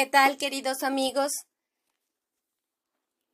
¿Qué 0.00 0.06
tal, 0.06 0.38
queridos 0.38 0.82
amigos? 0.82 1.30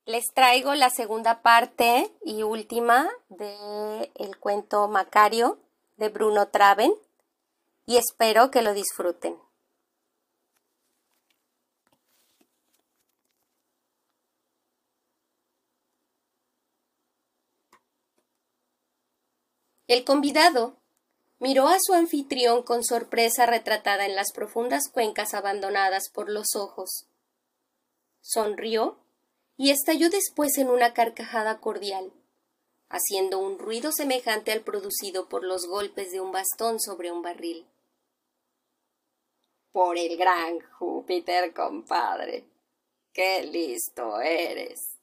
Les 0.05 0.25
traigo 0.35 0.75
la 0.75 0.91
segunda 0.91 1.41
parte 1.41 2.11
y 2.25 2.43
última 2.43 3.09
del 3.29 4.11
el 4.17 4.37
cuento 4.41 4.89
Macario 4.89 5.61
de 5.97 6.09
Bruno 6.09 6.49
Traven 6.49 6.93
y 7.87 7.99
espero 7.99 8.51
que 8.51 8.63
lo 8.63 8.75
disfruten. 8.75 9.39
El 19.87 20.05
convidado 20.05 20.75
miró 21.39 21.69
a 21.69 21.79
su 21.81 21.93
anfitrión 21.93 22.63
con 22.63 22.85
sorpresa 22.85 23.47
retratada 23.47 24.07
en 24.07 24.15
las 24.15 24.33
profundas 24.33 24.89
cuencas 24.93 25.35
abandonadas 25.35 26.11
por 26.13 26.31
los 26.31 26.55
ojos. 26.55 27.07
Sonrió 28.21 28.99
y 29.57 29.71
estalló 29.71 30.11
después 30.11 30.59
en 30.59 30.69
una 30.69 30.95
carcajada 30.95 31.61
cordial, 31.61 32.13
haciendo 32.89 33.39
un 33.39 33.59
ruido 33.59 33.93
semejante 33.93 34.53
al 34.53 34.63
producido 34.63 35.29
por 35.29 35.45
los 35.45 35.67
golpes 35.67 36.13
de 36.13 36.21
un 36.21 36.33
bastón 36.33 36.81
sobre 36.81 37.13
un 37.13 37.23
barril. 37.23 37.67
Por 39.73 39.99
el 39.99 40.17
gran 40.17 40.61
Júpiter, 40.79 41.53
compadre. 41.53 42.45
Qué 43.13 43.43
listo 43.45 44.21
eres. 44.21 44.96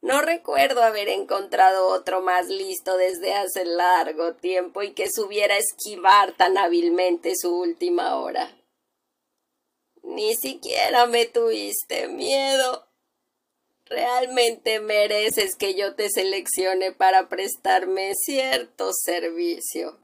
No 0.00 0.22
recuerdo 0.22 0.82
haber 0.82 1.08
encontrado 1.08 1.88
otro 1.88 2.20
más 2.20 2.46
listo 2.48 2.96
desde 2.96 3.34
hace 3.34 3.64
largo 3.64 4.34
tiempo 4.34 4.82
y 4.82 4.92
que 4.92 5.10
supiera 5.10 5.56
esquivar 5.56 6.36
tan 6.36 6.56
hábilmente 6.56 7.32
su 7.36 7.58
última 7.58 8.16
hora. 8.16 8.56
Ni 10.02 10.34
siquiera 10.36 11.06
me 11.06 11.26
tuviste 11.26 12.08
miedo. 12.08 12.86
Realmente 13.86 14.80
mereces 14.80 15.56
que 15.56 15.74
yo 15.74 15.94
te 15.94 16.10
seleccione 16.10 16.92
para 16.92 17.28
prestarme 17.28 18.12
cierto 18.14 18.92
servicio. 18.92 19.98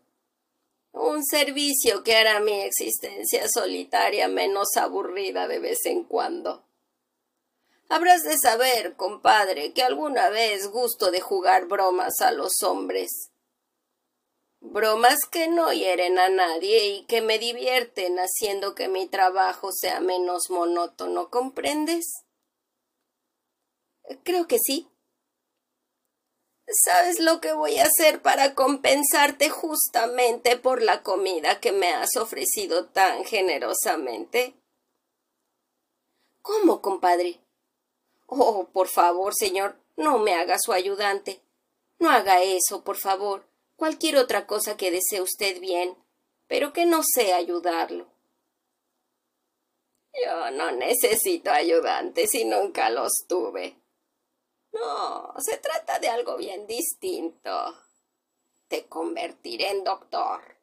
Un 0.93 1.25
servicio 1.25 2.03
que 2.03 2.17
hará 2.17 2.41
mi 2.41 2.63
existencia 2.63 3.49
solitaria 3.49 4.29
menos 4.29 4.77
aburrida 4.77 5.49
de 5.49 5.59
vez 5.59 5.85
en 5.87 6.05
cuando. 6.05 6.65
Habrás 7.89 8.23
de 8.23 8.37
saber, 8.39 8.97
compadre, 8.97 9.73
que 9.73 9.83
alguna 9.83 10.29
vez 10.31 10.69
gusto 10.69 11.11
de 11.11 11.21
jugar 11.21 11.67
bromas 11.67 12.21
a 12.21 12.33
los 12.33 12.63
hombres. 12.63 13.31
Bromas 14.61 15.19
que 15.31 15.49
no 15.49 15.73
hieren 15.73 16.19
a 16.19 16.31
nadie 16.31 16.87
y 16.87 17.05
que 17.05 17.21
me 17.21 17.39
divierten 17.39 18.17
haciendo 18.19 18.75
que 18.75 18.89
mi 18.89 19.07
trabajo 19.07 19.71
sea 19.73 20.01
menos 20.01 20.49
monótono, 20.49 21.29
¿comprendes? 21.29 22.07
Creo 24.23 24.47
que 24.47 24.59
sí. 24.59 24.89
¿Sabes 26.67 27.21
lo 27.21 27.43
que 27.43 27.53
voy 27.53 27.79
a 27.79 27.85
hacer 27.85 28.23
para 28.23 28.55
compensarte 28.55 29.51
justamente 29.51 30.57
por 30.57 30.83
la 30.83 31.03
comida 31.03 31.61
que 31.61 31.73
me 31.73 31.93
has 31.93 32.17
ofrecido 32.17 32.87
tan 32.87 33.25
generosamente? 33.25 34.55
¿Cómo, 36.41 36.81
compadre? 36.81 37.44
Oh, 38.37 38.69
por 38.73 38.89
favor, 38.89 39.33
señor, 39.33 39.77
no 39.97 40.19
me 40.19 40.35
haga 40.35 40.57
su 40.59 40.73
ayudante. 40.73 41.41
No 42.01 42.11
haga 42.11 42.43
eso, 42.43 42.83
por 42.83 42.97
favor. 42.97 43.47
Cualquier 43.77 44.17
otra 44.17 44.45
cosa 44.47 44.77
que 44.77 44.91
desee 44.91 45.21
usted 45.21 45.61
bien, 45.61 45.97
pero 46.49 46.73
que 46.73 46.85
no 46.85 47.03
sea 47.05 47.37
ayudarlo. 47.37 48.09
Yo 50.25 50.51
no 50.51 50.73
necesito 50.73 51.53
ayudantes 51.53 52.35
y 52.35 52.45
nunca 52.45 52.91
los 52.91 53.13
tuve. 53.29 53.77
No, 54.73 55.33
se 55.39 55.59
trata 55.59 56.01
de 56.01 56.09
algo 56.09 56.37
bien 56.37 56.67
distinto. 56.67 57.79
Te 58.67 58.87
convertiré 58.87 59.71
en 59.71 59.85
doctor 59.85 60.54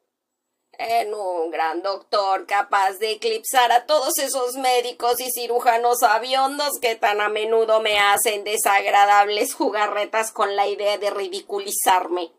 en 0.82 1.14
un 1.14 1.50
gran 1.50 1.82
doctor 1.82 2.46
capaz 2.46 2.98
de 2.98 3.12
eclipsar 3.12 3.70
a 3.72 3.86
todos 3.86 4.18
esos 4.18 4.56
médicos 4.56 5.20
y 5.20 5.30
cirujanos 5.30 6.02
aviondos 6.02 6.78
que 6.80 6.96
tan 6.96 7.20
a 7.20 7.28
menudo 7.28 7.80
me 7.80 7.98
hacen 7.98 8.44
desagradables 8.44 9.54
jugarretas 9.54 10.32
con 10.32 10.56
la 10.56 10.66
idea 10.66 10.98
de 10.98 11.10
ridiculizarme. 11.10 12.32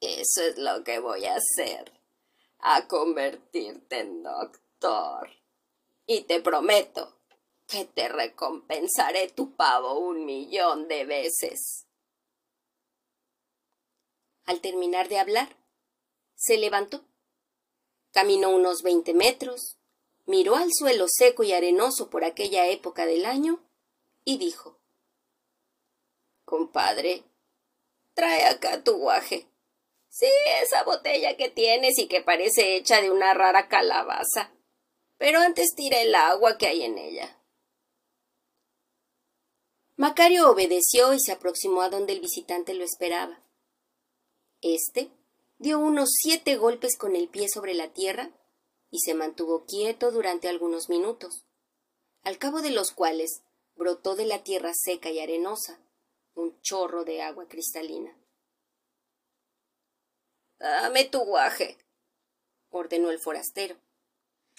Eso 0.00 0.42
es 0.42 0.58
lo 0.58 0.82
que 0.84 0.98
voy 0.98 1.24
a 1.26 1.36
hacer, 1.36 1.92
a 2.58 2.86
convertirte 2.88 4.00
en 4.00 4.22
doctor. 4.22 5.30
Y 6.06 6.22
te 6.22 6.40
prometo 6.40 7.18
que 7.68 7.84
te 7.84 8.08
recompensaré 8.08 9.28
tu 9.28 9.54
pavo 9.54 9.98
un 9.98 10.24
millón 10.26 10.88
de 10.88 11.04
veces. 11.04 11.86
Al 14.44 14.60
terminar 14.60 15.08
de 15.08 15.20
hablar, 15.20 15.61
se 16.42 16.58
levantó. 16.58 17.04
Caminó 18.10 18.50
unos 18.50 18.82
veinte 18.82 19.14
metros, 19.14 19.78
miró 20.26 20.56
al 20.56 20.70
suelo 20.72 21.06
seco 21.08 21.44
y 21.44 21.52
arenoso 21.52 22.10
por 22.10 22.24
aquella 22.24 22.66
época 22.66 23.06
del 23.06 23.26
año 23.26 23.62
y 24.24 24.38
dijo 24.38 24.80
Compadre, 26.44 27.22
trae 28.14 28.44
acá 28.46 28.82
tu 28.82 28.96
guaje. 28.96 29.46
Sí, 30.08 30.26
esa 30.60 30.82
botella 30.82 31.36
que 31.36 31.48
tienes 31.48 31.96
y 31.98 32.08
que 32.08 32.20
parece 32.20 32.76
hecha 32.76 33.00
de 33.00 33.10
una 33.10 33.32
rara 33.34 33.68
calabaza. 33.68 34.52
Pero 35.16 35.38
antes 35.38 35.74
tira 35.76 36.00
el 36.00 36.14
agua 36.14 36.58
que 36.58 36.66
hay 36.66 36.82
en 36.82 36.98
ella. 36.98 37.38
Macario 39.96 40.50
obedeció 40.50 41.14
y 41.14 41.20
se 41.20 41.32
aproximó 41.32 41.82
a 41.82 41.88
donde 41.88 42.12
el 42.12 42.20
visitante 42.20 42.74
lo 42.74 42.84
esperaba. 42.84 43.40
Este 44.60 45.10
dio 45.62 45.78
unos 45.78 46.10
siete 46.12 46.56
golpes 46.56 46.96
con 46.98 47.14
el 47.14 47.28
pie 47.28 47.46
sobre 47.48 47.74
la 47.74 47.92
tierra 47.92 48.32
y 48.90 48.98
se 48.98 49.14
mantuvo 49.14 49.64
quieto 49.64 50.10
durante 50.10 50.48
algunos 50.48 50.88
minutos, 50.88 51.44
al 52.24 52.36
cabo 52.38 52.62
de 52.62 52.70
los 52.70 52.90
cuales 52.90 53.42
brotó 53.76 54.16
de 54.16 54.26
la 54.26 54.42
tierra 54.42 54.72
seca 54.74 55.10
y 55.10 55.20
arenosa 55.20 55.78
un 56.34 56.60
chorro 56.62 57.04
de 57.04 57.22
agua 57.22 57.46
cristalina. 57.46 58.18
Dame 60.58 61.04
tu 61.04 61.20
guaje, 61.20 61.78
ordenó 62.70 63.12
el 63.12 63.20
forastero. 63.20 63.76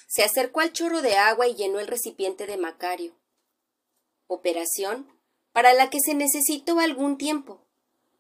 Se 0.07 0.23
acercó 0.23 0.61
al 0.61 0.71
chorro 0.71 1.01
de 1.01 1.17
agua 1.17 1.47
y 1.47 1.55
llenó 1.55 1.81
el 1.81 1.87
recipiente 1.87 2.45
de 2.45 2.55
Macario. 2.55 3.13
Operación 4.27 5.11
para 5.51 5.73
la 5.73 5.89
que 5.89 5.99
se 5.99 6.13
necesitó 6.13 6.79
algún 6.79 7.17
tiempo, 7.17 7.59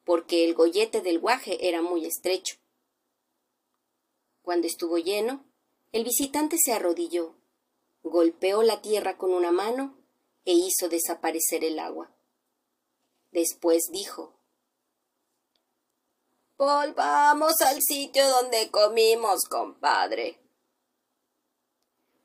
porque 0.03 0.43
el 0.43 0.53
gollete 0.53 0.99
del 0.99 1.19
guaje 1.19 1.69
era 1.69 1.81
muy 1.81 2.05
estrecho. 2.05 2.57
Cuando 4.43 4.67
estuvo 4.67 4.97
lleno, 4.97 5.43
el 5.93 6.03
visitante 6.03 6.57
se 6.63 6.73
arrodilló, 6.73 7.35
golpeó 8.03 8.61
la 8.61 8.81
tierra 8.81 9.17
con 9.17 9.33
una 9.33 9.51
mano 9.51 9.97
e 10.43 10.51
hizo 10.51 10.89
desaparecer 10.89 11.63
el 11.63 11.79
agua. 11.79 12.11
Después 13.31 13.85
dijo 13.91 14.33
Volvamos 16.57 17.59
al 17.61 17.81
sitio 17.81 18.27
donde 18.29 18.69
comimos, 18.69 19.41
compadre. 19.49 20.39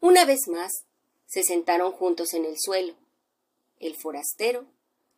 Una 0.01 0.25
vez 0.25 0.49
más, 0.49 0.85
se 1.27 1.45
sentaron 1.45 1.93
juntos 1.93 2.35
en 2.35 2.45
el 2.45 2.57
suelo. 2.59 2.95
El 3.79 3.95
forastero 3.95 4.67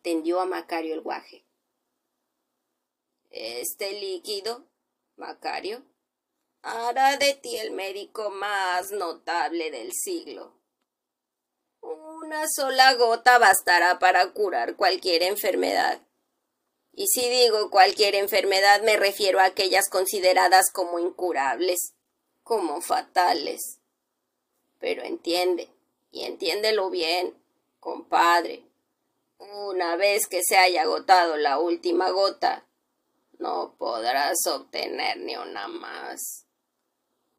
tendió 0.02 0.38
a 0.40 0.46
Macario 0.46 0.94
el 0.94 1.00
guaje. 1.00 1.44
Este 3.30 3.92
líquido, 3.98 4.66
Macario, 5.16 5.82
hará 6.62 7.16
de 7.16 7.34
ti 7.34 7.56
el 7.56 7.72
médico 7.72 8.30
más 8.30 8.90
notable 8.90 9.70
del 9.70 9.92
siglo. 9.92 10.52
Una 11.80 12.44
sola 12.54 12.94
gota 12.94 13.38
bastará 13.38 13.98
para 13.98 14.32
curar 14.32 14.76
cualquier 14.76 15.22
enfermedad. 15.22 16.00
Y 16.92 17.06
si 17.06 17.28
digo 17.28 17.70
cualquier 17.70 18.14
enfermedad 18.14 18.82
me 18.82 18.96
refiero 18.96 19.40
a 19.40 19.44
aquellas 19.44 19.88
consideradas 19.88 20.70
como 20.72 20.98
incurables, 20.98 21.94
como 22.42 22.82
fatales. 22.82 23.78
Pero 24.78 25.02
entiende, 25.02 25.70
y 26.10 26.24
entiéndelo 26.24 26.90
bien, 26.90 27.34
compadre. 27.78 28.64
Una 29.38 29.96
vez 29.96 30.26
que 30.26 30.42
se 30.42 30.58
haya 30.58 30.82
agotado 30.82 31.36
la 31.38 31.58
última 31.58 32.10
gota, 32.10 32.66
no 33.38 33.74
podrás 33.78 34.46
obtener 34.46 35.18
ni 35.18 35.36
una 35.36 35.66
más 35.68 36.44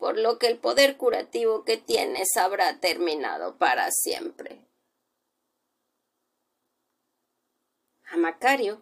por 0.02 0.18
lo 0.18 0.40
que 0.40 0.48
el 0.48 0.58
poder 0.58 0.98
curativo 0.98 1.64
que 1.64 1.78
tienes 1.78 2.36
habrá 2.36 2.80
terminado 2.80 3.60
para 3.60 3.92
siempre. 3.92 4.66
A 8.06 8.18
Macario 8.18 8.82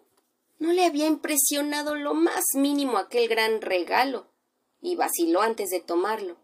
no 0.60 0.72
le 0.72 0.86
había 0.86 1.08
impresionado 1.08 1.96
lo 1.96 2.14
más 2.14 2.46
mínimo 2.54 2.98
aquel 2.98 3.28
gran 3.28 3.60
regalo, 3.60 4.32
y 4.80 4.96
vaciló 4.96 5.42
antes 5.42 5.72
de 5.72 5.82
tomarlo. 5.82 6.38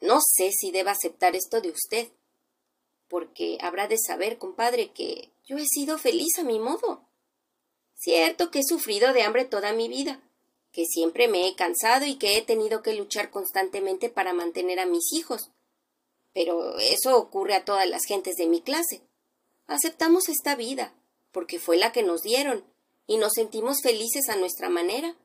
No 0.00 0.20
sé 0.22 0.50
si 0.50 0.70
deba 0.70 0.92
aceptar 0.92 1.36
esto 1.36 1.60
de 1.60 1.68
usted, 1.68 2.10
porque 3.08 3.58
habrá 3.60 3.88
de 3.88 3.98
saber, 3.98 4.38
compadre, 4.38 4.94
que 4.94 5.34
yo 5.44 5.58
he 5.58 5.66
sido 5.66 5.98
feliz 5.98 6.38
a 6.38 6.44
mi 6.44 6.58
modo. 6.58 7.06
Cierto 7.94 8.50
que 8.50 8.60
he 8.60 8.64
sufrido 8.64 9.12
de 9.12 9.20
hambre 9.20 9.44
toda 9.44 9.74
mi 9.74 9.88
vida, 9.88 10.22
que 10.78 10.86
siempre 10.86 11.26
me 11.26 11.48
he 11.48 11.56
cansado 11.56 12.06
y 12.06 12.18
que 12.18 12.36
he 12.36 12.42
tenido 12.42 12.84
que 12.84 12.94
luchar 12.94 13.32
constantemente 13.32 14.10
para 14.10 14.32
mantener 14.32 14.78
a 14.78 14.86
mis 14.86 15.12
hijos. 15.12 15.50
Pero 16.32 16.78
eso 16.78 17.18
ocurre 17.18 17.54
a 17.54 17.64
todas 17.64 17.88
las 17.88 18.04
gentes 18.04 18.36
de 18.36 18.46
mi 18.46 18.60
clase. 18.60 19.02
Aceptamos 19.66 20.28
esta 20.28 20.54
vida, 20.54 20.94
porque 21.32 21.58
fue 21.58 21.78
la 21.78 21.90
que 21.90 22.04
nos 22.04 22.22
dieron, 22.22 22.64
y 23.08 23.16
nos 23.16 23.32
sentimos 23.32 23.78
felices 23.82 24.28
a 24.28 24.36
nuestra 24.36 24.68
manera, 24.68 25.16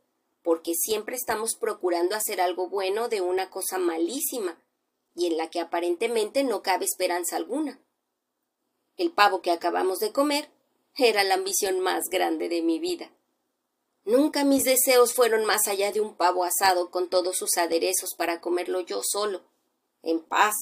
porque 0.42 0.74
siempre 0.74 1.16
estamos 1.16 1.52
procurando 1.54 2.16
hacer 2.16 2.42
algo 2.42 2.68
bueno 2.68 3.08
de 3.08 3.22
una 3.22 3.52
cosa 3.52 3.78
malísima, 3.78 4.60
y 5.14 5.28
en 5.28 5.38
la 5.38 5.52
que 5.52 5.60
aparentemente 5.60 6.44
no 6.44 6.64
cabe 6.64 6.86
esperanza 6.86 7.36
alguna. 7.36 7.80
El 8.98 9.12
pavo 9.12 9.44
que 9.44 9.52
acabamos 9.52 10.00
de 10.00 10.12
comer 10.12 10.50
era 10.98 11.24
la 11.24 11.36
ambición 11.36 11.80
más 11.80 12.06
grande 12.10 12.50
de 12.50 12.64
mi 12.64 12.80
vida. 12.80 13.12
Nunca 14.06 14.44
mis 14.44 14.66
deseos 14.66 15.14
fueron 15.14 15.46
más 15.46 15.68
allá 15.68 15.92
de 15.92 16.02
un 16.02 16.16
pavo 16.16 16.44
asado 16.44 16.92
con 16.92 17.10
todos 17.10 17.38
sus 17.38 17.58
aderezos 17.58 18.16
para 18.18 18.42
comerlo 18.42 18.82
yo 18.82 19.02
solo, 19.02 19.42
en 20.02 20.22
paz, 20.22 20.56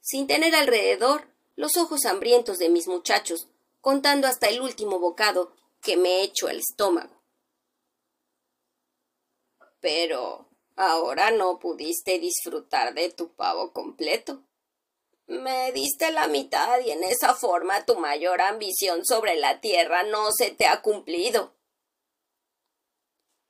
sin 0.00 0.28
tener 0.28 0.54
alrededor 0.54 1.26
los 1.56 1.76
ojos 1.76 2.04
hambrientos 2.04 2.58
de 2.58 2.68
mis 2.68 2.86
muchachos, 2.86 3.48
contando 3.80 4.28
hasta 4.28 4.46
el 4.48 4.60
último 4.60 5.00
bocado 5.00 5.52
que 5.82 5.96
me 5.96 6.22
echo 6.22 6.46
al 6.46 6.58
estómago. 6.58 7.22
Pero 9.80 10.48
ahora 10.76 11.32
no 11.32 11.58
pudiste 11.58 12.18
disfrutar 12.20 12.94
de 12.94 13.10
tu 13.10 13.32
pavo 13.32 13.72
completo. 13.72 14.42
Me 15.26 15.72
diste 15.72 16.12
la 16.12 16.28
mitad 16.28 16.78
y 16.80 16.92
en 16.92 17.02
esa 17.02 17.34
forma 17.34 17.84
tu 17.84 17.96
mayor 17.96 18.40
ambición 18.40 19.04
sobre 19.04 19.34
la 19.34 19.60
tierra 19.60 20.04
no 20.04 20.30
se 20.30 20.52
te 20.52 20.66
ha 20.66 20.82
cumplido. 20.82 21.55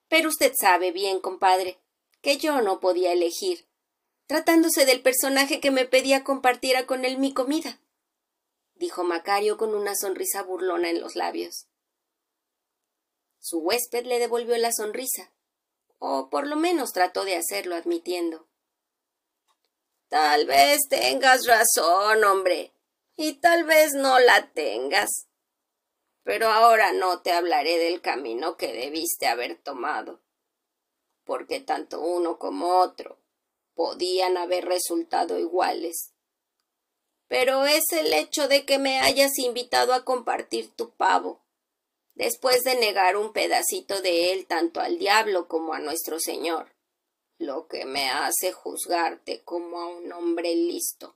Pero 0.08 0.28
usted 0.28 0.52
sabe 0.58 0.92
bien, 0.92 1.20
compadre, 1.20 1.78
que 2.20 2.38
yo 2.38 2.60
no 2.62 2.80
podía 2.80 3.12
elegir, 3.12 3.66
tratándose 4.26 4.84
del 4.84 5.02
personaje 5.02 5.60
que 5.60 5.70
me 5.70 5.86
pedía 5.86 6.24
compartiera 6.24 6.86
con 6.86 7.04
él 7.04 7.18
mi 7.18 7.32
comida, 7.32 7.80
dijo 8.74 9.04
Macario 9.04 9.56
con 9.56 9.74
una 9.74 9.94
sonrisa 9.94 10.42
burlona 10.42 10.90
en 10.90 11.00
los 11.00 11.16
labios. 11.16 11.66
Su 13.38 13.58
huésped 13.58 14.06
le 14.06 14.18
devolvió 14.18 14.56
la 14.58 14.72
sonrisa, 14.72 15.32
o 15.98 16.28
por 16.30 16.46
lo 16.46 16.56
menos 16.56 16.92
trató 16.92 17.24
de 17.24 17.36
hacerlo 17.36 17.76
admitiendo. 17.76 18.48
Tal 20.08 20.46
vez 20.46 20.80
tengas 20.88 21.46
razón, 21.46 22.24
hombre, 22.24 22.72
y 23.16 23.34
tal 23.34 23.64
vez 23.64 23.92
no 23.94 24.18
la 24.18 24.52
tengas. 24.52 25.25
Pero 26.26 26.48
ahora 26.48 26.90
no 26.90 27.22
te 27.22 27.30
hablaré 27.30 27.78
del 27.78 28.00
camino 28.00 28.56
que 28.56 28.72
debiste 28.72 29.28
haber 29.28 29.62
tomado, 29.62 30.20
porque 31.22 31.60
tanto 31.60 32.00
uno 32.00 32.36
como 32.40 32.80
otro 32.80 33.20
podían 33.74 34.36
haber 34.36 34.64
resultado 34.64 35.38
iguales. 35.38 36.12
Pero 37.28 37.64
es 37.64 37.84
el 37.92 38.12
hecho 38.12 38.48
de 38.48 38.64
que 38.64 38.80
me 38.80 38.98
hayas 38.98 39.38
invitado 39.38 39.94
a 39.94 40.04
compartir 40.04 40.74
tu 40.74 40.90
pavo, 40.90 41.44
después 42.16 42.64
de 42.64 42.74
negar 42.74 43.16
un 43.16 43.32
pedacito 43.32 44.02
de 44.02 44.32
él 44.32 44.48
tanto 44.48 44.80
al 44.80 44.98
diablo 44.98 45.46
como 45.46 45.74
a 45.74 45.78
nuestro 45.78 46.18
Señor 46.18 46.74
lo 47.38 47.68
que 47.68 47.84
me 47.84 48.10
hace 48.10 48.50
juzgarte 48.50 49.44
como 49.44 49.78
a 49.80 49.86
un 49.86 50.10
hombre 50.10 50.56
listo, 50.56 51.14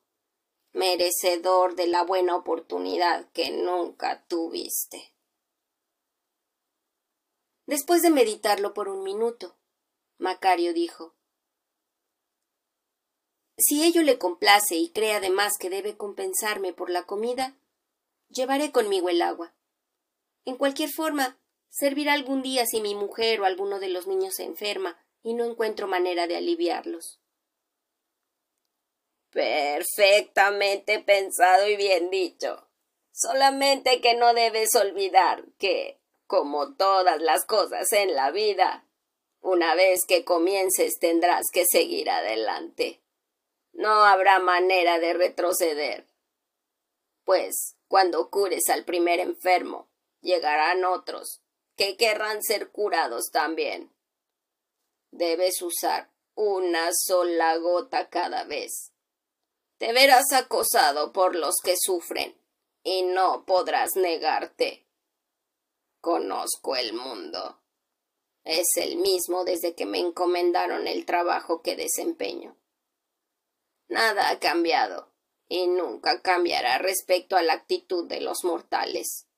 merecedor 0.72 1.74
de 1.74 1.86
la 1.86 2.04
buena 2.04 2.36
oportunidad 2.36 3.30
que 3.32 3.50
nunca 3.50 4.24
tuviste. 4.28 5.12
Después 7.66 8.02
de 8.02 8.10
meditarlo 8.10 8.74
por 8.74 8.88
un 8.88 9.02
minuto, 9.02 9.56
Macario 10.18 10.72
dijo 10.74 11.14
Si 13.56 13.84
ello 13.84 14.02
le 14.02 14.18
complace 14.18 14.76
y 14.76 14.90
cree 14.90 15.14
además 15.14 15.52
que 15.58 15.70
debe 15.70 15.96
compensarme 15.96 16.72
por 16.72 16.90
la 16.90 17.04
comida, 17.04 17.56
llevaré 18.28 18.72
conmigo 18.72 19.08
el 19.08 19.22
agua. 19.22 19.54
En 20.44 20.56
cualquier 20.56 20.90
forma, 20.90 21.38
servirá 21.68 22.12
algún 22.12 22.42
día 22.42 22.66
si 22.66 22.80
mi 22.80 22.94
mujer 22.94 23.40
o 23.40 23.44
alguno 23.44 23.78
de 23.78 23.88
los 23.88 24.06
niños 24.06 24.34
se 24.34 24.44
enferma 24.44 24.98
y 25.22 25.34
no 25.34 25.44
encuentro 25.44 25.86
manera 25.86 26.26
de 26.26 26.36
aliviarlos. 26.36 27.20
Perfectamente 29.30 30.98
pensado 31.00 31.68
y 31.68 31.76
bien 31.76 32.10
dicho. 32.10 32.68
Solamente 33.12 34.00
que 34.00 34.14
no 34.14 34.34
debes 34.34 34.74
olvidar 34.74 35.44
que, 35.58 36.00
como 36.26 36.74
todas 36.74 37.20
las 37.20 37.44
cosas 37.44 37.92
en 37.92 38.14
la 38.14 38.30
vida, 38.30 38.86
una 39.40 39.74
vez 39.74 40.04
que 40.06 40.24
comiences 40.24 40.98
tendrás 40.98 41.46
que 41.52 41.64
seguir 41.64 42.10
adelante. 42.10 43.02
No 43.72 44.04
habrá 44.04 44.38
manera 44.38 44.98
de 44.98 45.12
retroceder. 45.12 46.06
Pues, 47.24 47.76
cuando 47.88 48.30
cures 48.30 48.68
al 48.68 48.84
primer 48.84 49.20
enfermo, 49.20 49.88
llegarán 50.20 50.84
otros 50.84 51.40
que 51.76 51.96
querrán 51.96 52.42
ser 52.42 52.70
curados 52.70 53.30
también. 53.30 53.92
Debes 55.10 55.62
usar 55.62 56.10
una 56.34 56.90
sola 56.92 57.56
gota 57.56 58.08
cada 58.10 58.44
vez. 58.44 58.92
Te 59.80 59.94
verás 59.94 60.30
acosado 60.34 61.10
por 61.10 61.34
los 61.34 61.54
que 61.64 61.74
sufren 61.74 62.38
y 62.82 63.02
no 63.02 63.46
podrás 63.46 63.96
negarte. 63.96 64.86
Conozco 66.02 66.76
el 66.76 66.92
mundo. 66.92 67.62
Es 68.44 68.66
el 68.76 68.98
mismo 68.98 69.44
desde 69.44 69.74
que 69.74 69.86
me 69.86 69.98
encomendaron 69.98 70.86
el 70.86 71.06
trabajo 71.06 71.62
que 71.62 71.76
desempeño. 71.76 72.58
Nada 73.88 74.28
ha 74.28 74.38
cambiado 74.38 75.14
y 75.48 75.66
nunca 75.66 76.20
cambiará 76.20 76.76
respecto 76.76 77.36
a 77.36 77.42
la 77.42 77.54
actitud 77.54 78.06
de 78.06 78.20
los 78.20 78.44
mortales. 78.44 79.28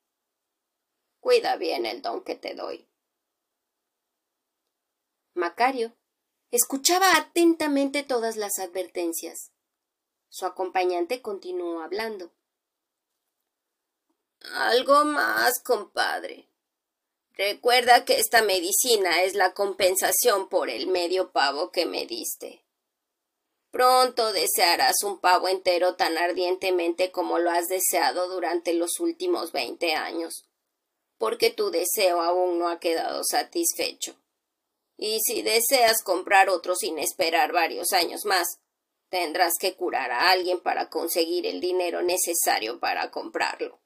Cuida 1.20 1.54
bien 1.54 1.86
el 1.86 2.02
don 2.02 2.24
que 2.24 2.34
te 2.34 2.54
doy. 2.54 2.88
Macario 5.34 5.96
escuchaba 6.50 7.16
atentamente 7.16 8.02
todas 8.02 8.36
las 8.36 8.58
advertencias. 8.58 9.52
Su 10.32 10.46
acompañante 10.46 11.20
continuó 11.20 11.82
hablando. 11.82 12.32
Algo 14.54 15.04
más, 15.04 15.60
compadre. 15.62 16.48
Recuerda 17.34 18.06
que 18.06 18.18
esta 18.18 18.40
medicina 18.40 19.24
es 19.24 19.34
la 19.34 19.52
compensación 19.52 20.48
por 20.48 20.70
el 20.70 20.86
medio 20.86 21.32
pavo 21.32 21.70
que 21.70 21.84
me 21.84 22.06
diste. 22.06 22.64
Pronto 23.70 24.32
desearás 24.32 25.02
un 25.04 25.18
pavo 25.18 25.48
entero 25.48 25.96
tan 25.96 26.16
ardientemente 26.16 27.12
como 27.12 27.38
lo 27.38 27.50
has 27.50 27.68
deseado 27.68 28.30
durante 28.30 28.72
los 28.72 29.00
últimos 29.00 29.52
veinte 29.52 29.92
años, 29.92 30.46
porque 31.18 31.50
tu 31.50 31.70
deseo 31.70 32.22
aún 32.22 32.58
no 32.58 32.68
ha 32.70 32.80
quedado 32.80 33.22
satisfecho. 33.22 34.16
Y 34.96 35.20
si 35.20 35.42
deseas 35.42 36.02
comprar 36.02 36.48
otro 36.48 36.74
sin 36.74 36.98
esperar 36.98 37.52
varios 37.52 37.92
años 37.92 38.24
más, 38.24 38.61
tendrás 39.12 39.58
que 39.60 39.76
curar 39.76 40.10
a 40.10 40.30
alguien 40.30 40.60
para 40.60 40.88
conseguir 40.88 41.46
el 41.46 41.60
dinero 41.60 42.00
necesario 42.00 42.80
para 42.80 43.10
comprarlo. 43.10 43.78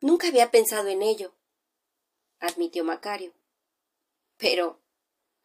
Nunca 0.00 0.28
había 0.28 0.50
pensado 0.50 0.88
en 0.88 1.02
ello, 1.02 1.36
admitió 2.40 2.84
Macario. 2.84 3.34
Pero 4.38 4.80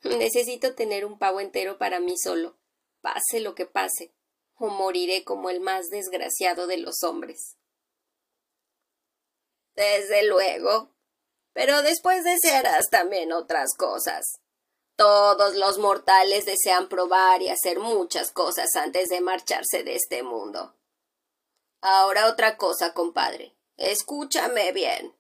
necesito 0.01 0.75
tener 0.75 1.05
un 1.05 1.19
pavo 1.19 1.41
entero 1.41 1.77
para 1.77 2.00
mí 2.00 2.17
solo, 2.17 2.58
pase 3.01 3.41
lo 3.41 3.53
que 3.53 3.65
pase, 3.65 4.13
o 4.55 4.69
moriré 4.69 5.25
como 5.25 5.50
el 5.50 5.60
más 5.60 5.89
desgraciado 5.89 6.67
de 6.67 6.77
los 6.77 7.03
hombres. 7.03 7.58
Desde 9.75 10.24
luego, 10.24 10.96
pero 11.51 11.81
después 11.81 12.24
desearás 12.24 12.89
también 12.89 13.34
otras 13.34 13.75
cosas. 13.77 14.39
Todos 15.00 15.56
los 15.56 15.77
mortales 15.77 16.46
desean 16.46 16.89
probar 16.89 17.41
y 17.41 17.48
hacer 17.48 17.79
muchas 17.79 18.34
cosas 18.34 18.75
antes 18.75 19.08
de 19.08 19.22
marcharse 19.22 19.86
de 19.86 19.96
este 19.96 20.24
mundo. 20.24 20.75
Ahora 21.79 22.27
otra 22.27 22.58
cosa, 22.58 22.94
compadre. 22.94 23.56
Escúchame 23.77 24.74
bien. 24.74 25.15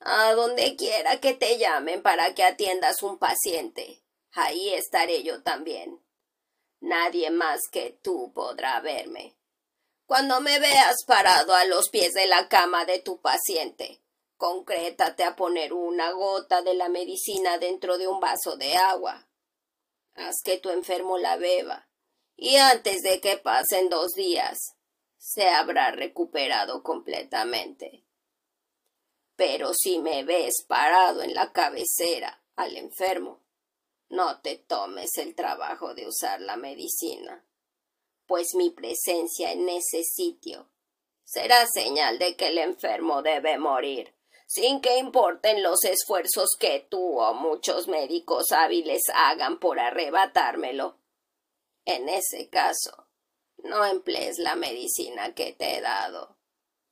A 0.00 0.34
donde 0.34 0.76
quiera 0.76 1.20
que 1.20 1.32
te 1.32 1.56
llamen 1.56 2.02
para 2.02 2.34
que 2.34 2.44
atiendas 2.44 3.02
un 3.02 3.18
paciente, 3.18 4.04
ahí 4.32 4.74
estaré 4.74 5.22
yo 5.22 5.42
también. 5.42 6.04
Nadie 6.80 7.30
más 7.30 7.60
que 7.72 7.98
tú 8.02 8.34
podrá 8.34 8.78
verme. 8.80 9.38
Cuando 10.04 10.42
me 10.42 10.58
veas 10.58 10.96
parado 11.06 11.54
a 11.54 11.64
los 11.64 11.88
pies 11.88 12.12
de 12.12 12.26
la 12.26 12.50
cama 12.50 12.84
de 12.84 12.98
tu 12.98 13.22
paciente, 13.22 14.02
Concrétate 14.38 15.24
a 15.24 15.34
poner 15.34 15.72
una 15.72 16.12
gota 16.12 16.62
de 16.62 16.74
la 16.74 16.88
medicina 16.88 17.58
dentro 17.58 17.98
de 17.98 18.06
un 18.06 18.20
vaso 18.20 18.56
de 18.56 18.76
agua. 18.76 19.28
dejas 20.14 20.36
que 20.44 20.58
tu 20.58 20.70
enfermo 20.70 21.18
la 21.18 21.36
beba, 21.36 21.88
y 22.36 22.54
antes 22.54 23.02
de 23.02 23.20
que 23.20 23.36
pasen 23.36 23.88
dos 23.88 24.12
días 24.12 24.76
se 25.18 25.48
habrá 25.48 25.90
recuperado 25.90 26.84
completamente. 26.84 28.04
Pero 29.34 29.74
si 29.74 29.98
me 29.98 30.22
ves 30.22 30.64
parado 30.68 31.22
en 31.22 31.34
la 31.34 31.52
cabecera 31.52 32.44
al 32.54 32.76
enfermo, 32.76 33.42
no 34.08 34.40
te 34.40 34.56
tomes 34.56 35.18
el 35.18 35.34
trabajo 35.34 35.94
de 35.94 36.06
usar 36.06 36.40
la 36.40 36.56
medicina, 36.56 37.44
pues 38.26 38.54
mi 38.54 38.70
presencia 38.70 39.50
en 39.50 39.68
ese 39.68 40.04
sitio 40.04 40.70
será 41.24 41.66
señal 41.66 42.20
de 42.20 42.36
que 42.36 42.48
el 42.48 42.58
enfermo 42.58 43.22
debe 43.22 43.58
morir, 43.58 44.14
sin 44.48 44.80
que 44.80 44.96
importen 44.96 45.62
los 45.62 45.84
esfuerzos 45.84 46.56
que 46.58 46.80
tú 46.88 47.20
o 47.20 47.34
muchos 47.34 47.86
médicos 47.86 48.50
hábiles 48.50 49.02
hagan 49.14 49.60
por 49.60 49.78
arrebatármelo. 49.78 50.98
En 51.84 52.08
ese 52.08 52.48
caso, 52.48 53.08
no 53.58 53.84
emplees 53.84 54.38
la 54.38 54.56
medicina 54.56 55.34
que 55.34 55.52
te 55.52 55.76
he 55.76 55.80
dado, 55.82 56.38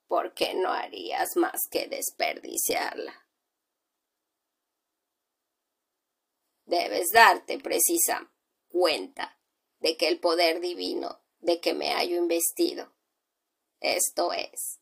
porque 0.06 0.52
no 0.54 0.70
harías 0.70 1.36
más 1.36 1.62
que 1.70 1.88
desperdiciarla. 1.88 3.26
Debes 6.66 7.08
darte 7.12 7.58
precisa 7.58 8.30
cuenta 8.68 9.40
de 9.78 9.96
que 9.96 10.08
el 10.08 10.20
poder 10.20 10.60
divino 10.60 11.22
de 11.38 11.60
que 11.60 11.72
me 11.72 11.94
hallo 11.94 12.16
investido 12.16 12.96
esto 13.80 14.32
es, 14.32 14.80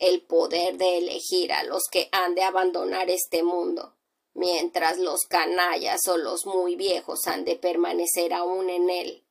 el 0.00 0.22
poder 0.22 0.78
de 0.78 0.96
elegir 0.96 1.52
a 1.52 1.62
los 1.62 1.82
que 1.90 2.08
han 2.10 2.34
de 2.34 2.42
abandonar 2.42 3.10
este 3.10 3.42
mundo, 3.42 3.94
mientras 4.32 4.98
los 4.98 5.20
canallas 5.28 6.00
o 6.08 6.16
los 6.16 6.46
muy 6.46 6.74
viejos 6.74 7.26
han 7.26 7.44
de 7.44 7.56
permanecer 7.56 8.32
aún 8.32 8.70
en 8.70 8.88
él. 8.88 9.26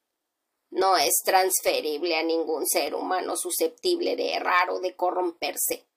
No 0.70 0.96
es 0.96 1.24
transferible 1.26 2.16
a 2.16 2.24
ningún 2.24 2.68
ser 2.68 2.94
humano 2.94 3.36
susceptible 3.36 4.16
de 4.16 4.36
errar 4.36 4.70
o 4.70 4.80
de 4.80 4.96
corromperse. 4.96 5.88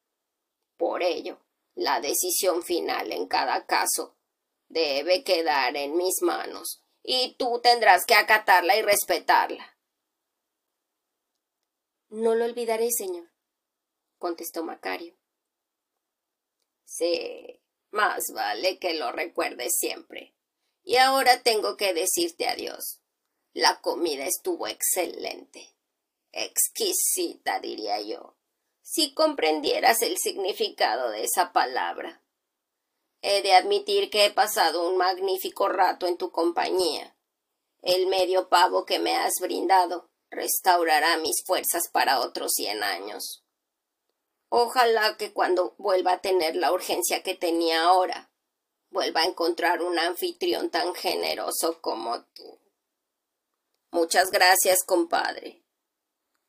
Por 0.79 1.03
ello, 1.03 1.39
la 1.75 2.01
decisión 2.01 2.63
final 2.63 3.13
en 3.13 3.29
cada 3.29 3.67
caso 3.67 4.17
debe 4.69 5.23
quedar 5.23 5.77
en 5.77 5.99
mis 5.99 6.23
manos, 6.23 6.83
y 7.03 7.35
tú 7.35 7.61
tendrás 7.63 8.07
que 8.07 8.15
acatarla 8.15 8.75
y 8.77 8.83
respetarla. 8.83 9.77
No 12.09 12.35
lo 12.35 12.47
olvidaré, 12.47 12.89
señor, 12.91 13.32
contestó 14.23 14.63
Macario. 14.63 15.17
Sí, 16.85 17.61
más 17.91 18.31
vale 18.33 18.79
que 18.79 18.95
lo 18.95 19.11
recuerdes 19.11 19.73
siempre. 19.77 20.33
Y 20.85 20.97
ahora 20.97 21.43
tengo 21.43 21.77
que 21.77 21.93
decirte 21.93 22.47
adiós. 22.47 23.01
La 23.53 23.81
comida 23.81 24.25
estuvo 24.25 24.69
excelente. 24.69 25.75
Exquisita, 26.31 27.59
diría 27.59 28.01
yo, 28.01 28.37
si 28.81 29.13
comprendieras 29.13 30.03
el 30.03 30.17
significado 30.19 31.11
de 31.11 31.25
esa 31.25 31.53
palabra. 31.53 32.23
He 33.23 33.43
de 33.43 33.55
admitir 33.55 34.09
que 34.09 34.27
he 34.27 34.31
pasado 34.31 34.89
un 34.89 34.97
magnífico 34.97 35.69
rato 35.69 36.07
en 36.07 36.17
tu 36.17 36.31
compañía. 36.31 37.17
El 37.81 38.07
medio 38.07 38.49
pavo 38.49 38.87
que 38.87 39.01
me 39.01 39.17
has 39.17 39.35
brindado 39.41 40.09
restaurará 40.31 41.17
mis 41.19 41.43
fuerzas 41.45 41.89
para 41.89 42.21
otros 42.21 42.53
cien 42.53 42.85
años. 42.85 43.42
Ojalá 44.55 45.17
que 45.17 45.33
cuando 45.33 45.75
vuelva 45.79 46.13
a 46.13 46.21
tener 46.21 46.57
la 46.57 46.73
urgencia 46.73 47.23
que 47.23 47.35
tenía 47.35 47.85
ahora, 47.85 48.31
vuelva 48.91 49.23
a 49.23 49.25
encontrar 49.25 49.81
un 49.81 49.99
anfitrión 49.99 50.69
tan 50.69 50.95
generoso 50.95 51.81
como 51.81 52.23
tú. 52.35 52.61
Muchas 53.93 54.31
gracias, 54.31 54.85
compadre. 54.85 55.65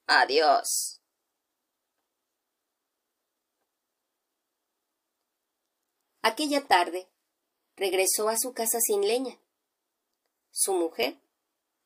Adiós. 0.05 0.99
Aquella 6.23 6.67
tarde 6.67 7.07
regresó 7.77 8.27
a 8.27 8.35
su 8.37 8.53
casa 8.53 8.79
sin 8.81 9.07
leña. 9.07 9.39
Su 10.51 10.73
mujer 10.73 11.21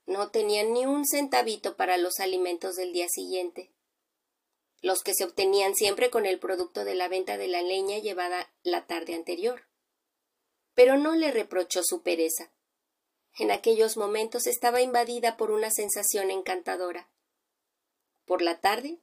no 0.07 0.31
tenían 0.31 0.73
ni 0.73 0.87
un 0.87 1.05
centavito 1.05 1.77
para 1.77 1.97
los 1.97 2.19
alimentos 2.19 2.75
del 2.75 2.91
día 2.91 3.07
siguiente, 3.07 3.71
los 4.81 5.01
que 5.03 5.13
se 5.13 5.23
obtenían 5.23 5.75
siempre 5.75 6.09
con 6.09 6.25
el 6.25 6.39
producto 6.39 6.85
de 6.85 6.95
la 6.95 7.07
venta 7.07 7.37
de 7.37 7.47
la 7.47 7.61
leña 7.61 7.97
llevada 7.97 8.51
la 8.63 8.85
tarde 8.85 9.15
anterior. 9.15 9.67
Pero 10.75 10.97
no 10.97 11.15
le 11.15 11.31
reprochó 11.31 11.81
su 11.83 12.01
pereza. 12.01 12.51
En 13.37 13.51
aquellos 13.51 13.97
momentos 13.97 14.47
estaba 14.47 14.81
invadida 14.81 15.37
por 15.37 15.51
una 15.51 15.71
sensación 15.71 16.31
encantadora. 16.31 17.09
Por 18.25 18.41
la 18.41 18.59
tarde, 18.59 18.99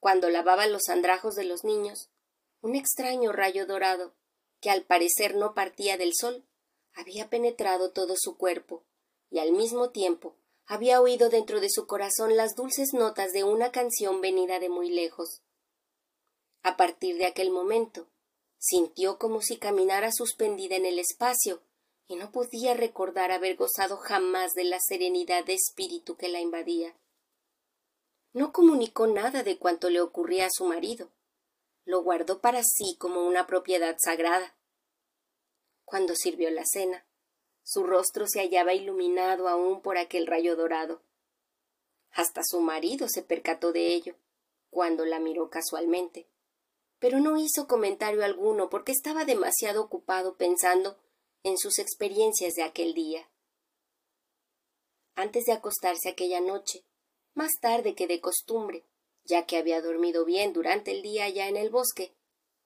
cuando 0.00 0.28
lavaba 0.28 0.66
los 0.66 0.88
andrajos 0.88 1.34
de 1.34 1.44
los 1.44 1.64
niños, 1.64 2.10
un 2.60 2.74
extraño 2.74 3.32
rayo 3.32 3.66
dorado, 3.66 4.14
que 4.60 4.70
al 4.70 4.82
parecer 4.82 5.34
no 5.34 5.54
partía 5.54 5.96
del 5.96 6.12
sol, 6.14 6.44
había 6.94 7.28
penetrado 7.28 7.90
todo 7.90 8.14
su 8.16 8.36
cuerpo, 8.36 8.84
y 9.30 9.38
al 9.38 9.52
mismo 9.52 9.90
tiempo 9.90 10.36
había 10.66 11.00
oído 11.00 11.28
dentro 11.28 11.60
de 11.60 11.70
su 11.70 11.86
corazón 11.86 12.36
las 12.36 12.56
dulces 12.56 12.92
notas 12.92 13.32
de 13.32 13.44
una 13.44 13.70
canción 13.70 14.20
venida 14.20 14.58
de 14.58 14.68
muy 14.68 14.90
lejos. 14.90 15.42
A 16.62 16.76
partir 16.76 17.16
de 17.18 17.26
aquel 17.26 17.50
momento, 17.50 18.08
sintió 18.58 19.18
como 19.18 19.40
si 19.40 19.58
caminara 19.58 20.10
suspendida 20.10 20.74
en 20.74 20.86
el 20.86 20.98
espacio 20.98 21.62
y 22.08 22.16
no 22.16 22.32
podía 22.32 22.74
recordar 22.74 23.30
haber 23.30 23.56
gozado 23.56 23.96
jamás 23.96 24.54
de 24.54 24.64
la 24.64 24.78
serenidad 24.80 25.44
de 25.44 25.54
espíritu 25.54 26.16
que 26.16 26.28
la 26.28 26.40
invadía. 26.40 26.96
No 28.32 28.52
comunicó 28.52 29.06
nada 29.06 29.42
de 29.42 29.58
cuanto 29.58 29.88
le 29.88 30.00
ocurría 30.00 30.46
a 30.46 30.50
su 30.50 30.64
marido. 30.64 31.10
Lo 31.84 32.02
guardó 32.02 32.40
para 32.40 32.62
sí 32.62 32.96
como 32.98 33.26
una 33.26 33.46
propiedad 33.46 33.96
sagrada. 33.98 34.56
Cuando 35.84 36.16
sirvió 36.16 36.50
la 36.50 36.64
cena, 36.64 37.06
su 37.66 37.82
rostro 37.82 38.28
se 38.28 38.38
hallaba 38.38 38.74
iluminado 38.74 39.48
aún 39.48 39.82
por 39.82 39.98
aquel 39.98 40.28
rayo 40.28 40.54
dorado. 40.54 41.02
Hasta 42.12 42.42
su 42.44 42.60
marido 42.60 43.08
se 43.08 43.24
percató 43.24 43.72
de 43.72 43.92
ello, 43.92 44.14
cuando 44.70 45.04
la 45.04 45.18
miró 45.18 45.50
casualmente. 45.50 46.28
Pero 47.00 47.18
no 47.18 47.36
hizo 47.36 47.66
comentario 47.66 48.24
alguno 48.24 48.70
porque 48.70 48.92
estaba 48.92 49.24
demasiado 49.24 49.82
ocupado 49.82 50.36
pensando 50.36 50.96
en 51.42 51.58
sus 51.58 51.80
experiencias 51.80 52.54
de 52.54 52.62
aquel 52.62 52.94
día. 52.94 53.28
Antes 55.16 55.44
de 55.46 55.52
acostarse 55.52 56.08
aquella 56.08 56.40
noche, 56.40 56.84
más 57.34 57.50
tarde 57.60 57.96
que 57.96 58.06
de 58.06 58.20
costumbre, 58.20 58.84
ya 59.24 59.44
que 59.44 59.56
había 59.56 59.82
dormido 59.82 60.24
bien 60.24 60.52
durante 60.52 60.92
el 60.92 61.02
día 61.02 61.24
allá 61.24 61.48
en 61.48 61.56
el 61.56 61.70
bosque, 61.70 62.14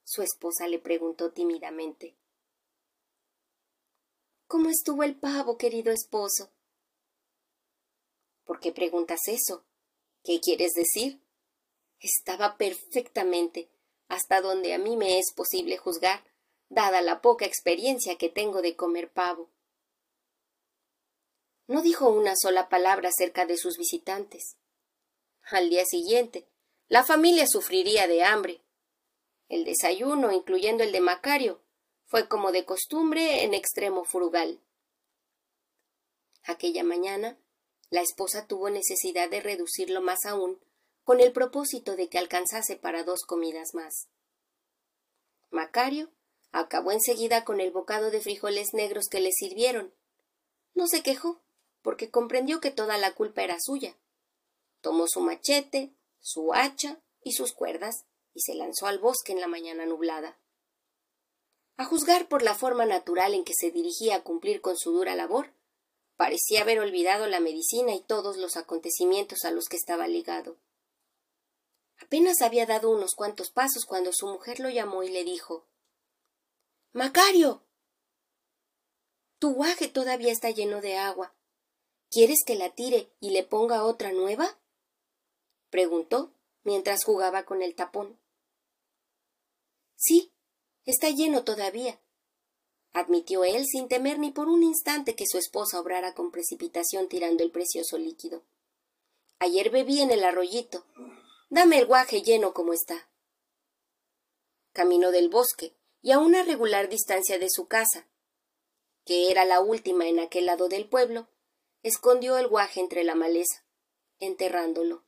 su 0.04 0.20
esposa 0.20 0.68
le 0.68 0.78
preguntó 0.78 1.32
tímidamente 1.32 2.19
¿Cómo 4.50 4.68
estuvo 4.68 5.04
el 5.04 5.14
pavo, 5.14 5.56
querido 5.56 5.92
esposo? 5.92 6.50
¿Por 8.44 8.58
qué 8.58 8.72
preguntas 8.72 9.20
eso? 9.28 9.64
¿Qué 10.24 10.40
quieres 10.40 10.72
decir? 10.72 11.22
Estaba 12.00 12.56
perfectamente, 12.56 13.70
hasta 14.08 14.40
donde 14.40 14.74
a 14.74 14.78
mí 14.78 14.96
me 14.96 15.20
es 15.20 15.32
posible 15.36 15.76
juzgar, 15.76 16.24
dada 16.68 17.00
la 17.00 17.22
poca 17.22 17.46
experiencia 17.46 18.18
que 18.18 18.28
tengo 18.28 18.60
de 18.60 18.74
comer 18.74 19.12
pavo. 19.12 19.52
No 21.68 21.80
dijo 21.80 22.08
una 22.08 22.34
sola 22.34 22.68
palabra 22.68 23.10
acerca 23.10 23.46
de 23.46 23.56
sus 23.56 23.78
visitantes. 23.78 24.56
Al 25.42 25.70
día 25.70 25.84
siguiente, 25.84 26.48
la 26.88 27.04
familia 27.04 27.46
sufriría 27.46 28.08
de 28.08 28.24
hambre. 28.24 28.64
El 29.48 29.64
desayuno, 29.64 30.32
incluyendo 30.32 30.82
el 30.82 30.90
de 30.90 31.00
Macario, 31.00 31.62
fue 32.10 32.26
como 32.26 32.50
de 32.50 32.64
costumbre 32.64 33.44
en 33.44 33.54
extremo 33.54 34.04
frugal. 34.04 34.60
Aquella 36.42 36.82
mañana, 36.82 37.38
la 37.88 38.00
esposa 38.00 38.48
tuvo 38.48 38.68
necesidad 38.68 39.30
de 39.30 39.40
reducirlo 39.40 40.00
más 40.00 40.24
aún, 40.26 40.58
con 41.04 41.20
el 41.20 41.30
propósito 41.30 41.94
de 41.94 42.08
que 42.08 42.18
alcanzase 42.18 42.74
para 42.74 43.04
dos 43.04 43.20
comidas 43.22 43.74
más. 43.74 44.08
Macario 45.50 46.10
acabó 46.50 46.90
enseguida 46.90 47.44
con 47.44 47.60
el 47.60 47.70
bocado 47.70 48.10
de 48.10 48.20
frijoles 48.20 48.74
negros 48.74 49.06
que 49.08 49.20
le 49.20 49.30
sirvieron. 49.30 49.94
No 50.74 50.88
se 50.88 51.04
quejó, 51.04 51.40
porque 51.80 52.10
comprendió 52.10 52.60
que 52.60 52.72
toda 52.72 52.98
la 52.98 53.14
culpa 53.14 53.44
era 53.44 53.56
suya. 53.60 53.96
Tomó 54.80 55.06
su 55.06 55.20
machete, 55.20 55.92
su 56.18 56.54
hacha 56.54 57.00
y 57.22 57.34
sus 57.34 57.52
cuerdas 57.52 58.04
y 58.34 58.40
se 58.40 58.54
lanzó 58.54 58.88
al 58.88 58.98
bosque 58.98 59.30
en 59.30 59.40
la 59.40 59.46
mañana 59.46 59.86
nublada. 59.86 60.39
A 61.76 61.84
juzgar 61.84 62.28
por 62.28 62.42
la 62.42 62.54
forma 62.54 62.84
natural 62.84 63.34
en 63.34 63.44
que 63.44 63.54
se 63.54 63.70
dirigía 63.70 64.16
a 64.16 64.22
cumplir 64.22 64.60
con 64.60 64.76
su 64.76 64.92
dura 64.92 65.14
labor, 65.14 65.52
parecía 66.16 66.62
haber 66.62 66.80
olvidado 66.80 67.26
la 67.26 67.40
medicina 67.40 67.94
y 67.94 68.02
todos 68.02 68.36
los 68.36 68.56
acontecimientos 68.56 69.44
a 69.44 69.50
los 69.50 69.66
que 69.66 69.76
estaba 69.76 70.06
ligado. 70.06 70.58
Apenas 71.98 72.42
había 72.42 72.66
dado 72.66 72.90
unos 72.90 73.14
cuantos 73.14 73.50
pasos 73.50 73.84
cuando 73.86 74.10
su 74.12 74.26
mujer 74.26 74.60
lo 74.60 74.68
llamó 74.68 75.02
y 75.02 75.10
le 75.10 75.24
dijo 75.24 75.66
Macario. 76.92 77.62
Tu 79.38 79.54
guaje 79.54 79.88
todavía 79.88 80.32
está 80.32 80.50
lleno 80.50 80.80
de 80.80 80.96
agua. 80.96 81.34
¿Quieres 82.10 82.38
que 82.44 82.56
la 82.56 82.74
tire 82.74 83.12
y 83.20 83.30
le 83.30 83.44
ponga 83.44 83.84
otra 83.84 84.12
nueva? 84.12 84.58
preguntó 85.70 86.34
mientras 86.64 87.04
jugaba 87.04 87.44
con 87.44 87.62
el 87.62 87.74
tapón. 87.74 88.18
Sí, 89.96 90.32
está 90.84 91.10
lleno 91.10 91.44
todavía, 91.44 92.00
admitió 92.92 93.44
él 93.44 93.66
sin 93.66 93.88
temer 93.88 94.18
ni 94.18 94.30
por 94.30 94.48
un 94.48 94.62
instante 94.62 95.14
que 95.14 95.26
su 95.26 95.38
esposa 95.38 95.80
obrara 95.80 96.14
con 96.14 96.30
precipitación 96.30 97.08
tirando 97.08 97.44
el 97.44 97.50
precioso 97.50 97.98
líquido. 97.98 98.42
Ayer 99.38 99.70
bebí 99.70 100.00
en 100.00 100.10
el 100.10 100.24
arroyito. 100.24 100.84
Dame 101.48 101.78
el 101.78 101.86
guaje 101.86 102.22
lleno 102.22 102.52
como 102.52 102.72
está. 102.72 103.08
Caminó 104.72 105.10
del 105.10 105.28
bosque 105.28 105.74
y 106.02 106.12
a 106.12 106.18
una 106.18 106.42
regular 106.42 106.88
distancia 106.88 107.38
de 107.38 107.48
su 107.50 107.66
casa, 107.66 108.06
que 109.04 109.30
era 109.30 109.44
la 109.44 109.60
última 109.60 110.06
en 110.06 110.20
aquel 110.20 110.46
lado 110.46 110.68
del 110.68 110.88
pueblo, 110.88 111.28
escondió 111.82 112.38
el 112.38 112.48
guaje 112.48 112.80
entre 112.80 113.04
la 113.04 113.14
maleza, 113.14 113.64
enterrándolo. 114.18 115.04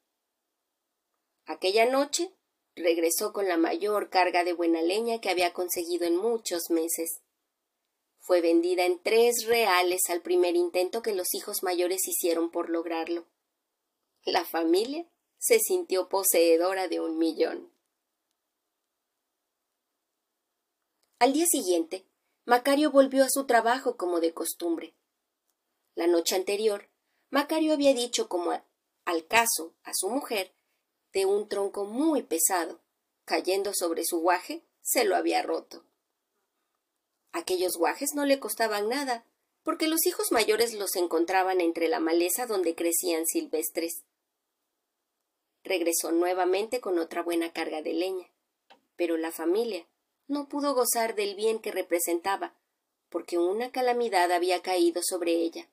Aquella 1.45 1.87
noche 1.87 2.35
regresó 2.75 3.33
con 3.33 3.49
la 3.49 3.57
mayor 3.57 4.11
carga 4.11 4.45
de 4.45 4.53
buena 4.53 4.83
leña 4.83 5.21
que 5.21 5.31
había 5.31 5.53
conseguido 5.53 6.07
en 6.07 6.17
muchos 6.17 6.71
meses. 6.71 7.21
Fue 8.19 8.41
vendida 8.41 8.85
en 8.85 9.03
tres 9.03 9.47
reales 9.47 10.03
al 10.09 10.23
primer 10.23 10.57
intento 10.57 11.03
que 11.03 11.15
los 11.15 11.35
hijos 11.35 11.63
mayores 11.63 12.07
hicieron 12.07 12.51
por 12.51 12.71
lograrlo. 12.71 13.27
La 14.25 14.45
familia 14.45 15.07
se 15.39 15.59
sintió 15.59 16.09
poseedora 16.09 16.87
de 16.87 17.01
un 17.01 17.19
millón. 17.19 17.73
Al 21.19 21.33
día 21.33 21.47
siguiente, 21.47 22.07
Macario 22.45 22.91
volvió 22.91 23.25
a 23.25 23.31
su 23.31 23.47
trabajo 23.47 23.97
como 23.97 24.21
de 24.21 24.33
costumbre. 24.33 24.95
La 25.95 26.07
noche 26.07 26.37
anterior, 26.37 26.89
Macario 27.31 27.73
había 27.73 27.93
dicho 27.95 28.29
como 28.29 28.53
al 29.05 29.27
caso 29.27 29.75
a 29.83 29.93
su 29.95 30.09
mujer 30.09 30.55
de 31.13 31.27
un 31.27 31.49
tronco 31.49 31.85
muy 31.85 32.23
pesado, 32.23 32.81
cayendo 33.25 33.73
sobre 33.75 34.05
su 34.05 34.21
guaje, 34.21 34.65
se 34.83 35.05
lo 35.05 35.17
había 35.17 35.43
roto. 35.43 35.85
Aquellos 37.33 37.77
guajes 37.77 38.11
no 38.15 38.27
le 38.27 38.41
costaban 38.41 38.89
nada, 38.89 39.25
porque 39.63 39.89
los 39.89 40.07
hijos 40.07 40.33
mayores 40.33 40.75
los 40.75 40.97
encontraban 40.97 41.61
entre 41.61 41.89
la 41.89 42.01
maleza 42.01 42.47
donde 42.47 42.75
crecían 42.75 43.27
silvestres. 43.27 44.03
Regresó 45.63 46.11
nuevamente 46.13 46.81
con 46.81 46.99
otra 46.99 47.23
buena 47.23 47.53
carga 47.53 47.83
de 47.83 47.93
leña, 47.93 48.29
pero 48.97 49.17
la 49.17 49.31
familia 49.31 49.87
no 50.27 50.49
pudo 50.49 50.75
gozar 50.75 51.15
del 51.15 51.35
bien 51.35 51.61
que 51.61 51.71
representaba, 51.71 52.55
porque 53.09 53.39
una 53.39 53.71
calamidad 53.71 54.33
había 54.33 54.63
caído 54.63 55.03
sobre 55.05 55.33
ella. 55.33 55.69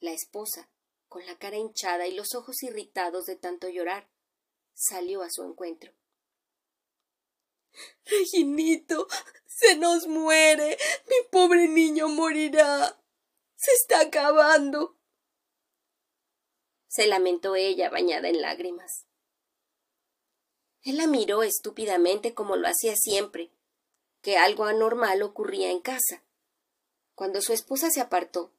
La 0.00 0.12
esposa, 0.12 0.68
con 1.08 1.26
la 1.26 1.36
cara 1.36 1.56
hinchada 1.56 2.06
y 2.06 2.14
los 2.14 2.34
ojos 2.34 2.62
irritados 2.62 3.24
de 3.26 3.36
tanto 3.36 3.68
llorar, 3.68 4.08
salió 4.74 5.22
a 5.22 5.30
su 5.30 5.42
encuentro. 5.42 5.92
Reginito, 8.04 9.06
se 9.46 9.76
nos 9.76 10.06
muere. 10.06 10.76
Mi 11.06 11.28
pobre 11.30 11.68
niño 11.68 12.08
morirá. 12.08 12.98
Se 13.56 13.72
está 13.72 14.00
acabando. 14.00 14.98
se 16.88 17.06
lamentó 17.06 17.56
ella 17.56 17.88
bañada 17.88 18.28
en 18.28 18.42
lágrimas. 18.42 19.06
Él 20.82 20.98
la 20.98 21.06
miró 21.06 21.42
estúpidamente 21.42 22.34
como 22.34 22.56
lo 22.56 22.68
hacía 22.68 22.96
siempre, 22.96 23.50
que 24.20 24.36
algo 24.36 24.64
anormal 24.64 25.22
ocurría 25.22 25.70
en 25.70 25.80
casa. 25.80 26.22
Cuando 27.14 27.40
su 27.40 27.52
esposa 27.52 27.90
se 27.90 28.00
apartó, 28.00 28.52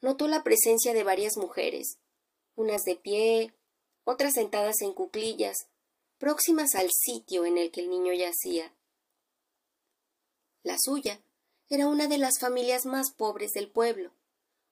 notó 0.00 0.26
la 0.26 0.42
presencia 0.42 0.94
de 0.94 1.04
varias 1.04 1.36
mujeres, 1.36 1.98
unas 2.54 2.82
de 2.82 2.96
pie, 2.96 3.54
otras 4.06 4.34
sentadas 4.34 4.82
en 4.82 4.92
cuclillas, 4.92 5.66
próximas 6.18 6.76
al 6.76 6.90
sitio 6.92 7.44
en 7.44 7.58
el 7.58 7.72
que 7.72 7.80
el 7.80 7.90
niño 7.90 8.12
yacía. 8.12 8.72
La 10.62 10.76
suya 10.78 11.20
era 11.68 11.88
una 11.88 12.06
de 12.06 12.16
las 12.16 12.38
familias 12.38 12.86
más 12.86 13.12
pobres 13.12 13.50
del 13.50 13.68
pueblo, 13.68 14.12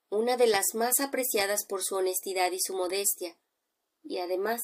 una 0.09 0.37
de 0.37 0.47
las 0.47 0.67
más 0.75 1.01
apreciadas 1.01 1.67
por 1.67 1.83
su 1.83 1.97
honestidad 1.97 2.53
y 2.53 2.61
su 2.61 2.75
modestia, 2.75 3.37
y 4.05 4.19
además 4.19 4.63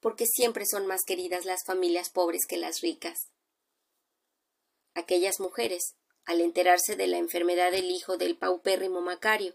porque 0.00 0.26
siempre 0.26 0.66
son 0.66 0.88
más 0.88 1.02
queridas 1.06 1.44
las 1.44 1.64
familias 1.64 2.10
pobres 2.10 2.42
que 2.48 2.56
las 2.56 2.80
ricas. 2.80 3.28
Aquellas 4.94 5.38
mujeres, 5.38 5.94
al 6.24 6.40
enterarse 6.40 6.96
de 6.96 7.06
la 7.06 7.18
enfermedad 7.18 7.70
del 7.70 7.88
hijo 7.88 8.16
del 8.16 8.36
paupérrimo 8.36 9.00
Macario, 9.00 9.54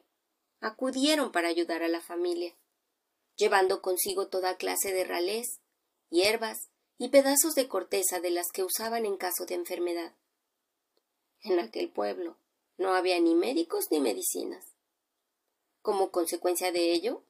acudieron 0.62 1.34
para 1.34 1.50
ayudar 1.50 1.84
a 1.84 1.90
la 1.90 2.00
familia, 2.00 2.56
llevando 3.38 3.82
consigo 3.82 4.28
toda 4.28 4.58
clase 4.58 4.92
de 4.92 5.04
ralés, 5.04 5.62
hierbas 6.10 6.70
y 6.98 7.10
pedazos 7.10 7.56
de 7.56 7.68
corteza 7.68 8.20
de 8.20 8.32
las 8.32 8.48
que 8.52 8.64
usaban 8.64 9.06
en 9.06 9.18
caso 9.18 9.46
de 9.46 9.56
enfermedad. 9.56 10.16
En 11.42 11.60
aquel 11.60 11.90
pueblo 11.90 12.38
no 12.78 12.94
había 12.94 13.20
ni 13.20 13.36
médicos 13.36 13.86
ni 13.92 14.00
medicinas. 14.00 14.76
Como 15.82 16.12
consecuencia 16.12 16.72
de 16.72 16.92
ello, 16.92 17.24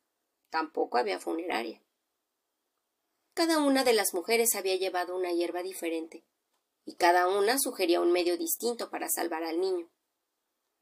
tampoco 0.50 0.98
había 0.98 1.20
funeraria. 1.20 1.82
Cada 3.34 3.60
una 3.60 3.84
de 3.84 3.94
las 3.94 4.14
mujeres 4.14 4.56
había 4.56 4.78
llevado 4.78 5.16
una 5.16 5.32
hierba 5.32 5.62
diferente, 5.62 6.24
y 6.86 6.96
cada 6.96 7.28
una 7.28 7.60
sugería 7.60 8.02
un 8.02 8.12
medio 8.12 8.38
distinto 8.38 8.90
para 8.90 9.10
salvar 9.10 9.44
al 9.44 9.60
niño. 9.60 9.90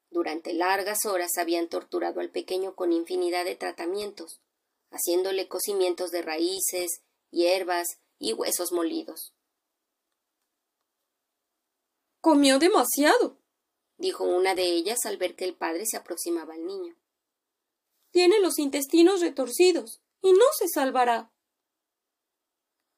Durante 0.09 0.53
largas 0.53 1.05
horas 1.05 1.37
habían 1.37 1.67
torturado 1.67 2.21
al 2.21 2.29
pequeño 2.29 2.75
con 2.75 2.93
infinidad 2.93 3.43
de 3.43 3.55
tratamientos, 3.55 4.39
haciéndole 4.95 5.49
cocimientos 5.49 6.11
de 6.11 6.21
raíces, 6.21 7.01
hierbas 7.29 7.99
y 8.17 8.33
huesos 8.33 8.71
molidos. 8.71 9.33
Comió 12.21 12.57
demasiado, 12.59 13.37
dijo 13.97 14.23
una 14.23 14.55
de 14.55 14.63
ellas 14.63 15.05
al 15.05 15.17
ver 15.17 15.35
que 15.35 15.43
el 15.43 15.55
padre 15.55 15.85
se 15.85 15.97
aproximaba 15.97 16.53
al 16.53 16.65
niño. 16.65 16.97
Tiene 18.11 18.39
los 18.39 18.57
intestinos 18.57 19.19
retorcidos 19.19 20.01
y 20.21 20.31
no 20.31 20.45
se 20.57 20.69
salvará. 20.69 21.31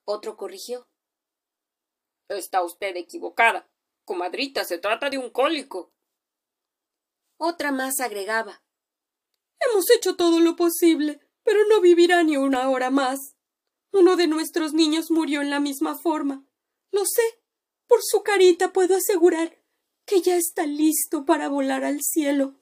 Otro 0.06 0.38
corrigió. 0.38 0.88
Está 2.30 2.64
usted 2.64 2.96
equivocada. 2.96 3.70
Comadrita, 4.06 4.64
se 4.64 4.78
trata 4.78 5.10
de 5.10 5.18
un 5.18 5.32
cólico. 5.32 5.92
Otra 7.38 7.72
más 7.72 8.00
agregaba. 8.00 8.64
Hemos 9.60 9.90
hecho 9.90 10.16
todo 10.16 10.40
lo 10.40 10.56
posible, 10.56 11.27
pero 11.48 11.66
no 11.70 11.80
vivirá 11.80 12.24
ni 12.24 12.36
una 12.36 12.70
hora 12.70 12.90
más. 12.90 13.38
Uno 13.94 14.18
de 14.18 14.28
nuestros 14.28 14.74
niños 14.74 15.10
murió 15.10 15.42
en 15.42 15.50
la 15.50 15.62
misma 15.62 15.98
forma. 15.98 16.46
Lo 16.92 17.06
sé. 17.06 17.22
Por 17.88 18.00
su 18.04 18.22
carita 18.22 18.74
puedo 18.74 18.98
asegurar 18.98 19.58
que 20.06 20.22
ya 20.22 20.36
está 20.36 20.66
listo 20.66 21.24
para 21.24 21.48
volar 21.48 21.86
al 21.86 22.02
cielo. 22.02 22.56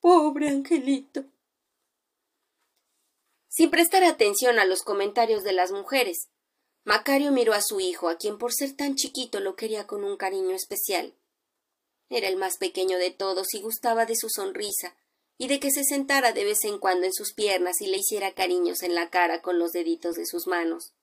Pobre 0.00 0.50
angelito. 0.50 1.24
Sin 3.48 3.70
prestar 3.70 4.04
atención 4.04 4.58
a 4.58 4.66
los 4.66 4.82
comentarios 4.82 5.42
de 5.42 5.54
las 5.54 5.72
mujeres, 5.72 6.28
Macario 6.84 7.32
miró 7.32 7.54
a 7.54 7.62
su 7.62 7.80
hijo, 7.80 8.10
a 8.10 8.18
quien 8.18 8.36
por 8.36 8.52
ser 8.52 8.76
tan 8.76 8.94
chiquito 8.94 9.40
lo 9.40 9.56
quería 9.56 9.86
con 9.86 10.04
un 10.04 10.18
cariño 10.18 10.54
especial. 10.54 11.14
Era 12.10 12.28
el 12.28 12.36
más 12.36 12.58
pequeño 12.58 12.98
de 12.98 13.10
todos 13.10 13.54
y 13.54 13.62
gustaba 13.62 14.04
de 14.04 14.16
su 14.16 14.28
sonrisa 14.28 14.94
y 15.38 15.48
de 15.48 15.60
que 15.60 15.70
se 15.70 15.84
sentara 15.84 16.32
de 16.32 16.44
vez 16.44 16.64
en 16.64 16.78
cuando 16.78 17.06
en 17.06 17.12
sus 17.12 17.32
piernas 17.32 17.80
y 17.80 17.86
le 17.86 17.98
hiciera 17.98 18.34
cariños 18.34 18.82
en 18.82 18.94
la 18.94 19.10
cara 19.10 19.42
con 19.42 19.58
los 19.58 19.72
deditos 19.72 20.14
de 20.14 20.26
sus 20.26 20.46
manos. 20.46 20.94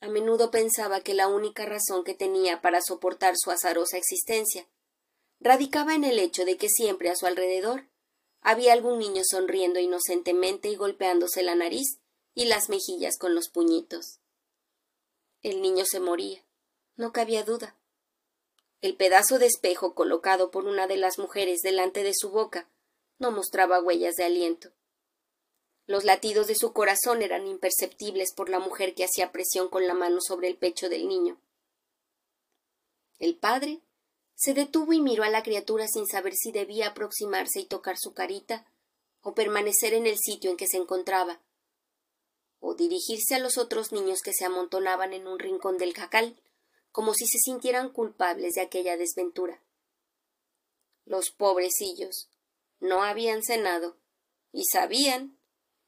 A 0.00 0.08
menudo 0.08 0.50
pensaba 0.50 1.00
que 1.00 1.14
la 1.14 1.28
única 1.28 1.64
razón 1.64 2.04
que 2.04 2.14
tenía 2.14 2.60
para 2.60 2.82
soportar 2.82 3.34
su 3.36 3.50
azarosa 3.50 3.96
existencia 3.96 4.68
radicaba 5.40 5.94
en 5.94 6.04
el 6.04 6.18
hecho 6.18 6.44
de 6.44 6.56
que 6.56 6.68
siempre 6.68 7.08
a 7.08 7.16
su 7.16 7.26
alrededor 7.26 7.88
había 8.42 8.72
algún 8.72 8.98
niño 8.98 9.22
sonriendo 9.28 9.80
inocentemente 9.80 10.68
y 10.68 10.76
golpeándose 10.76 11.42
la 11.42 11.54
nariz 11.54 11.98
y 12.34 12.44
las 12.44 12.68
mejillas 12.68 13.18
con 13.18 13.34
los 13.34 13.48
puñitos. 13.48 14.20
El 15.42 15.62
niño 15.62 15.84
se 15.84 16.00
moría, 16.00 16.44
no 16.96 17.12
cabía 17.12 17.42
duda. 17.42 17.76
El 18.82 18.96
pedazo 18.96 19.38
de 19.38 19.46
espejo 19.46 19.94
colocado 19.94 20.50
por 20.50 20.66
una 20.66 20.86
de 20.86 20.96
las 20.96 21.18
mujeres 21.18 21.62
delante 21.62 22.02
de 22.02 22.12
su 22.14 22.30
boca 22.30 22.68
no 23.18 23.30
mostraba 23.30 23.80
huellas 23.80 24.16
de 24.16 24.24
aliento. 24.24 24.72
Los 25.86 26.04
latidos 26.04 26.48
de 26.48 26.56
su 26.56 26.72
corazón 26.72 27.22
eran 27.22 27.46
imperceptibles 27.46 28.32
por 28.34 28.48
la 28.48 28.58
mujer 28.58 28.94
que 28.94 29.04
hacía 29.04 29.30
presión 29.30 29.68
con 29.68 29.86
la 29.86 29.94
mano 29.94 30.20
sobre 30.20 30.48
el 30.48 30.56
pecho 30.56 30.88
del 30.88 31.06
niño. 31.06 31.40
El 33.18 33.36
padre 33.36 33.80
se 34.34 34.52
detuvo 34.52 34.92
y 34.92 35.00
miró 35.00 35.22
a 35.22 35.30
la 35.30 35.42
criatura 35.42 35.86
sin 35.86 36.06
saber 36.06 36.34
si 36.34 36.52
debía 36.52 36.88
aproximarse 36.88 37.60
y 37.60 37.64
tocar 37.64 37.96
su 37.98 38.12
carita 38.12 38.66
o 39.22 39.34
permanecer 39.34 39.94
en 39.94 40.06
el 40.06 40.18
sitio 40.18 40.50
en 40.50 40.56
que 40.56 40.68
se 40.68 40.76
encontraba, 40.76 41.40
o 42.60 42.74
dirigirse 42.74 43.34
a 43.34 43.40
los 43.40 43.58
otros 43.58 43.90
niños 43.90 44.20
que 44.22 44.32
se 44.32 44.44
amontonaban 44.44 45.12
en 45.12 45.26
un 45.26 45.38
rincón 45.38 45.78
del 45.78 45.94
jacal, 45.94 46.40
como 46.92 47.12
si 47.12 47.26
se 47.26 47.38
sintieran 47.38 47.90
culpables 47.90 48.54
de 48.54 48.60
aquella 48.60 48.96
desventura. 48.96 49.60
Los 51.04 51.30
pobrecillos 51.30 52.28
no 52.80 53.02
habían 53.02 53.42
cenado 53.42 53.98
y 54.52 54.64
sabían 54.64 55.38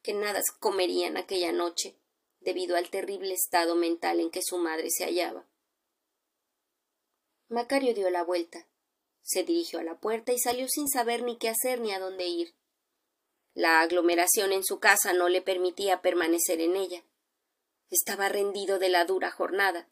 que 0.01 0.13
nada 0.13 0.41
comerían 0.59 1.17
aquella 1.17 1.51
noche 1.51 1.99
debido 2.39 2.75
al 2.75 2.89
terrible 2.89 3.33
estado 3.33 3.75
mental 3.75 4.19
en 4.19 4.31
que 4.31 4.41
su 4.43 4.57
madre 4.57 4.87
se 4.89 5.05
hallaba. 5.05 5.45
Macario 7.47 7.93
dio 7.93 8.09
la 8.09 8.23
vuelta, 8.23 8.67
se 9.23 9.43
dirigió 9.43 9.79
a 9.79 9.83
la 9.83 9.99
puerta 9.99 10.31
y 10.31 10.39
salió 10.39 10.67
sin 10.67 10.87
saber 10.87 11.23
ni 11.23 11.37
qué 11.37 11.49
hacer 11.49 11.81
ni 11.81 11.91
a 11.91 11.99
dónde 11.99 12.27
ir. 12.27 12.55
La 13.53 13.81
aglomeración 13.81 14.53
en 14.53 14.63
su 14.63 14.79
casa 14.79 15.13
no 15.13 15.29
le 15.29 15.41
permitía 15.41 16.01
permanecer 16.01 16.61
en 16.61 16.75
ella. 16.75 17.03
Estaba 17.89 18.29
rendido 18.29 18.79
de 18.79 18.89
la 18.89 19.05
dura 19.05 19.31
jornada, 19.31 19.89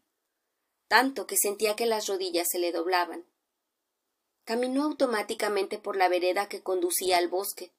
tanto 0.87 1.27
que 1.27 1.35
sentía 1.35 1.75
que 1.75 1.85
las 1.85 2.07
rodillas 2.07 2.47
se 2.49 2.59
le 2.59 2.71
doblaban. 2.71 3.25
Caminó 4.47 4.85
automáticamente 4.85 5.77
por 5.77 5.97
la 5.97 6.07
vereda 6.07 6.47
que 6.47 6.63
conducía 6.63 7.17
al 7.17 7.27
bosque, 7.27 7.73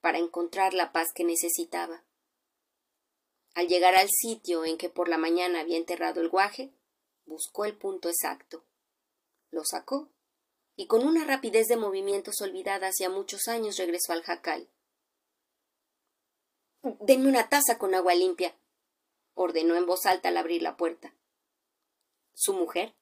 para 0.00 0.18
encontrar 0.18 0.74
la 0.74 0.90
paz 0.90 1.12
que 1.14 1.22
necesitaba. 1.22 2.02
Al 3.54 3.68
llegar 3.68 3.94
al 3.94 4.08
sitio 4.10 4.64
en 4.64 4.78
que 4.78 4.88
por 4.88 5.08
la 5.08 5.16
mañana 5.16 5.60
había 5.60 5.76
enterrado 5.76 6.20
el 6.20 6.28
guaje, 6.28 6.72
buscó 7.24 7.66
el 7.66 7.76
punto 7.76 8.08
exacto. 8.08 8.64
Lo 9.52 9.64
sacó 9.64 10.08
y 10.74 10.88
con 10.88 11.06
una 11.06 11.24
rapidez 11.24 11.68
de 11.68 11.76
movimientos 11.76 12.40
olvidada 12.40 12.88
hacía 12.88 13.10
muchos 13.10 13.46
años 13.46 13.76
regresó 13.76 14.12
al 14.12 14.22
jacal. 14.24 14.68
Denme 16.82 17.28
una 17.28 17.48
taza 17.48 17.78
con 17.78 17.94
agua 17.94 18.16
limpia, 18.16 18.58
ordenó 19.34 19.76
en 19.76 19.86
voz 19.86 20.04
alta 20.04 20.30
al 20.30 20.36
abrir 20.36 20.62
la 20.62 20.76
puerta. 20.76 21.14
Su 22.34 22.54
mujer 22.54 22.97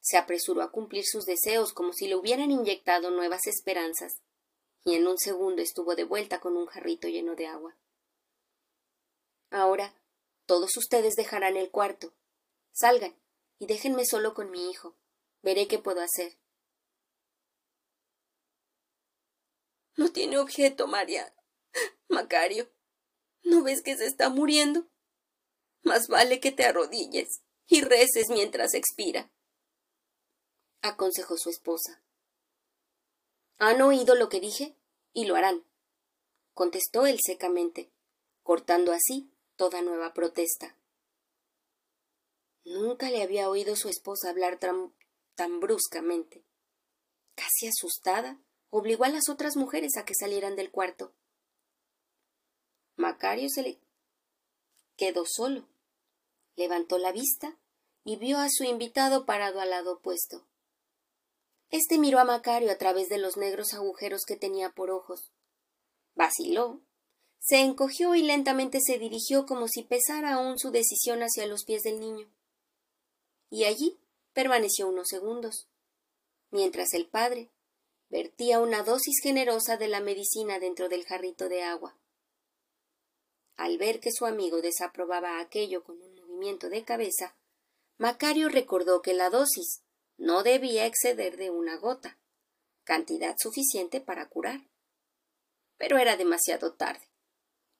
se 0.00 0.16
apresuró 0.16 0.62
a 0.62 0.70
cumplir 0.70 1.04
sus 1.06 1.24
deseos 1.24 1.72
como 1.72 1.92
si 1.92 2.08
le 2.08 2.16
hubieran 2.16 2.50
inyectado 2.50 3.10
nuevas 3.10 3.46
esperanzas 3.46 4.20
y 4.84 4.94
en 4.94 5.06
un 5.06 5.18
segundo 5.18 5.62
estuvo 5.62 5.94
de 5.94 6.04
vuelta 6.04 6.40
con 6.40 6.56
un 6.56 6.66
jarrito 6.66 7.08
lleno 7.08 7.34
de 7.34 7.46
agua. 7.46 7.76
Ahora 9.50 9.94
todos 10.46 10.76
ustedes 10.76 11.14
dejarán 11.14 11.56
el 11.56 11.70
cuarto. 11.70 12.12
Salgan 12.72 13.16
y 13.58 13.66
déjenme 13.66 14.04
solo 14.04 14.34
con 14.34 14.50
mi 14.50 14.70
hijo. 14.70 14.96
Veré 15.42 15.68
qué 15.68 15.78
puedo 15.78 16.00
hacer. 16.00 16.38
No 19.96 20.10
tiene 20.12 20.38
objeto, 20.38 20.86
María. 20.86 21.34
Macario. 22.08 22.68
¿No 23.42 23.62
ves 23.62 23.82
que 23.82 23.96
se 23.96 24.06
está 24.06 24.28
muriendo? 24.28 24.88
Más 25.82 26.08
vale 26.08 26.40
que 26.40 26.52
te 26.52 26.64
arrodilles 26.64 27.42
y 27.66 27.82
reces 27.82 28.28
mientras 28.28 28.74
expira. 28.74 29.30
Aconsejó 30.82 31.36
su 31.36 31.50
esposa. 31.50 32.02
¿Han 33.58 33.82
oído 33.82 34.14
lo 34.14 34.28
que 34.28 34.40
dije? 34.40 34.76
Y 35.12 35.26
lo 35.26 35.36
harán, 35.36 35.64
contestó 36.54 37.06
él 37.06 37.18
secamente, 37.24 37.90
cortando 38.42 38.92
así 38.92 39.30
toda 39.56 39.82
nueva 39.82 40.14
protesta. 40.14 40.76
Nunca 42.64 43.10
le 43.10 43.22
había 43.22 43.48
oído 43.48 43.76
su 43.76 43.88
esposa 43.88 44.30
hablar 44.30 44.58
tan, 44.58 44.94
tan 45.34 45.60
bruscamente. 45.60 46.44
Casi 47.34 47.66
asustada, 47.66 48.38
obligó 48.70 49.04
a 49.04 49.08
las 49.08 49.28
otras 49.28 49.56
mujeres 49.56 49.96
a 49.96 50.04
que 50.04 50.14
salieran 50.14 50.56
del 50.56 50.70
cuarto. 50.70 51.12
Macario 52.96 53.48
se 53.48 53.62
le 53.62 53.80
quedó 54.96 55.24
solo. 55.26 55.66
Levantó 56.56 56.98
la 56.98 57.12
vista 57.12 57.58
y 58.04 58.16
vio 58.16 58.38
a 58.38 58.48
su 58.50 58.64
invitado 58.64 59.24
parado 59.24 59.60
al 59.60 59.70
lado 59.70 59.94
opuesto. 59.94 60.46
Este 61.70 61.98
miró 61.98 62.18
a 62.18 62.24
Macario 62.24 62.70
a 62.72 62.78
través 62.78 63.08
de 63.08 63.18
los 63.18 63.36
negros 63.36 63.74
agujeros 63.74 64.24
que 64.26 64.36
tenía 64.36 64.70
por 64.70 64.90
ojos. 64.90 65.32
Vaciló, 66.14 66.80
se 67.38 67.60
encogió 67.60 68.14
y 68.14 68.22
lentamente 68.22 68.80
se 68.84 68.98
dirigió 68.98 69.46
como 69.46 69.68
si 69.68 69.82
pesara 69.84 70.34
aún 70.34 70.58
su 70.58 70.70
decisión 70.70 71.20
hacia 71.22 71.46
los 71.46 71.64
pies 71.64 71.82
del 71.82 72.00
niño. 72.00 72.28
Y 73.50 73.64
allí 73.64 73.98
permaneció 74.32 74.88
unos 74.88 75.08
segundos, 75.08 75.68
mientras 76.50 76.92
el 76.92 77.08
padre 77.08 77.50
vertía 78.08 78.58
una 78.58 78.82
dosis 78.82 79.20
generosa 79.22 79.76
de 79.76 79.88
la 79.88 80.00
medicina 80.00 80.58
dentro 80.58 80.88
del 80.88 81.04
jarrito 81.04 81.48
de 81.48 81.62
agua. 81.62 81.96
Al 83.56 83.78
ver 83.78 84.00
que 84.00 84.10
su 84.10 84.26
amigo 84.26 84.60
desaprobaba 84.60 85.38
aquello 85.38 85.84
con 85.84 86.02
un 86.02 86.14
movimiento 86.16 86.68
de 86.68 86.84
cabeza, 86.84 87.36
Macario 87.96 88.48
recordó 88.48 89.02
que 89.02 89.14
la 89.14 89.30
dosis 89.30 89.82
no 90.20 90.42
debía 90.42 90.84
exceder 90.84 91.38
de 91.38 91.48
una 91.48 91.78
gota, 91.78 92.18
cantidad 92.84 93.36
suficiente 93.38 94.02
para 94.02 94.28
curar. 94.28 94.68
Pero 95.78 95.96
era 95.96 96.18
demasiado 96.18 96.74
tarde. 96.74 97.08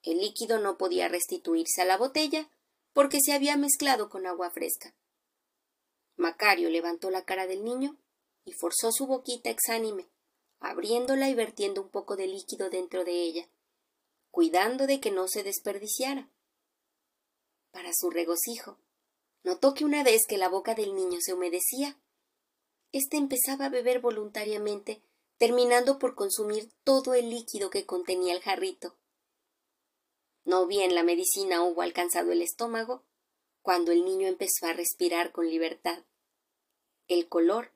El 0.02 0.20
líquido 0.20 0.58
no 0.58 0.78
podía 0.78 1.08
restituirse 1.08 1.82
a 1.82 1.84
la 1.84 1.98
botella 1.98 2.50
porque 2.94 3.18
se 3.20 3.34
había 3.34 3.58
mezclado 3.58 4.08
con 4.08 4.26
agua 4.26 4.50
fresca. 4.50 4.94
Macario 6.16 6.70
levantó 6.70 7.10
la 7.10 7.26
cara 7.26 7.46
del 7.46 7.62
niño 7.62 7.98
y 8.46 8.52
forzó 8.54 8.90
su 8.90 9.06
boquita 9.06 9.50
exánime, 9.50 10.08
abriéndola 10.60 11.28
y 11.28 11.34
vertiendo 11.34 11.82
un 11.82 11.90
poco 11.90 12.16
de 12.16 12.26
líquido 12.26 12.70
dentro 12.70 13.04
de 13.04 13.20
ella, 13.20 13.48
cuidando 14.30 14.86
de 14.86 14.98
que 14.98 15.10
no 15.10 15.28
se 15.28 15.42
desperdiciara. 15.42 16.30
Para 17.70 17.90
su 17.92 18.08
regocijo, 18.08 18.78
notó 19.42 19.74
que 19.74 19.84
una 19.84 20.02
vez 20.02 20.22
que 20.26 20.38
la 20.38 20.48
boca 20.48 20.74
del 20.74 20.94
niño 20.94 21.18
se 21.20 21.34
humedecía, 21.34 21.98
éste 22.92 23.16
empezaba 23.16 23.66
a 23.66 23.70
beber 23.70 24.00
voluntariamente, 24.00 25.02
terminando 25.38 25.98
por 25.98 26.14
consumir 26.14 26.70
todo 26.84 27.14
el 27.14 27.30
líquido 27.30 27.70
que 27.70 27.86
contenía 27.86 28.34
el 28.34 28.42
jarrito. 28.42 28.96
No 30.44 30.66
bien 30.66 30.94
la 30.94 31.02
medicina 31.02 31.62
hubo 31.62 31.82
alcanzado 31.82 32.32
el 32.32 32.42
estómago, 32.42 33.04
cuando 33.62 33.92
el 33.92 34.04
niño 34.04 34.26
empezó 34.26 34.66
a 34.66 34.72
respirar 34.72 35.32
con 35.32 35.48
libertad. 35.48 36.04
El 37.08 37.28
color 37.28 37.72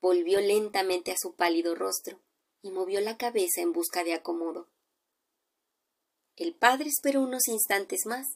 volvió 0.00 0.40
lentamente 0.40 1.10
a 1.10 1.16
su 1.18 1.34
pálido 1.34 1.74
rostro 1.74 2.20
y 2.62 2.70
movió 2.70 3.00
la 3.00 3.16
cabeza 3.16 3.60
en 3.60 3.72
busca 3.72 4.04
de 4.04 4.14
acomodo. 4.14 4.68
El 6.36 6.54
padre 6.54 6.88
esperó 6.88 7.22
unos 7.22 7.48
instantes 7.48 8.00
más, 8.06 8.26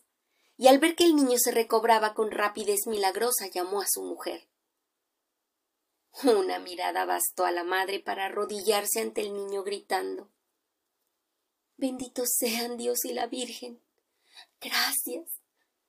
y 0.56 0.68
al 0.68 0.78
ver 0.78 0.94
que 0.94 1.04
el 1.04 1.16
niño 1.16 1.38
se 1.38 1.52
recobraba 1.52 2.14
con 2.14 2.30
rapidez 2.30 2.80
milagrosa 2.86 3.48
llamó 3.48 3.80
a 3.80 3.86
su 3.88 4.02
mujer. 4.02 4.48
Una 6.24 6.58
mirada 6.58 7.04
bastó 7.04 7.44
a 7.44 7.50
la 7.50 7.64
madre 7.64 8.00
para 8.00 8.26
arrodillarse 8.26 9.00
ante 9.00 9.22
el 9.22 9.32
niño 9.32 9.62
gritando 9.62 10.30
Benditos 11.76 12.28
sean 12.36 12.76
Dios 12.76 13.06
y 13.06 13.14
la 13.14 13.26
Virgen. 13.26 13.80
Gracias, 14.60 15.40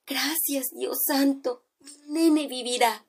gracias, 0.06 0.70
Dios 0.72 1.00
santo. 1.06 1.66
Nene 2.08 2.48
vivirá. 2.48 3.06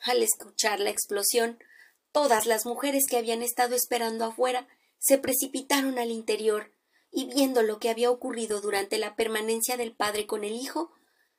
Al 0.00 0.24
escuchar 0.24 0.80
la 0.80 0.90
explosión, 0.90 1.62
todas 2.10 2.46
las 2.46 2.66
mujeres 2.66 3.04
que 3.08 3.16
habían 3.16 3.42
estado 3.42 3.76
esperando 3.76 4.24
afuera 4.24 4.66
se 4.98 5.18
precipitaron 5.18 6.00
al 6.00 6.10
interior 6.10 6.74
y 7.12 7.26
viendo 7.26 7.62
lo 7.62 7.78
que 7.78 7.90
había 7.90 8.10
ocurrido 8.10 8.60
durante 8.60 8.98
la 8.98 9.14
permanencia 9.14 9.76
del 9.76 9.94
padre 9.94 10.26
con 10.26 10.42
el 10.42 10.54
hijo, 10.54 10.90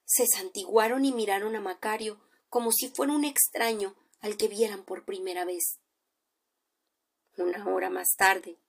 se 0.06 0.26
santiguaron 0.26 1.04
y 1.04 1.12
miraron 1.12 1.58
a 1.58 1.60
Macario 1.60 2.22
como 2.54 2.72
si 2.72 2.90
fuera 2.90 3.14
un 3.14 3.26
extraño 3.26 3.96
al 4.22 4.38
que 4.38 4.48
vieran 4.48 4.86
por 4.86 5.06
primera 5.06 5.44
vez. 5.44 5.80
Una 7.36 7.66
hora 7.74 7.90
más 7.90 8.10
tarde, 8.16 8.60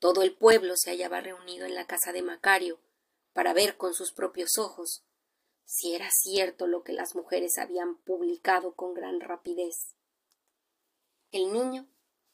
todo 0.00 0.22
el 0.22 0.34
pueblo 0.34 0.74
se 0.76 0.90
hallaba 0.90 1.20
reunido 1.20 1.64
en 1.64 1.76
la 1.76 1.86
casa 1.86 2.10
de 2.12 2.22
Macario 2.22 2.80
para 3.32 3.52
ver 3.52 3.76
con 3.76 3.94
sus 3.94 4.12
propios 4.12 4.58
ojos 4.58 5.04
si 5.64 5.94
era 5.94 6.08
cierto 6.10 6.66
lo 6.66 6.82
que 6.82 6.92
las 6.92 7.14
mujeres 7.14 7.52
habían 7.58 7.98
publicado 7.98 8.74
con 8.74 8.94
gran 8.94 9.20
rapidez. 9.20 9.94
El 11.30 11.52
niño, 11.52 11.86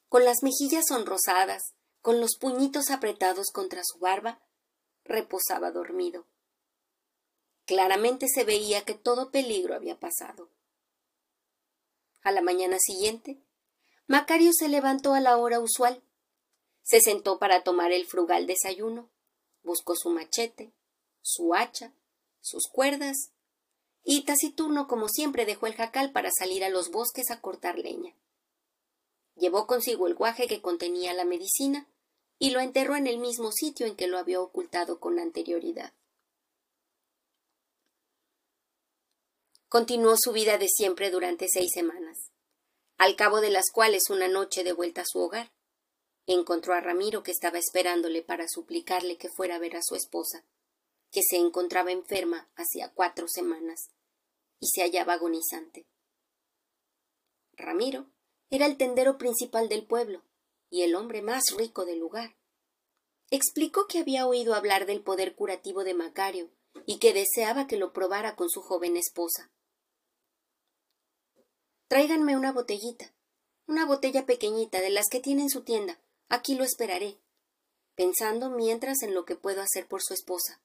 con 0.08 0.24
las 0.24 0.42
mejillas 0.42 0.86
sonrosadas, 0.88 1.74
con 2.00 2.22
los 2.22 2.38
puñitos 2.40 2.90
apretados 2.90 3.50
contra 3.52 3.82
su 3.84 3.98
barba, 3.98 4.40
reposaba 5.04 5.72
dormido. 5.72 6.26
Claramente 7.66 8.28
se 8.32 8.44
veía 8.44 8.86
que 8.86 8.94
todo 8.94 9.30
peligro 9.30 9.74
había 9.74 10.00
pasado. 10.00 10.55
A 12.26 12.32
la 12.32 12.42
mañana 12.42 12.80
siguiente, 12.80 13.38
Macario 14.08 14.50
se 14.52 14.68
levantó 14.68 15.14
a 15.14 15.20
la 15.20 15.36
hora 15.36 15.60
usual. 15.60 16.02
Se 16.82 17.00
sentó 17.00 17.38
para 17.38 17.62
tomar 17.62 17.92
el 17.92 18.04
frugal 18.04 18.48
desayuno, 18.48 19.08
buscó 19.62 19.94
su 19.94 20.10
machete, 20.10 20.72
su 21.22 21.54
hacha, 21.54 21.92
sus 22.40 22.66
cuerdas, 22.66 23.30
y 24.02 24.24
taciturno 24.24 24.88
como 24.88 25.08
siempre 25.08 25.46
dejó 25.46 25.68
el 25.68 25.76
jacal 25.76 26.10
para 26.10 26.32
salir 26.36 26.64
a 26.64 26.68
los 26.68 26.90
bosques 26.90 27.30
a 27.30 27.40
cortar 27.40 27.78
leña. 27.78 28.16
Llevó 29.36 29.68
consigo 29.68 30.08
el 30.08 30.16
guaje 30.16 30.48
que 30.48 30.60
contenía 30.60 31.14
la 31.14 31.24
medicina 31.24 31.86
y 32.40 32.50
lo 32.50 32.58
enterró 32.58 32.96
en 32.96 33.06
el 33.06 33.18
mismo 33.18 33.52
sitio 33.52 33.86
en 33.86 33.94
que 33.94 34.08
lo 34.08 34.18
había 34.18 34.40
ocultado 34.40 34.98
con 34.98 35.20
anterioridad. 35.20 35.92
Continuó 39.68 40.16
su 40.18 40.32
vida 40.32 40.58
de 40.58 40.68
siempre 40.68 41.10
durante 41.10 41.46
seis 41.48 41.70
semanas, 41.72 42.30
al 42.98 43.16
cabo 43.16 43.40
de 43.40 43.50
las 43.50 43.70
cuales 43.72 44.10
una 44.10 44.28
noche 44.28 44.64
de 44.64 44.72
vuelta 44.72 45.02
a 45.02 45.06
su 45.06 45.18
hogar, 45.20 45.50
Encontró 46.28 46.74
a 46.74 46.80
Ramiro 46.80 47.22
que 47.22 47.30
estaba 47.30 47.58
esperándole 47.58 48.20
para 48.20 48.48
suplicarle 48.48 49.16
que 49.16 49.28
fuera 49.28 49.56
a 49.56 49.58
ver 49.60 49.76
a 49.76 49.82
su 49.82 49.94
esposa, 49.94 50.44
que 51.12 51.20
se 51.22 51.36
encontraba 51.36 51.92
enferma 51.92 52.50
hacía 52.56 52.92
cuatro 52.92 53.28
semanas 53.28 53.90
y 54.58 54.66
se 54.66 54.82
hallaba 54.82 55.14
agonizante. 55.14 55.86
Ramiro 57.52 58.10
era 58.50 58.66
el 58.66 58.76
tendero 58.76 59.18
principal 59.18 59.68
del 59.68 59.86
pueblo 59.86 60.24
y 60.68 60.82
el 60.82 60.96
hombre 60.96 61.22
más 61.22 61.44
rico 61.56 61.84
del 61.84 62.00
lugar. 62.00 62.36
Explicó 63.30 63.86
que 63.86 64.00
había 64.00 64.26
oído 64.26 64.54
hablar 64.54 64.86
del 64.86 65.02
poder 65.02 65.36
curativo 65.36 65.84
de 65.84 65.94
Macario 65.94 66.50
y 66.86 66.98
que 66.98 67.12
deseaba 67.12 67.68
que 67.68 67.76
lo 67.76 67.92
probara 67.92 68.34
con 68.34 68.50
su 68.50 68.62
joven 68.62 68.96
esposa. 68.96 69.52
Tráiganme 71.88 72.36
una 72.36 72.50
botellita, 72.50 73.14
una 73.66 73.86
botella 73.86 74.26
pequeñita 74.26 74.80
de 74.80 74.90
las 74.90 75.06
que 75.08 75.20
tiene 75.20 75.42
en 75.42 75.50
su 75.50 75.62
tienda. 75.62 76.00
Aquí 76.28 76.56
lo 76.56 76.64
esperaré, 76.64 77.18
pensando 77.94 78.50
mientras 78.50 79.02
en 79.02 79.14
lo 79.14 79.24
que 79.24 79.36
puedo 79.36 79.62
hacer 79.62 79.86
por 79.86 80.02
su 80.02 80.12
esposa. 80.12 80.60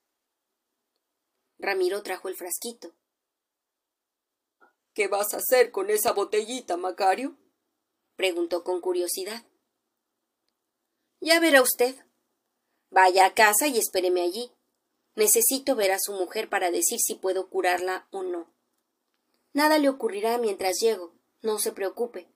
Ramiro 1.58 2.02
trajo 2.02 2.28
el 2.28 2.34
frasquito. 2.34 2.92
¿Qué 4.94 5.06
vas 5.06 5.32
a 5.32 5.36
hacer 5.36 5.70
con 5.70 5.90
esa 5.90 6.12
botellita, 6.12 6.76
Macario? 6.76 7.36
preguntó 8.16 8.64
con 8.64 8.80
curiosidad. 8.80 9.44
Ya 11.20 11.38
verá 11.38 11.62
usted. 11.62 11.94
Vaya 12.90 13.26
a 13.26 13.34
casa 13.34 13.68
y 13.68 13.78
espéreme 13.78 14.22
allí. 14.22 14.50
Necesito 15.14 15.76
ver 15.76 15.92
a 15.92 15.98
su 16.00 16.12
mujer 16.12 16.48
para 16.48 16.72
decir 16.72 16.98
si 17.00 17.14
puedo 17.14 17.48
curarla 17.48 18.08
o 18.10 18.24
no. 18.24 18.52
Nada 19.52 19.78
le 19.78 19.88
ocurrirá 19.88 20.38
mientras 20.38 20.78
llego, 20.80 21.14
no 21.42 21.58
se 21.58 21.72
preocupe. 21.72 22.28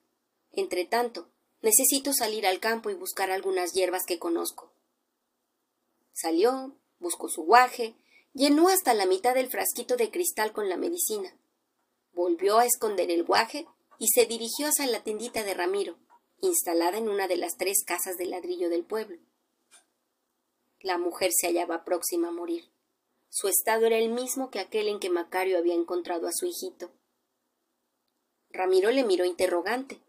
Entre 0.52 0.84
tanto, 0.84 1.30
necesito 1.62 2.12
salir 2.12 2.46
al 2.46 2.60
campo 2.60 2.90
y 2.90 2.94
buscar 2.94 3.30
algunas 3.30 3.72
hierbas 3.72 4.04
que 4.06 4.18
conozco. 4.18 4.72
Salió, 6.12 6.76
buscó 6.98 7.28
su 7.28 7.42
guaje, 7.42 7.94
llenó 8.32 8.68
hasta 8.68 8.94
la 8.94 9.06
mitad 9.06 9.34
del 9.34 9.48
frasquito 9.48 9.96
de 9.96 10.10
cristal 10.10 10.52
con 10.52 10.68
la 10.68 10.76
medicina. 10.76 11.36
Volvió 12.12 12.58
a 12.58 12.66
esconder 12.66 13.10
el 13.10 13.24
guaje 13.24 13.66
y 13.98 14.08
se 14.08 14.26
dirigió 14.26 14.68
hacia 14.68 14.86
la 14.86 15.02
tendita 15.02 15.42
de 15.42 15.54
Ramiro, 15.54 15.98
instalada 16.40 16.98
en 16.98 17.08
una 17.08 17.28
de 17.28 17.36
las 17.36 17.56
tres 17.56 17.82
casas 17.84 18.16
de 18.16 18.26
ladrillo 18.26 18.68
del 18.68 18.84
pueblo. 18.84 19.18
La 20.80 20.98
mujer 20.98 21.30
se 21.34 21.48
hallaba 21.48 21.84
próxima 21.84 22.28
a 22.28 22.32
morir. 22.32 22.70
Su 23.28 23.48
estado 23.48 23.86
era 23.86 23.98
el 23.98 24.10
mismo 24.10 24.50
que 24.50 24.60
aquel 24.60 24.88
en 24.88 25.00
que 25.00 25.10
Macario 25.10 25.58
había 25.58 25.74
encontrado 25.74 26.28
a 26.28 26.32
su 26.32 26.46
hijito. 26.46 26.90
Ramiro 28.56 28.90
le 28.90 29.04
miró 29.04 29.24
interrogante. 29.24 30.00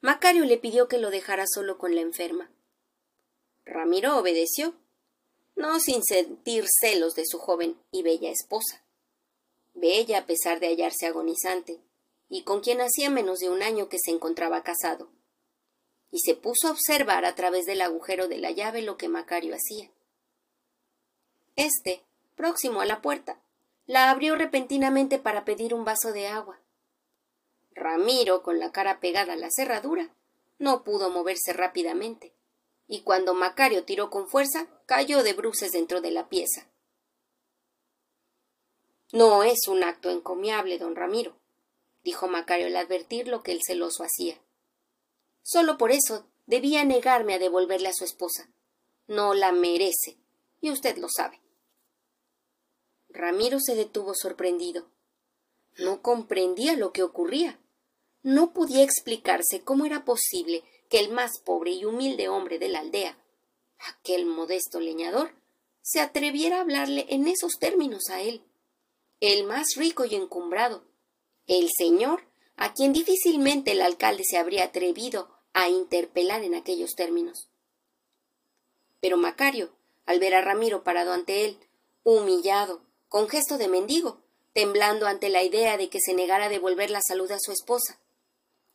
Macario 0.00 0.44
le 0.44 0.58
pidió 0.58 0.88
que 0.88 0.98
lo 0.98 1.10
dejara 1.10 1.44
solo 1.46 1.78
con 1.78 1.94
la 1.94 2.00
enferma. 2.00 2.50
Ramiro 3.64 4.18
obedeció, 4.18 4.74
no 5.54 5.78
sin 5.78 6.02
sentir 6.02 6.66
celos 6.68 7.14
de 7.14 7.26
su 7.26 7.38
joven 7.38 7.76
y 7.92 8.02
bella 8.02 8.30
esposa. 8.30 8.82
Bella 9.74 10.18
a 10.18 10.26
pesar 10.26 10.58
de 10.58 10.68
hallarse 10.68 11.06
agonizante, 11.06 11.78
y 12.28 12.42
con 12.42 12.60
quien 12.60 12.80
hacía 12.80 13.08
menos 13.08 13.38
de 13.38 13.50
un 13.50 13.62
año 13.62 13.88
que 13.88 13.98
se 14.02 14.10
encontraba 14.10 14.62
casado 14.62 15.08
y 16.10 16.18
se 16.20 16.34
puso 16.34 16.68
a 16.68 16.72
observar 16.72 17.24
a 17.24 17.34
través 17.34 17.66
del 17.66 17.80
agujero 17.80 18.28
de 18.28 18.38
la 18.38 18.50
llave 18.50 18.82
lo 18.82 18.96
que 18.96 19.08
Macario 19.08 19.54
hacía. 19.54 19.90
Este, 21.56 22.02
próximo 22.34 22.80
a 22.80 22.86
la 22.86 23.00
puerta, 23.00 23.40
la 23.86 24.10
abrió 24.10 24.34
repentinamente 24.36 25.18
para 25.18 25.44
pedir 25.44 25.74
un 25.74 25.84
vaso 25.84 26.12
de 26.12 26.26
agua. 26.26 26.59
Ramiro, 27.72 28.42
con 28.42 28.58
la 28.58 28.72
cara 28.72 29.00
pegada 29.00 29.34
a 29.34 29.36
la 29.36 29.48
cerradura, 29.50 30.14
no 30.58 30.84
pudo 30.84 31.10
moverse 31.10 31.52
rápidamente, 31.52 32.34
y 32.86 33.02
cuando 33.02 33.34
Macario 33.34 33.84
tiró 33.84 34.10
con 34.10 34.28
fuerza, 34.28 34.66
cayó 34.86 35.22
de 35.22 35.32
bruces 35.32 35.72
dentro 35.72 36.00
de 36.00 36.10
la 36.10 36.28
pieza. 36.28 36.68
No 39.12 39.42
es 39.42 39.68
un 39.68 39.82
acto 39.82 40.10
encomiable, 40.10 40.78
don 40.78 40.94
Ramiro, 40.94 41.36
dijo 42.04 42.28
Macario 42.28 42.66
al 42.66 42.76
advertir 42.76 43.28
lo 43.28 43.42
que 43.42 43.52
el 43.52 43.60
celoso 43.66 44.04
hacía. 44.04 44.40
Solo 45.42 45.78
por 45.78 45.90
eso 45.90 46.26
debía 46.46 46.84
negarme 46.84 47.34
a 47.34 47.38
devolverle 47.38 47.88
a 47.88 47.92
su 47.92 48.04
esposa. 48.04 48.50
No 49.06 49.34
la 49.34 49.52
merece, 49.52 50.18
y 50.60 50.70
usted 50.70 50.96
lo 50.98 51.08
sabe. 51.08 51.40
Ramiro 53.08 53.58
se 53.58 53.74
detuvo 53.74 54.14
sorprendido. 54.14 54.88
No 55.78 56.02
comprendía 56.02 56.76
lo 56.76 56.92
que 56.92 57.02
ocurría. 57.02 57.58
No 58.22 58.52
podía 58.52 58.82
explicarse 58.82 59.62
cómo 59.62 59.86
era 59.86 60.04
posible 60.04 60.62
que 60.88 60.98
el 60.98 61.10
más 61.10 61.38
pobre 61.44 61.70
y 61.70 61.84
humilde 61.84 62.28
hombre 62.28 62.58
de 62.58 62.68
la 62.68 62.80
aldea, 62.80 63.16
aquel 63.78 64.26
modesto 64.26 64.80
leñador, 64.80 65.34
se 65.82 66.00
atreviera 66.00 66.58
a 66.58 66.60
hablarle 66.60 67.06
en 67.08 67.26
esos 67.26 67.58
términos 67.58 68.10
a 68.10 68.20
él, 68.20 68.42
el 69.20 69.44
más 69.44 69.68
rico 69.76 70.04
y 70.04 70.14
encumbrado, 70.14 70.84
el 71.46 71.68
señor 71.76 72.24
a 72.56 72.74
quien 72.74 72.92
difícilmente 72.92 73.72
el 73.72 73.80
alcalde 73.80 74.22
se 74.24 74.36
habría 74.36 74.64
atrevido 74.64 75.30
a 75.54 75.68
interpelar 75.68 76.42
en 76.44 76.54
aquellos 76.54 76.94
términos. 76.94 77.48
Pero 79.00 79.16
Macario, 79.16 79.70
al 80.04 80.20
ver 80.20 80.34
a 80.34 80.42
Ramiro 80.42 80.84
parado 80.84 81.12
ante 81.12 81.44
él, 81.46 81.58
humillado, 82.02 82.82
con 83.08 83.28
gesto 83.28 83.56
de 83.56 83.68
mendigo, 83.68 84.19
temblando 84.52 85.06
ante 85.06 85.28
la 85.28 85.42
idea 85.42 85.76
de 85.76 85.88
que 85.88 86.00
se 86.00 86.14
negara 86.14 86.46
a 86.46 86.48
devolver 86.48 86.90
la 86.90 87.00
salud 87.00 87.30
a 87.30 87.38
su 87.38 87.52
esposa, 87.52 88.00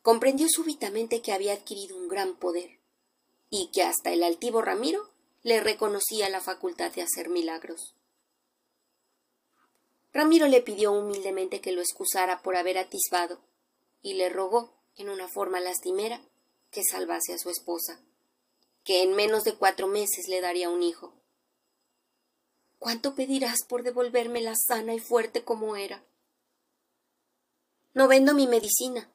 comprendió 0.02 0.46
súbitamente 0.48 1.20
que 1.20 1.32
había 1.32 1.52
adquirido 1.52 1.96
un 1.96 2.08
gran 2.08 2.36
poder, 2.36 2.78
y 3.50 3.70
que 3.72 3.82
hasta 3.82 4.12
el 4.12 4.22
altivo 4.22 4.62
Ramiro 4.62 5.10
le 5.42 5.60
reconocía 5.60 6.28
la 6.28 6.40
facultad 6.40 6.92
de 6.92 7.02
hacer 7.02 7.28
milagros. 7.28 7.94
Ramiro 10.12 10.48
le 10.48 10.62
pidió 10.62 10.92
humildemente 10.92 11.60
que 11.60 11.72
lo 11.72 11.80
excusara 11.80 12.40
por 12.42 12.56
haber 12.56 12.78
atisbado, 12.78 13.38
y 14.00 14.14
le 14.14 14.28
rogó, 14.28 14.72
en 14.96 15.10
una 15.10 15.28
forma 15.28 15.60
lastimera, 15.60 16.22
que 16.70 16.82
salvase 16.82 17.34
a 17.34 17.38
su 17.38 17.50
esposa, 17.50 18.00
que 18.82 19.02
en 19.02 19.14
menos 19.14 19.44
de 19.44 19.54
cuatro 19.54 19.88
meses 19.88 20.28
le 20.28 20.40
daría 20.40 20.70
un 20.70 20.82
hijo. 20.82 21.12
¿Cuánto 22.78 23.14
pedirás 23.14 23.64
por 23.68 23.82
devolverme 23.82 24.42
sana 24.54 24.94
y 24.94 25.00
fuerte 25.00 25.44
como 25.44 25.76
era? 25.76 26.04
No 27.94 28.08
vendo 28.08 28.34
mi 28.34 28.46
medicina. 28.46 29.10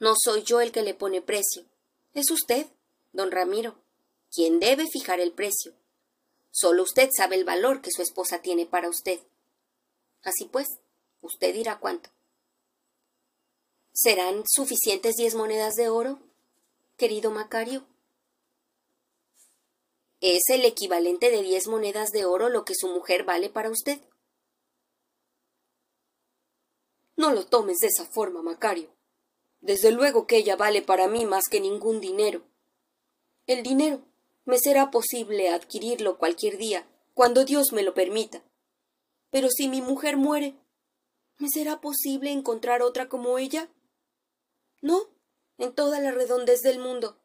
No 0.00 0.14
soy 0.18 0.42
yo 0.42 0.60
el 0.60 0.72
que 0.72 0.82
le 0.82 0.94
pone 0.94 1.22
precio. 1.22 1.64
Es 2.12 2.30
usted, 2.30 2.66
don 3.12 3.30
Ramiro, 3.30 3.76
quien 4.30 4.60
debe 4.60 4.86
fijar 4.86 5.20
el 5.20 5.32
precio. 5.32 5.74
Solo 6.50 6.82
usted 6.82 7.10
sabe 7.16 7.36
el 7.36 7.44
valor 7.44 7.80
que 7.80 7.90
su 7.90 8.02
esposa 8.02 8.42
tiene 8.42 8.66
para 8.66 8.88
usted. 8.88 9.20
Así 10.22 10.46
pues, 10.46 10.66
usted 11.20 11.54
dirá 11.54 11.78
cuánto. 11.78 12.10
¿Serán 13.92 14.42
suficientes 14.46 15.14
diez 15.16 15.34
monedas 15.34 15.74
de 15.74 15.88
oro? 15.88 16.20
querido 16.96 17.30
Macario? 17.30 17.84
¿Es 20.26 20.48
el 20.48 20.64
equivalente 20.64 21.30
de 21.30 21.42
diez 21.42 21.66
monedas 21.66 22.10
de 22.10 22.24
oro 22.24 22.48
lo 22.48 22.64
que 22.64 22.74
su 22.74 22.88
mujer 22.88 23.24
vale 23.24 23.50
para 23.50 23.68
usted? 23.68 24.00
No 27.14 27.30
lo 27.34 27.44
tomes 27.44 27.76
de 27.80 27.88
esa 27.88 28.06
forma, 28.06 28.40
Macario. 28.40 28.88
Desde 29.60 29.90
luego 29.90 30.26
que 30.26 30.38
ella 30.38 30.56
vale 30.56 30.80
para 30.80 31.08
mí 31.08 31.26
más 31.26 31.44
que 31.50 31.60
ningún 31.60 32.00
dinero. 32.00 32.40
El 33.46 33.62
dinero 33.62 34.00
me 34.46 34.58
será 34.58 34.90
posible 34.90 35.50
adquirirlo 35.50 36.16
cualquier 36.16 36.56
día, 36.56 36.88
cuando 37.12 37.44
Dios 37.44 37.72
me 37.72 37.82
lo 37.82 37.92
permita. 37.92 38.42
Pero 39.28 39.50
si 39.50 39.68
mi 39.68 39.82
mujer 39.82 40.16
muere, 40.16 40.54
¿me 41.36 41.50
será 41.50 41.82
posible 41.82 42.30
encontrar 42.30 42.80
otra 42.80 43.10
como 43.10 43.36
ella? 43.36 43.68
No, 44.80 45.02
en 45.58 45.74
toda 45.74 46.00
la 46.00 46.12
redondez 46.12 46.62
del 46.62 46.78
mundo. 46.78 47.20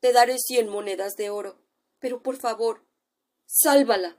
Te 0.00 0.12
daré 0.12 0.36
cien 0.36 0.68
monedas 0.68 1.14
de 1.16 1.30
oro, 1.30 1.56
pero 2.00 2.22
por 2.22 2.36
favor, 2.36 2.82
sálvala. 3.46 4.16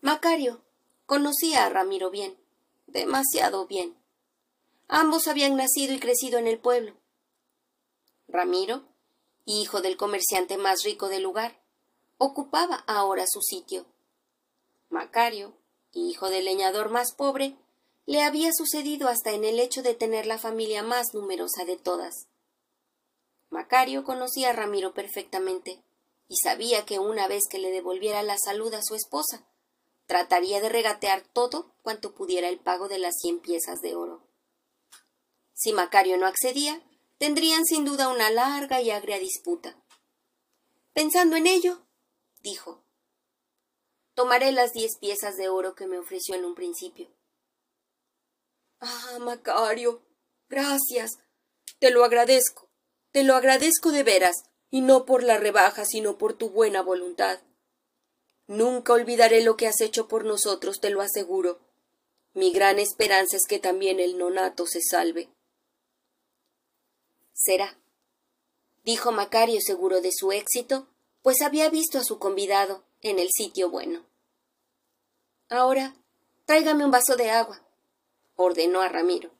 Macario 0.00 0.62
conocía 1.06 1.64
a 1.64 1.70
Ramiro 1.70 2.10
bien, 2.10 2.38
demasiado 2.86 3.66
bien. 3.66 3.96
Ambos 4.86 5.26
habían 5.28 5.56
nacido 5.56 5.94
y 5.94 5.98
crecido 5.98 6.38
en 6.38 6.46
el 6.46 6.58
pueblo. 6.58 6.94
Ramiro, 8.28 8.84
hijo 9.46 9.80
del 9.80 9.96
comerciante 9.96 10.58
más 10.58 10.82
rico 10.84 11.08
del 11.08 11.22
lugar, 11.22 11.62
ocupaba 12.18 12.84
ahora 12.86 13.24
su 13.26 13.40
sitio. 13.40 13.86
Macario, 14.90 15.56
hijo 15.92 16.28
del 16.30 16.44
leñador 16.44 16.90
más 16.90 17.12
pobre, 17.12 17.56
le 18.06 18.22
había 18.22 18.50
sucedido 18.52 19.08
hasta 19.08 19.32
en 19.32 19.44
el 19.44 19.58
hecho 19.58 19.82
de 19.82 19.94
tener 19.94 20.26
la 20.26 20.38
familia 20.38 20.82
más 20.82 21.14
numerosa 21.14 21.64
de 21.64 21.76
todas. 21.76 22.28
Macario 23.54 24.02
conocía 24.02 24.50
a 24.50 24.52
Ramiro 24.52 24.94
perfectamente 24.94 25.80
y 26.26 26.38
sabía 26.42 26.84
que 26.84 26.98
una 26.98 27.28
vez 27.28 27.44
que 27.48 27.60
le 27.60 27.70
devolviera 27.70 28.24
la 28.24 28.36
salud 28.36 28.74
a 28.74 28.82
su 28.82 28.96
esposa, 28.96 29.46
trataría 30.06 30.60
de 30.60 30.68
regatear 30.68 31.22
todo 31.32 31.72
cuanto 31.82 32.16
pudiera 32.16 32.48
el 32.48 32.58
pago 32.58 32.88
de 32.88 32.98
las 32.98 33.14
cien 33.16 33.38
piezas 33.38 33.80
de 33.80 33.94
oro. 33.94 34.26
Si 35.52 35.72
Macario 35.72 36.16
no 36.16 36.26
accedía, 36.26 36.82
tendrían 37.18 37.64
sin 37.64 37.84
duda 37.84 38.08
una 38.08 38.28
larga 38.28 38.80
y 38.80 38.90
agria 38.90 39.20
disputa. 39.20 39.80
Pensando 40.92 41.36
en 41.36 41.46
ello, 41.46 41.86
dijo, 42.42 42.82
tomaré 44.14 44.50
las 44.50 44.72
diez 44.72 44.98
piezas 44.98 45.36
de 45.36 45.48
oro 45.48 45.76
que 45.76 45.86
me 45.86 46.00
ofreció 46.00 46.34
en 46.34 46.44
un 46.44 46.56
principio. 46.56 47.08
Ah, 48.80 49.18
Macario, 49.20 50.02
gracias. 50.48 51.12
Te 51.78 51.92
lo 51.92 52.04
agradezco. 52.04 52.63
Te 53.14 53.22
lo 53.22 53.36
agradezco 53.36 53.92
de 53.92 54.02
veras, 54.02 54.42
y 54.72 54.80
no 54.80 55.06
por 55.06 55.22
la 55.22 55.38
rebaja, 55.38 55.84
sino 55.84 56.18
por 56.18 56.32
tu 56.32 56.50
buena 56.50 56.82
voluntad. 56.82 57.38
Nunca 58.48 58.92
olvidaré 58.92 59.40
lo 59.44 59.56
que 59.56 59.68
has 59.68 59.80
hecho 59.80 60.08
por 60.08 60.24
nosotros, 60.24 60.80
te 60.80 60.90
lo 60.90 61.00
aseguro. 61.00 61.60
Mi 62.32 62.52
gran 62.52 62.80
esperanza 62.80 63.36
es 63.36 63.46
que 63.48 63.60
también 63.60 64.00
el 64.00 64.18
nonato 64.18 64.66
se 64.66 64.80
salve. 64.82 65.28
Será, 67.32 67.78
dijo 68.82 69.12
Macario 69.12 69.60
seguro 69.60 70.00
de 70.00 70.10
su 70.10 70.32
éxito, 70.32 70.88
pues 71.22 71.40
había 71.40 71.70
visto 71.70 71.98
a 72.00 72.04
su 72.04 72.18
convidado 72.18 72.82
en 73.00 73.20
el 73.20 73.28
sitio 73.30 73.70
bueno. 73.70 74.04
Ahora, 75.48 75.94
tráigame 76.46 76.84
un 76.84 76.90
vaso 76.90 77.14
de 77.14 77.30
agua, 77.30 77.62
ordenó 78.34 78.80
a 78.80 78.88
Ramiro. 78.88 79.30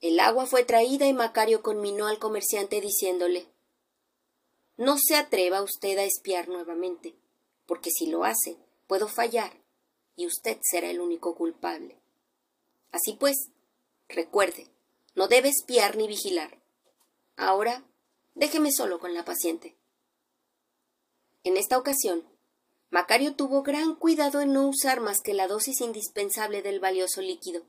El 0.00 0.20
agua 0.20 0.46
fue 0.46 0.64
traída 0.64 1.06
y 1.06 1.14
Macario 1.14 1.62
conminó 1.62 2.06
al 2.06 2.18
comerciante 2.18 2.80
diciéndole 2.80 3.46
No 4.76 4.98
se 4.98 5.16
atreva 5.16 5.62
usted 5.62 5.96
a 5.98 6.04
espiar 6.04 6.48
nuevamente, 6.48 7.14
porque 7.66 7.90
si 7.90 8.06
lo 8.06 8.24
hace, 8.24 8.58
puedo 8.86 9.08
fallar, 9.08 9.58
y 10.14 10.26
usted 10.26 10.58
será 10.62 10.90
el 10.90 11.00
único 11.00 11.34
culpable. 11.34 11.98
Así 12.92 13.14
pues, 13.14 13.36
recuerde, 14.08 14.68
no 15.14 15.28
debe 15.28 15.48
espiar 15.48 15.96
ni 15.96 16.06
vigilar. 16.06 16.58
Ahora, 17.36 17.84
déjeme 18.34 18.72
solo 18.72 18.98
con 18.98 19.14
la 19.14 19.24
paciente. 19.24 19.76
En 21.42 21.56
esta 21.56 21.78
ocasión, 21.78 22.24
Macario 22.90 23.34
tuvo 23.34 23.62
gran 23.62 23.94
cuidado 23.94 24.40
en 24.40 24.52
no 24.52 24.68
usar 24.68 25.00
más 25.00 25.20
que 25.20 25.34
la 25.34 25.48
dosis 25.48 25.80
indispensable 25.80 26.62
del 26.62 26.80
valioso 26.80 27.20
líquido, 27.20 27.64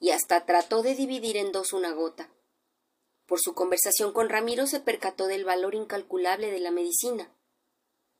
y 0.00 0.10
hasta 0.10 0.46
trató 0.46 0.82
de 0.82 0.94
dividir 0.94 1.36
en 1.36 1.52
dos 1.52 1.72
una 1.72 1.92
gota. 1.92 2.30
Por 3.26 3.40
su 3.40 3.54
conversación 3.54 4.12
con 4.12 4.28
Ramiro 4.28 4.66
se 4.66 4.80
percató 4.80 5.26
del 5.26 5.44
valor 5.44 5.74
incalculable 5.74 6.50
de 6.50 6.60
la 6.60 6.70
medicina, 6.70 7.34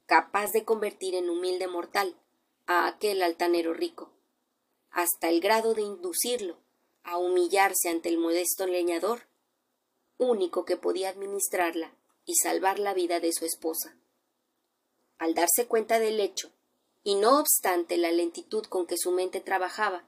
capaz 0.06 0.52
de 0.52 0.64
convertir 0.64 1.14
en 1.14 1.30
humilde 1.30 1.66
mortal 1.66 2.16
a 2.66 2.86
aquel 2.86 3.22
altanero 3.22 3.74
rico, 3.74 4.12
hasta 4.90 5.28
el 5.28 5.40
grado 5.40 5.74
de 5.74 5.82
inducirlo 5.82 6.58
a 7.02 7.16
humillarse 7.16 7.88
ante 7.88 8.08
el 8.08 8.18
modesto 8.18 8.66
leñador, 8.66 9.28
único 10.18 10.64
que 10.64 10.76
podía 10.76 11.08
administrarla 11.08 11.94
y 12.24 12.34
salvar 12.34 12.78
la 12.78 12.92
vida 12.92 13.20
de 13.20 13.32
su 13.32 13.46
esposa. 13.46 13.96
Al 15.18 15.34
darse 15.34 15.66
cuenta 15.66 15.98
del 15.98 16.20
hecho, 16.20 16.52
y 17.02 17.14
no 17.14 17.38
obstante 17.38 17.96
la 17.96 18.12
lentitud 18.12 18.64
con 18.64 18.86
que 18.86 18.96
su 18.98 19.12
mente 19.12 19.40
trabajaba, 19.40 20.07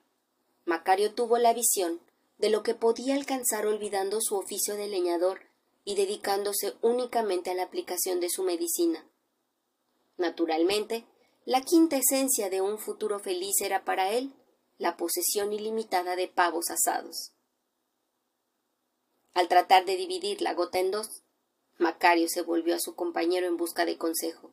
Macario 0.71 1.13
tuvo 1.15 1.37
la 1.39 1.53
visión 1.53 2.01
de 2.39 2.49
lo 2.49 2.63
que 2.63 2.77
podía 2.77 3.17
alcanzar 3.17 3.67
olvidando 3.67 4.21
su 4.21 4.37
oficio 4.37 4.77
de 4.77 4.87
leñador 4.87 5.41
y 5.85 5.97
dedicándose 5.97 6.75
únicamente 6.81 7.51
a 7.51 7.55
la 7.55 7.65
aplicación 7.65 8.21
de 8.21 8.31
su 8.31 8.45
medicina. 8.45 9.05
Naturalmente, 10.17 11.07
la 11.45 11.63
quinta 11.63 11.97
esencia 11.97 12.51
de 12.51 12.61
un 12.61 12.79
futuro 12.79 13.19
feliz 13.19 13.61
era 13.61 13.85
para 13.85 14.13
él 14.13 14.33
la 14.79 14.97
posesión 14.97 15.53
ilimitada 15.53 16.15
de 16.15 16.29
pavos 16.29 16.67
asados. 16.71 17.33
Al 19.35 19.49
tratar 19.49 19.85
de 19.87 19.97
dividir 19.97 20.41
la 20.41 20.55
gota 20.55 20.79
en 20.79 20.93
dos, 20.93 21.25
Macario 21.79 22.29
se 22.29 22.43
volvió 22.43 22.77
a 22.77 22.81
su 22.81 22.95
compañero 22.95 23.49
en 23.49 23.57
busca 23.57 23.85
de 23.85 23.99
consejo. 23.99 24.53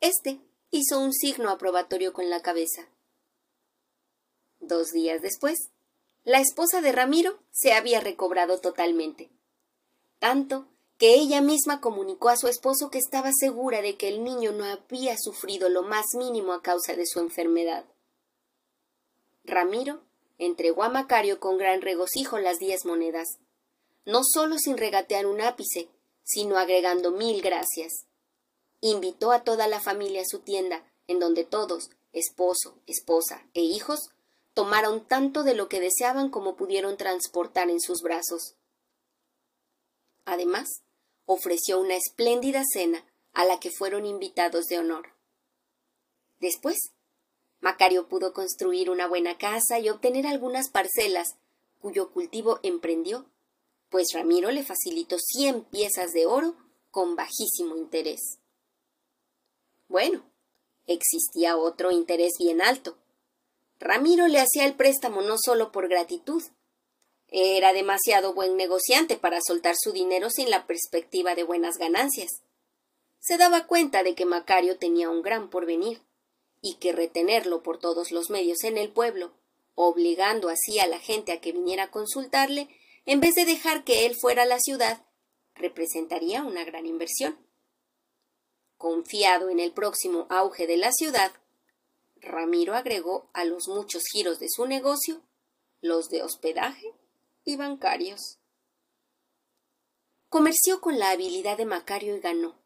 Este 0.00 0.40
hizo 0.70 0.98
un 0.98 1.12
signo 1.12 1.50
aprobatorio 1.50 2.14
con 2.14 2.30
la 2.30 2.40
cabeza. 2.40 2.88
Dos 4.66 4.90
días 4.90 5.22
después, 5.22 5.70
la 6.24 6.40
esposa 6.40 6.80
de 6.80 6.90
Ramiro 6.90 7.38
se 7.52 7.72
había 7.72 8.00
recobrado 8.00 8.58
totalmente. 8.58 9.30
Tanto 10.18 10.66
que 10.98 11.14
ella 11.14 11.40
misma 11.40 11.80
comunicó 11.80 12.30
a 12.30 12.36
su 12.36 12.48
esposo 12.48 12.90
que 12.90 12.98
estaba 12.98 13.30
segura 13.32 13.80
de 13.80 13.96
que 13.96 14.08
el 14.08 14.24
niño 14.24 14.50
no 14.50 14.64
había 14.64 15.16
sufrido 15.18 15.68
lo 15.68 15.82
más 15.82 16.06
mínimo 16.18 16.52
a 16.52 16.62
causa 16.62 16.96
de 16.96 17.06
su 17.06 17.20
enfermedad. 17.20 17.84
Ramiro 19.44 20.00
entregó 20.38 20.82
a 20.82 20.88
Macario 20.88 21.38
con 21.38 21.58
gran 21.58 21.80
regocijo 21.80 22.40
las 22.40 22.58
diez 22.58 22.84
monedas, 22.84 23.38
no 24.04 24.22
solo 24.24 24.58
sin 24.58 24.78
regatear 24.78 25.26
un 25.26 25.40
ápice, 25.42 25.88
sino 26.24 26.58
agregando 26.58 27.12
mil 27.12 27.40
gracias. 27.40 28.06
Invitó 28.80 29.30
a 29.30 29.44
toda 29.44 29.68
la 29.68 29.78
familia 29.78 30.22
a 30.22 30.28
su 30.28 30.40
tienda, 30.40 30.82
en 31.06 31.20
donde 31.20 31.44
todos, 31.44 31.90
esposo, 32.12 32.74
esposa 32.88 33.46
e 33.54 33.60
hijos, 33.60 34.10
tomaron 34.56 35.06
tanto 35.06 35.42
de 35.42 35.54
lo 35.54 35.68
que 35.68 35.80
deseaban 35.80 36.30
como 36.30 36.56
pudieron 36.56 36.96
transportar 36.96 37.68
en 37.68 37.78
sus 37.78 38.00
brazos. 38.00 38.54
Además, 40.24 40.80
ofreció 41.26 41.78
una 41.78 41.94
espléndida 41.94 42.62
cena 42.72 43.04
a 43.34 43.44
la 43.44 43.60
que 43.60 43.70
fueron 43.70 44.06
invitados 44.06 44.64
de 44.64 44.78
honor. 44.78 45.12
Después, 46.40 46.78
Macario 47.60 48.08
pudo 48.08 48.32
construir 48.32 48.88
una 48.88 49.06
buena 49.06 49.36
casa 49.36 49.78
y 49.78 49.90
obtener 49.90 50.26
algunas 50.26 50.70
parcelas, 50.70 51.36
cuyo 51.78 52.10
cultivo 52.10 52.58
emprendió, 52.62 53.26
pues 53.90 54.06
Ramiro 54.14 54.50
le 54.50 54.64
facilitó 54.64 55.18
cien 55.18 55.64
piezas 55.64 56.12
de 56.14 56.24
oro 56.24 56.56
con 56.90 57.14
bajísimo 57.14 57.76
interés. 57.76 58.38
Bueno, 59.86 60.24
existía 60.86 61.58
otro 61.58 61.90
interés 61.90 62.32
bien 62.38 62.62
alto. 62.62 62.96
Ramiro 63.78 64.26
le 64.28 64.40
hacía 64.40 64.64
el 64.64 64.74
préstamo 64.74 65.22
no 65.22 65.36
solo 65.38 65.72
por 65.72 65.88
gratitud, 65.88 66.42
era 67.28 67.72
demasiado 67.72 68.34
buen 68.34 68.56
negociante 68.56 69.16
para 69.16 69.40
soltar 69.40 69.74
su 69.78 69.92
dinero 69.92 70.30
sin 70.30 70.48
la 70.50 70.66
perspectiva 70.66 71.34
de 71.34 71.42
buenas 71.42 71.76
ganancias. 71.76 72.42
Se 73.18 73.36
daba 73.36 73.66
cuenta 73.66 74.02
de 74.02 74.14
que 74.14 74.24
Macario 74.24 74.78
tenía 74.78 75.10
un 75.10 75.22
gran 75.22 75.50
porvenir, 75.50 76.00
y 76.62 76.74
que 76.74 76.92
retenerlo 76.92 77.62
por 77.62 77.78
todos 77.78 78.10
los 78.10 78.30
medios 78.30 78.64
en 78.64 78.76
el 78.76 78.90
pueblo, 78.90 79.32
obligando 79.74 80.48
así 80.48 80.78
a 80.78 80.86
la 80.86 80.98
gente 80.98 81.32
a 81.32 81.40
que 81.40 81.52
viniera 81.52 81.84
a 81.84 81.90
consultarle, 81.90 82.68
en 83.04 83.20
vez 83.20 83.34
de 83.34 83.44
dejar 83.44 83.84
que 83.84 84.06
él 84.06 84.16
fuera 84.20 84.42
a 84.42 84.46
la 84.46 84.58
ciudad, 84.58 85.04
representaría 85.54 86.42
una 86.42 86.64
gran 86.64 86.86
inversión. 86.86 87.38
Confiado 88.78 89.48
en 89.48 89.60
el 89.60 89.72
próximo 89.72 90.26
auge 90.28 90.66
de 90.66 90.76
la 90.76 90.92
ciudad, 90.92 91.30
Ramiro 92.20 92.74
agregó 92.74 93.30
a 93.32 93.44
los 93.44 93.68
muchos 93.68 94.04
giros 94.12 94.38
de 94.38 94.48
su 94.48 94.66
negocio 94.66 95.22
los 95.80 96.08
de 96.08 96.22
hospedaje 96.22 96.92
y 97.44 97.56
bancarios. 97.56 98.38
Comerció 100.28 100.80
con 100.80 100.98
la 100.98 101.10
habilidad 101.10 101.56
de 101.56 101.64
Macario 101.64 102.16
y 102.16 102.20
ganó. 102.20 102.56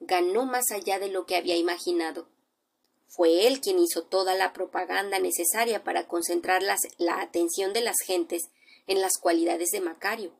Ganó 0.00 0.46
más 0.46 0.70
allá 0.70 0.98
de 0.98 1.08
lo 1.08 1.26
que 1.26 1.36
había 1.36 1.56
imaginado. 1.56 2.28
Fue 3.08 3.46
él 3.46 3.60
quien 3.60 3.78
hizo 3.78 4.04
toda 4.04 4.34
la 4.34 4.52
propaganda 4.52 5.18
necesaria 5.18 5.84
para 5.84 6.08
concentrar 6.08 6.62
la 6.62 7.20
atención 7.20 7.72
de 7.72 7.82
las 7.82 7.96
gentes 8.06 8.42
en 8.86 9.00
las 9.00 9.12
cualidades 9.20 9.70
de 9.70 9.80
Macario. 9.80 10.32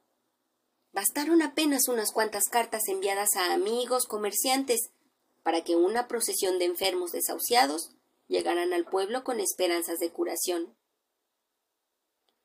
Bastaron 0.93 1.43
apenas 1.43 1.89
unas 1.89 2.13
cuantas 2.13 2.45
cartas 2.51 2.83
enviadas 2.89 3.37
a 3.37 3.53
amigos, 3.53 4.07
comerciantes, 4.07 4.91
para 5.43 5.65
que 5.65 5.77
una 5.77 6.07
procesión 6.07 6.59
de 6.59 6.67
enfermos 6.67 7.13
desahuciados 7.13 7.91
llegaran 8.33 8.73
al 8.73 8.87
pueblo 8.87 9.25
con 9.25 9.41
esperanzas 9.41 9.99
de 9.99 10.11
curación. 10.11 10.75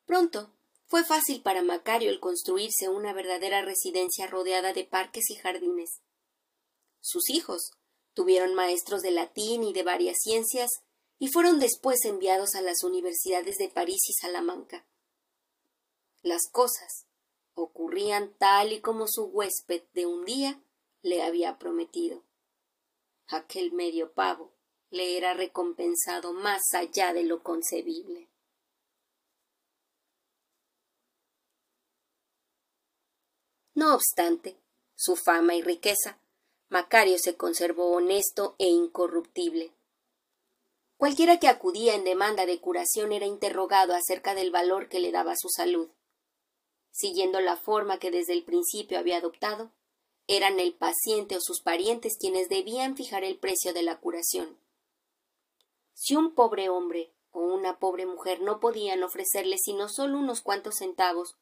Pronto, 0.04 0.52
fue 0.86 1.02
fácil 1.02 1.42
para 1.42 1.62
Macario 1.62 2.10
el 2.10 2.20
construirse 2.20 2.88
una 2.88 3.14
verdadera 3.14 3.62
residencia 3.62 4.26
rodeada 4.26 4.74
de 4.74 4.84
parques 4.84 5.30
y 5.30 5.36
jardines. 5.36 6.00
Sus 7.00 7.30
hijos 7.30 7.72
tuvieron 8.12 8.54
maestros 8.54 9.00
de 9.00 9.12
latín 9.12 9.64
y 9.64 9.72
de 9.72 9.82
varias 9.82 10.18
ciencias 10.20 10.70
y 11.18 11.28
fueron 11.28 11.58
después 11.58 12.04
enviados 12.04 12.54
a 12.54 12.60
las 12.60 12.82
universidades 12.84 13.56
de 13.56 13.68
París 13.68 14.08
y 14.08 14.12
Salamanca. 14.12 14.86
Las 16.22 16.50
cosas 16.50 17.06
ocurrían 17.54 18.34
tal 18.38 18.72
y 18.72 18.80
como 18.80 19.06
su 19.08 19.24
huésped 19.24 19.84
de 19.94 20.04
un 20.06 20.24
día 20.26 20.62
le 21.00 21.22
había 21.22 21.58
prometido. 21.58 22.24
Aquel 23.26 23.72
medio 23.72 24.12
pavo 24.12 24.57
le 24.90 25.16
era 25.16 25.34
recompensado 25.34 26.32
más 26.32 26.62
allá 26.72 27.12
de 27.12 27.24
lo 27.24 27.42
concebible. 27.42 28.28
No 33.74 33.94
obstante, 33.94 34.56
su 34.96 35.14
fama 35.14 35.54
y 35.54 35.62
riqueza, 35.62 36.18
Macario 36.68 37.16
se 37.18 37.36
conservó 37.36 37.92
honesto 37.92 38.56
e 38.58 38.66
incorruptible. 38.66 39.72
Cualquiera 40.96 41.38
que 41.38 41.46
acudía 41.46 41.94
en 41.94 42.02
demanda 42.02 42.44
de 42.44 42.60
curación 42.60 43.12
era 43.12 43.24
interrogado 43.24 43.94
acerca 43.94 44.34
del 44.34 44.50
valor 44.50 44.88
que 44.88 44.98
le 44.98 45.12
daba 45.12 45.34
su 45.36 45.48
salud. 45.48 45.90
siguiendo 46.90 47.38
la 47.38 47.56
forma 47.56 48.00
que 48.00 48.10
desde 48.10 48.32
el 48.32 48.42
principio 48.42 48.98
había 48.98 49.18
adoptado, 49.18 49.70
eran 50.26 50.58
el 50.58 50.74
paciente 50.74 51.36
o 51.36 51.40
sus 51.40 51.62
parientes 51.62 52.16
quienes 52.18 52.48
debían 52.48 52.96
fijar 52.96 53.22
el 53.22 53.38
precio 53.38 53.72
de 53.72 53.82
la 53.82 54.00
curación. 54.00 54.58
Si 56.00 56.14
un 56.14 56.32
pobre 56.32 56.68
hombre 56.68 57.12
o 57.32 57.40
una 57.40 57.80
pobre 57.80 58.06
mujer 58.06 58.40
no 58.40 58.60
podían 58.60 59.02
ofrecerle 59.02 59.56
sino 59.58 59.88
solo 59.88 60.16
unos 60.16 60.42
cuantos 60.42 60.76
centavos, 60.76 61.36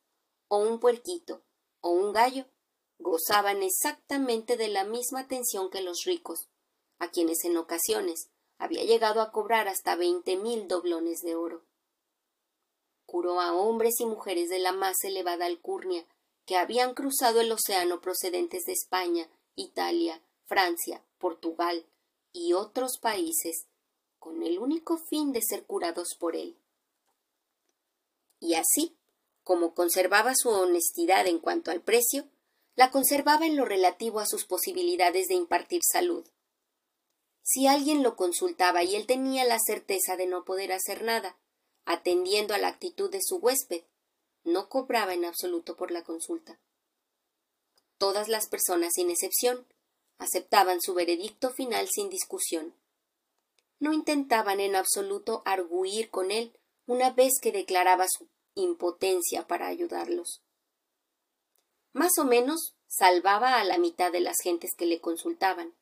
o 0.48 0.56
un 0.56 0.80
puerquito, 0.80 1.42
o 1.82 1.90
un 1.90 2.14
gallo, 2.14 2.46
gozaban 2.98 3.62
exactamente 3.62 4.56
de 4.56 4.68
la 4.68 4.84
misma 4.84 5.20
atención 5.20 5.68
que 5.68 5.82
los 5.82 6.04
ricos, 6.06 6.48
a 6.98 7.10
quienes 7.10 7.44
en 7.44 7.58
ocasiones 7.58 8.30
había 8.56 8.82
llegado 8.84 9.20
a 9.20 9.30
cobrar 9.30 9.68
hasta 9.68 9.94
veinte 9.94 10.36
mil 10.36 10.66
doblones 10.68 11.20
de 11.20 11.34
oro. 11.34 11.66
Curó 13.04 13.42
a 13.42 13.54
hombres 13.54 14.00
y 14.00 14.06
mujeres 14.06 14.48
de 14.48 14.58
la 14.58 14.72
más 14.72 14.96
elevada 15.04 15.44
alcurnia 15.44 16.06
que 16.46 16.56
habían 16.56 16.94
cruzado 16.94 17.42
el 17.42 17.52
océano 17.52 18.00
procedentes 18.00 18.64
de 18.64 18.72
España, 18.72 19.28
Italia, 19.54 20.22
Francia, 20.46 21.04
Portugal 21.18 21.84
y 22.32 22.54
otros 22.54 22.96
países, 22.98 23.66
con 24.26 24.42
el 24.42 24.58
único 24.58 24.98
fin 24.98 25.32
de 25.32 25.40
ser 25.40 25.66
curados 25.66 26.16
por 26.18 26.34
él. 26.34 26.56
Y 28.40 28.54
así, 28.54 28.96
como 29.44 29.72
conservaba 29.72 30.32
su 30.34 30.48
honestidad 30.48 31.28
en 31.28 31.38
cuanto 31.38 31.70
al 31.70 31.80
precio, 31.80 32.26
la 32.74 32.90
conservaba 32.90 33.46
en 33.46 33.56
lo 33.56 33.64
relativo 33.64 34.18
a 34.18 34.26
sus 34.26 34.44
posibilidades 34.44 35.28
de 35.28 35.36
impartir 35.36 35.82
salud. 35.84 36.26
Si 37.44 37.68
alguien 37.68 38.02
lo 38.02 38.16
consultaba 38.16 38.82
y 38.82 38.96
él 38.96 39.06
tenía 39.06 39.44
la 39.44 39.60
certeza 39.64 40.16
de 40.16 40.26
no 40.26 40.44
poder 40.44 40.72
hacer 40.72 41.04
nada, 41.04 41.38
atendiendo 41.84 42.52
a 42.52 42.58
la 42.58 42.66
actitud 42.66 43.08
de 43.08 43.20
su 43.22 43.36
huésped, 43.36 43.84
no 44.42 44.68
cobraba 44.68 45.14
en 45.14 45.24
absoluto 45.24 45.76
por 45.76 45.92
la 45.92 46.02
consulta. 46.02 46.58
Todas 47.96 48.26
las 48.26 48.48
personas, 48.48 48.94
sin 48.94 49.08
excepción, 49.08 49.68
aceptaban 50.18 50.80
su 50.80 50.94
veredicto 50.94 51.50
final 51.50 51.86
sin 51.88 52.10
discusión. 52.10 52.74
No 53.78 53.92
intentaban 53.92 54.60
en 54.60 54.74
absoluto 54.76 55.42
arguir 55.44 56.10
con 56.10 56.30
él 56.30 56.58
una 56.86 57.10
vez 57.10 57.34
que 57.40 57.52
declaraba 57.52 58.06
su 58.08 58.28
impotencia 58.54 59.46
para 59.46 59.66
ayudarlos. 59.66 60.42
Más 61.92 62.18
o 62.18 62.24
menos 62.24 62.76
salvaba 62.86 63.60
a 63.60 63.64
la 63.64 63.78
mitad 63.78 64.12
de 64.12 64.20
las 64.20 64.36
gentes 64.42 64.74
que 64.76 64.86
le 64.86 65.00
consultaban. 65.00 65.74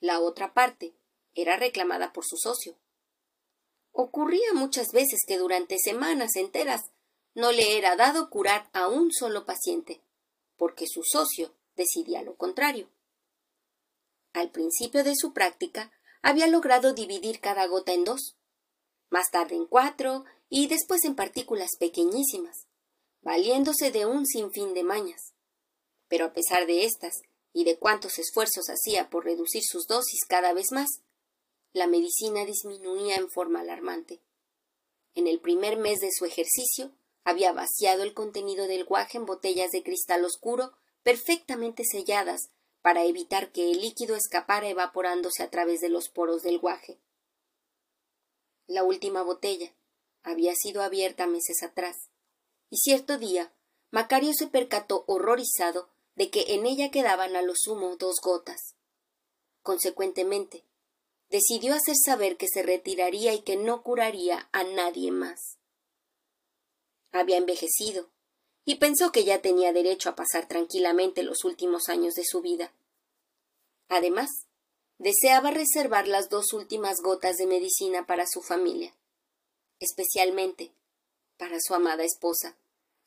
La 0.00 0.20
otra 0.20 0.54
parte 0.54 0.94
era 1.34 1.56
reclamada 1.56 2.12
por 2.12 2.24
su 2.24 2.36
socio. 2.36 2.76
Ocurría 3.92 4.52
muchas 4.54 4.88
veces 4.92 5.20
que 5.26 5.38
durante 5.38 5.78
semanas 5.78 6.36
enteras 6.36 6.90
no 7.34 7.52
le 7.52 7.78
era 7.78 7.96
dado 7.96 8.30
curar 8.30 8.68
a 8.72 8.88
un 8.88 9.12
solo 9.12 9.44
paciente, 9.44 10.02
porque 10.56 10.86
su 10.86 11.02
socio 11.02 11.54
decidía 11.76 12.22
lo 12.22 12.36
contrario. 12.36 12.88
Al 14.32 14.50
principio 14.50 15.04
de 15.04 15.14
su 15.16 15.32
práctica 15.32 15.92
había 16.26 16.48
logrado 16.48 16.92
dividir 16.92 17.38
cada 17.38 17.68
gota 17.68 17.92
en 17.92 18.02
dos, 18.02 18.36
más 19.10 19.30
tarde 19.30 19.54
en 19.54 19.64
cuatro 19.64 20.24
y 20.48 20.66
después 20.66 21.04
en 21.04 21.14
partículas 21.14 21.76
pequeñísimas, 21.78 22.66
valiéndose 23.22 23.92
de 23.92 24.06
un 24.06 24.26
sinfín 24.26 24.74
de 24.74 24.82
mañas. 24.82 25.34
Pero 26.08 26.24
a 26.24 26.32
pesar 26.32 26.66
de 26.66 26.84
estas 26.84 27.14
y 27.52 27.62
de 27.62 27.78
cuántos 27.78 28.18
esfuerzos 28.18 28.66
hacía 28.70 29.08
por 29.08 29.24
reducir 29.24 29.62
sus 29.64 29.86
dosis 29.86 30.24
cada 30.28 30.52
vez 30.52 30.72
más, 30.72 30.88
la 31.72 31.86
medicina 31.86 32.44
disminuía 32.44 33.14
en 33.14 33.30
forma 33.30 33.60
alarmante. 33.60 34.20
En 35.14 35.28
el 35.28 35.38
primer 35.38 35.76
mes 35.76 36.00
de 36.00 36.10
su 36.10 36.24
ejercicio, 36.24 36.90
había 37.22 37.52
vaciado 37.52 38.02
el 38.02 38.14
contenido 38.14 38.66
del 38.66 38.84
guaje 38.84 39.18
en 39.18 39.26
botellas 39.26 39.70
de 39.70 39.84
cristal 39.84 40.24
oscuro 40.24 40.72
perfectamente 41.04 41.84
selladas 41.84 42.50
para 42.86 43.02
evitar 43.02 43.50
que 43.50 43.72
el 43.72 43.80
líquido 43.80 44.14
escapara 44.14 44.68
evaporándose 44.68 45.42
a 45.42 45.50
través 45.50 45.80
de 45.80 45.88
los 45.88 46.08
poros 46.08 46.44
del 46.44 46.60
guaje. 46.60 47.00
La 48.68 48.84
última 48.84 49.22
botella 49.22 49.74
había 50.22 50.54
sido 50.54 50.84
abierta 50.84 51.26
meses 51.26 51.64
atrás, 51.64 51.96
y 52.70 52.76
cierto 52.76 53.18
día 53.18 53.52
Macario 53.90 54.30
se 54.38 54.46
percató 54.46 55.02
horrorizado 55.08 55.88
de 56.14 56.30
que 56.30 56.54
en 56.54 56.64
ella 56.64 56.92
quedaban 56.92 57.34
a 57.34 57.42
lo 57.42 57.54
sumo 57.56 57.96
dos 57.96 58.20
gotas. 58.22 58.76
Consecuentemente, 59.62 60.62
decidió 61.28 61.74
hacer 61.74 61.96
saber 61.96 62.36
que 62.36 62.46
se 62.46 62.62
retiraría 62.62 63.34
y 63.34 63.42
que 63.42 63.56
no 63.56 63.82
curaría 63.82 64.48
a 64.52 64.62
nadie 64.62 65.10
más 65.10 65.58
había 67.10 67.38
envejecido, 67.38 68.10
y 68.66 68.74
pensó 68.74 69.12
que 69.12 69.24
ya 69.24 69.40
tenía 69.40 69.72
derecho 69.72 70.10
a 70.10 70.16
pasar 70.16 70.48
tranquilamente 70.48 71.22
los 71.22 71.44
últimos 71.44 71.88
años 71.88 72.14
de 72.14 72.24
su 72.24 72.42
vida. 72.42 72.72
Además, 73.88 74.28
deseaba 74.98 75.52
reservar 75.52 76.08
las 76.08 76.28
dos 76.28 76.52
últimas 76.52 76.96
gotas 77.00 77.36
de 77.36 77.46
medicina 77.46 78.06
para 78.06 78.26
su 78.26 78.42
familia, 78.42 78.92
especialmente 79.78 80.72
para 81.38 81.58
su 81.60 81.74
amada 81.74 82.02
esposa, 82.02 82.56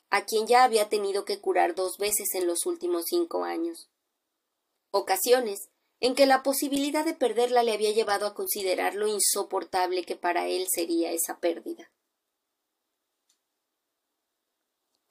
a 0.10 0.26
quien 0.26 0.48
ya 0.48 0.64
había 0.64 0.88
tenido 0.88 1.26
que 1.26 1.42
curar 1.42 1.76
dos 1.76 1.98
veces 1.98 2.34
en 2.36 2.48
los 2.48 2.66
últimos 2.66 3.04
cinco 3.08 3.44
años. 3.44 3.90
Ocasiones 4.92 5.68
en 6.00 6.16
que 6.16 6.26
la 6.26 6.42
posibilidad 6.42 7.04
de 7.04 7.14
perderla 7.14 7.64
le 7.64 7.74
había 7.74 7.92
llevado 7.92 8.26
a 8.26 8.34
considerar 8.34 8.96
lo 8.96 9.08
insoportable 9.08 10.06
que 10.06 10.16
para 10.16 10.48
él 10.48 10.68
sería 10.74 11.12
esa 11.12 11.40
pérdida. 11.40 11.92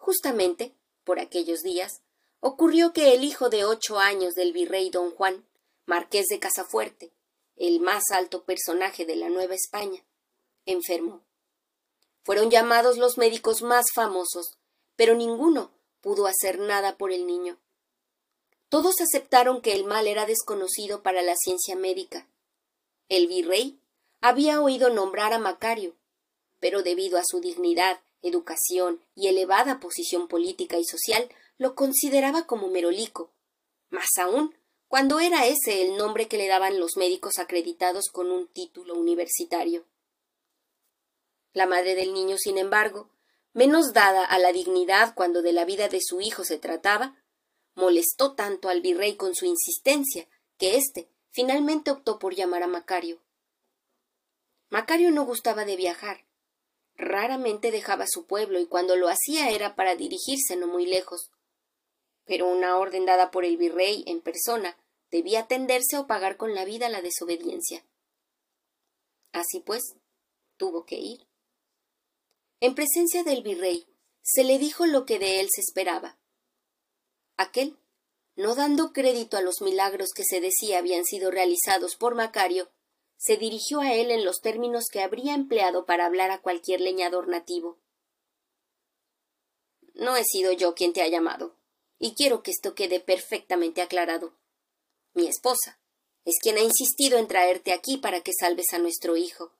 Justamente, 0.09 0.75
por 1.05 1.21
aquellos 1.21 1.61
días, 1.61 2.01
ocurrió 2.41 2.95
que 2.95 3.13
el 3.13 3.25
hijo 3.25 3.51
de 3.51 3.67
ocho 3.67 3.99
años 3.99 4.33
del 4.33 4.55
virrey 4.55 4.89
don 4.89 5.11
Juan, 5.11 5.47
marqués 5.85 6.29
de 6.29 6.39
Casafuerte, 6.39 7.13
el 7.57 7.81
más 7.81 8.05
alto 8.11 8.45
personaje 8.45 9.05
de 9.05 9.17
la 9.17 9.29
Nueva 9.29 9.55
España, 9.55 10.03
enfermó. 10.65 11.21
Fueron 12.25 12.51
llamados 12.51 12.97
los 12.97 13.19
médicos 13.19 13.61
más 13.61 13.85
famosos, 13.95 14.57
pero 14.97 15.15
ninguno 15.15 15.73
pudo 16.01 16.27
hacer 16.27 16.59
nada 16.59 16.97
por 16.97 17.13
el 17.13 17.27
niño. 17.27 17.59
Todos 18.71 19.03
aceptaron 19.03 19.61
que 19.61 19.75
el 19.75 19.85
mal 19.85 20.07
era 20.07 20.25
desconocido 20.25 21.03
para 21.03 21.21
la 21.21 21.37
ciencia 21.37 21.77
médica. 21.77 22.27
El 23.11 23.27
virrey 23.27 23.79
había 24.23 24.63
oído 24.63 24.89
nombrar 24.89 25.35
a 25.35 25.39
Macario, 25.39 25.95
pero 26.61 26.83
debido 26.83 27.19
a 27.19 27.25
su 27.27 27.41
dignidad 27.41 28.01
educación 28.23 29.03
y 29.15 29.29
elevada 29.29 29.81
posición 29.81 30.29
política 30.29 30.79
y 30.79 30.85
social, 30.85 31.29
lo 31.57 31.75
consideraba 31.75 32.47
como 32.47 32.69
merolico. 32.69 33.33
Más 33.91 34.09
aún, 34.19 34.55
cuando 34.87 35.21
era 35.21 35.47
ese 35.47 35.83
el 35.83 35.97
nombre 35.97 36.29
que 36.29 36.39
le 36.39 36.49
daban 36.49 36.81
los 36.81 36.97
médicos 36.97 37.39
acreditados 37.39 38.09
con 38.11 38.31
un 38.31 38.49
título 38.49 38.95
universitario. 38.95 39.87
La 41.53 41.67
madre 41.67 41.95
del 41.95 42.15
niño, 42.15 42.37
sin 42.39 42.59
embargo, 42.59 43.11
menos 43.53 43.93
dada 43.93 44.25
a 44.25 44.39
la 44.39 44.53
dignidad 44.53 45.15
cuando 45.15 45.43
de 45.43 45.53
la 45.53 45.65
vida 45.65 45.89
de 45.89 46.01
su 46.01 46.21
hijo 46.21 46.45
se 46.45 46.59
trataba, 46.59 47.17
molestó 47.75 48.35
tanto 48.35 48.69
al 48.69 48.81
virrey 48.81 49.17
con 49.17 49.35
su 49.35 49.47
insistencia 49.47 50.29
que 50.59 50.77
éste 50.77 51.11
finalmente 51.31 51.91
optó 51.91 52.19
por 52.19 52.35
llamar 52.35 52.63
a 52.63 52.67
Macario. 52.67 53.21
Macario 54.71 55.11
no 55.11 55.25
gustaba 55.25 55.65
de 55.65 55.77
viajar, 55.77 56.27
Raramente 56.99 57.71
dejaba 57.71 58.07
su 58.09 58.27
pueblo 58.27 58.59
y 58.59 58.67
cuando 58.67 58.97
lo 58.97 59.09
hacía 59.09 59.51
era 59.51 59.77
para 59.77 59.95
dirigirse 59.95 60.57
no 60.57 60.67
muy 60.67 60.85
lejos. 60.85 61.31
Pero 62.25 62.49
una 62.49 62.77
orden 62.77 63.07
dada 63.07 63.31
por 63.31 63.45
el 63.45 63.57
virrey 63.57 64.03
en 64.07 64.21
persona 64.21 64.77
debía 65.11 65.41
atenderse 65.41 65.97
o 65.97 66.09
pagar 66.09 66.37
con 66.37 66.55
la 66.55 66.65
vida 66.65 66.89
la 66.89 67.01
desobediencia. 67.01 67.85
Así 69.33 69.61
pues, 69.61 69.95
tuvo 70.57 70.85
que 70.85 70.97
ir. 70.97 71.27
En 72.61 72.75
presencia 72.75 73.23
del 73.23 73.43
virrey, 73.43 73.87
se 74.21 74.43
le 74.43 74.59
dijo 74.59 74.85
lo 74.85 75.07
que 75.07 75.21
de 75.21 75.41
él 75.41 75.49
se 75.51 75.61
esperaba. 75.61 76.19
Aquel, 77.37 77.79
no 78.35 78.57
dando 78.57 78.93
crédito 78.93 79.37
a 79.37 79.43
los 79.43 79.63
milagros 79.63 80.11
que 80.15 80.25
se 80.25 80.41
decía 80.41 80.79
habían 80.79 81.05
sido 81.05 81.31
realizados 81.31 81.95
por 81.95 82.17
Macario, 82.17 82.69
se 83.19 83.37
dirigió 83.37 83.81
a 83.81 83.93
él 83.93 84.13
en 84.13 84.25
los 84.25 84.41
términos 84.41 84.87
que 84.91 85.03
habría 85.03 85.35
empleado 85.35 85.85
para 85.85 86.07
hablar 86.07 86.31
a 86.31 86.41
cualquier 86.41 86.81
leñador 86.81 87.27
nativo. 87.27 87.79
No 89.95 90.17
he 90.17 90.23
sido 90.25 90.53
yo 90.53 90.77
quien 90.77 90.93
te 90.93 91.03
ha 91.03 91.09
llamado, 91.09 91.57
y 91.99 92.15
quiero 92.15 92.45
que 92.45 92.53
esto 92.53 92.77
quede 92.77 93.01
perfectamente 93.01 93.83
aclarado. 93.83 94.35
Mi 95.15 95.27
esposa 95.27 95.81
es 96.25 96.37
quien 96.41 96.59
ha 96.59 96.61
insistido 96.61 97.19
en 97.19 97.27
traerte 97.27 97.73
aquí 97.73 97.97
para 97.97 98.21
que 98.21 98.33
salves 98.33 98.73
a 98.73 98.79
nuestro 98.79 99.17
hijo, 99.17 99.53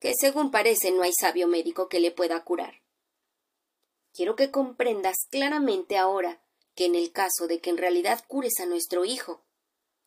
que 0.00 0.14
según 0.18 0.50
parece 0.50 0.90
no 0.90 1.02
hay 1.02 1.12
sabio 1.12 1.46
médico 1.46 1.88
que 1.88 2.00
le 2.00 2.10
pueda 2.10 2.42
curar. 2.42 2.82
Quiero 4.12 4.34
que 4.34 4.50
comprendas 4.50 5.18
claramente 5.30 5.96
ahora 5.96 6.42
que 6.74 6.86
en 6.86 6.96
el 6.96 7.12
caso 7.12 7.46
de 7.46 7.60
que 7.60 7.70
en 7.70 7.76
realidad 7.76 8.24
cures 8.26 8.58
a 8.58 8.66
nuestro 8.66 9.04
hijo, 9.04 9.44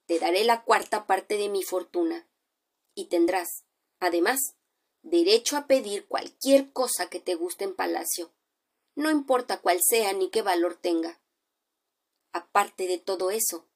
te 0.07 0.19
daré 0.19 0.43
la 0.43 0.63
cuarta 0.63 1.07
parte 1.07 1.37
de 1.37 1.47
mi 1.47 1.63
fortuna 1.63 2.27
y 2.95 3.05
tendrás, 3.05 3.63
además, 3.99 4.39
derecho 5.01 5.57
a 5.57 5.67
pedir 5.67 6.07
cualquier 6.07 6.71
cosa 6.71 7.09
que 7.09 7.19
te 7.19 7.35
guste 7.35 7.63
en 7.63 7.75
palacio, 7.75 8.31
no 8.95 9.09
importa 9.09 9.61
cuál 9.61 9.79
sea 9.81 10.13
ni 10.13 10.29
qué 10.29 10.41
valor 10.41 10.75
tenga. 10.75 11.21
Aparte 12.33 12.87
de 12.87 12.97
todo 12.97 13.31
eso, 13.31 13.67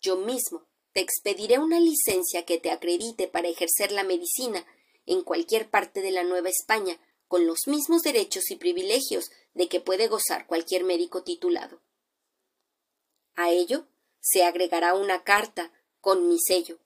yo 0.00 0.16
mismo 0.16 0.66
te 0.92 1.00
expediré 1.00 1.58
una 1.58 1.80
licencia 1.80 2.44
que 2.44 2.58
te 2.58 2.70
acredite 2.70 3.28
para 3.28 3.48
ejercer 3.48 3.92
la 3.92 4.04
medicina 4.04 4.66
en 5.06 5.22
cualquier 5.22 5.70
parte 5.70 6.02
de 6.02 6.10
la 6.10 6.24
Nueva 6.24 6.48
España 6.48 7.00
con 7.28 7.46
los 7.46 7.66
mismos 7.66 8.02
derechos 8.02 8.50
y 8.50 8.56
privilegios 8.56 9.30
de 9.54 9.68
que 9.68 9.80
puede 9.80 10.08
gozar 10.08 10.46
cualquier 10.46 10.84
médico 10.84 11.22
titulado. 11.22 11.80
A 13.34 13.50
ello 13.50 13.86
se 14.20 14.44
agregará 14.44 14.94
una 14.94 15.22
carta 15.24 15.72
con 16.00 16.28
mi 16.28 16.38
sello, 16.40 16.78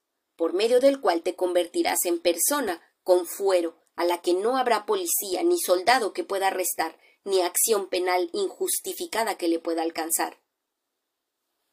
por 0.43 0.55
medio 0.55 0.81
del 0.81 1.01
cual 1.01 1.23
te 1.23 1.37
convertirás 1.37 2.05
en 2.05 2.21
persona 2.21 2.83
con 3.05 3.29
fuero 3.29 3.79
a 3.95 4.05
la 4.05 4.21
que 4.23 4.35
no 4.35 4.57
habrá 4.57 4.87
policía 4.87 5.45
ni 5.45 5.57
soldado 5.57 6.13
que 6.13 6.25
pueda 6.25 6.49
arrestar, 6.49 6.99
ni 7.23 7.43
acción 7.43 7.89
penal 7.89 8.29
injustificada 8.33 9.39
que 9.39 9.47
le 9.47 9.61
pueda 9.61 9.83
alcanzar. 9.83 10.43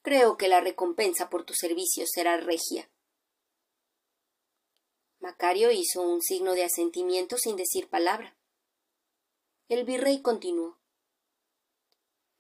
Creo 0.04 0.38
que 0.38 0.48
la 0.48 0.62
recompensa 0.62 1.32
por 1.32 1.46
tu 1.46 1.56
servicio 1.56 2.06
será 2.06 2.38
regia. 2.38 2.92
Macario 5.18 5.72
hizo 5.72 6.04
un 6.04 6.22
signo 6.22 6.54
de 6.54 6.66
asentimiento 6.66 7.40
sin 7.40 7.56
decir 7.56 7.90
palabra. 7.90 8.38
El 9.68 9.84
virrey 9.84 10.22
continuó. 10.22 10.78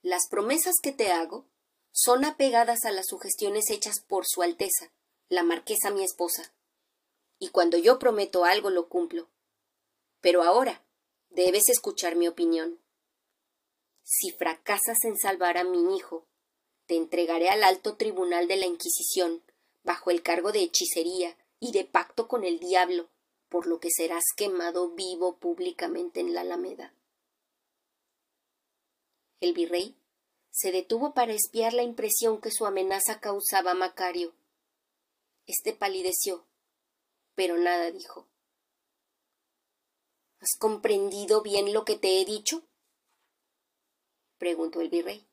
Las 0.03 0.27
promesas 0.29 0.75
que 0.79 0.91
te 0.91 1.11
hago 1.11 1.47
son 1.91 2.23
apegadas 2.23 2.85
a 2.85 2.91
las 2.91 3.07
sugestiones 3.07 3.71
hechas 3.71 3.99
por 4.07 4.25
Su 4.27 4.43
Alteza, 4.43 4.93
la 5.29 5.43
marquesa 5.43 5.91
mi 5.91 6.03
esposa. 6.03 6.53
Y 7.37 7.49
cuando 7.49 7.77
yo 7.77 7.99
prometo 7.99 8.43
algo 8.43 8.69
lo 8.69 8.89
cumplo. 8.89 9.29
Pero 10.21 10.43
ahora 10.43 10.83
debes 11.29 11.69
escuchar 11.69 12.15
mi 12.15 12.27
opinión. 12.27 12.79
Si 14.03 14.31
fracasas 14.31 15.03
en 15.03 15.17
salvar 15.17 15.57
a 15.57 15.63
mi 15.63 15.95
hijo, 15.95 16.25
te 16.87 16.95
entregaré 16.95 17.49
al 17.49 17.63
alto 17.63 17.95
tribunal 17.95 18.47
de 18.47 18.57
la 18.57 18.65
Inquisición, 18.65 19.43
bajo 19.83 20.09
el 20.09 20.23
cargo 20.23 20.51
de 20.51 20.63
hechicería 20.63 21.37
y 21.59 21.71
de 21.71 21.85
pacto 21.85 22.27
con 22.27 22.43
el 22.43 22.59
diablo, 22.59 23.09
por 23.47 23.67
lo 23.67 23.79
que 23.79 23.89
serás 23.91 24.23
quemado 24.35 24.89
vivo 24.89 25.37
públicamente 25.37 26.19
en 26.19 26.33
la 26.33 26.41
Alameda. 26.41 26.93
El 29.39 29.53
virrey 29.53 29.95
se 30.49 30.71
detuvo 30.71 31.13
para 31.13 31.33
espiar 31.33 31.73
la 31.73 31.83
impresión 31.83 32.41
que 32.41 32.51
su 32.51 32.65
amenaza 32.65 33.19
causaba 33.19 33.71
a 33.71 33.75
Macario. 33.75 34.33
Este 35.49 35.73
palideció, 35.73 36.45
pero 37.33 37.57
nada 37.57 37.89
dijo. 37.89 38.27
¿Has 40.39 40.55
comprendido 40.59 41.41
bien 41.41 41.73
lo 41.73 41.85
que 41.85 41.95
te 41.97 42.21
he 42.21 42.25
dicho? 42.25 42.67
preguntó 44.37 44.79
el 44.79 44.89
virrey. 44.89 45.27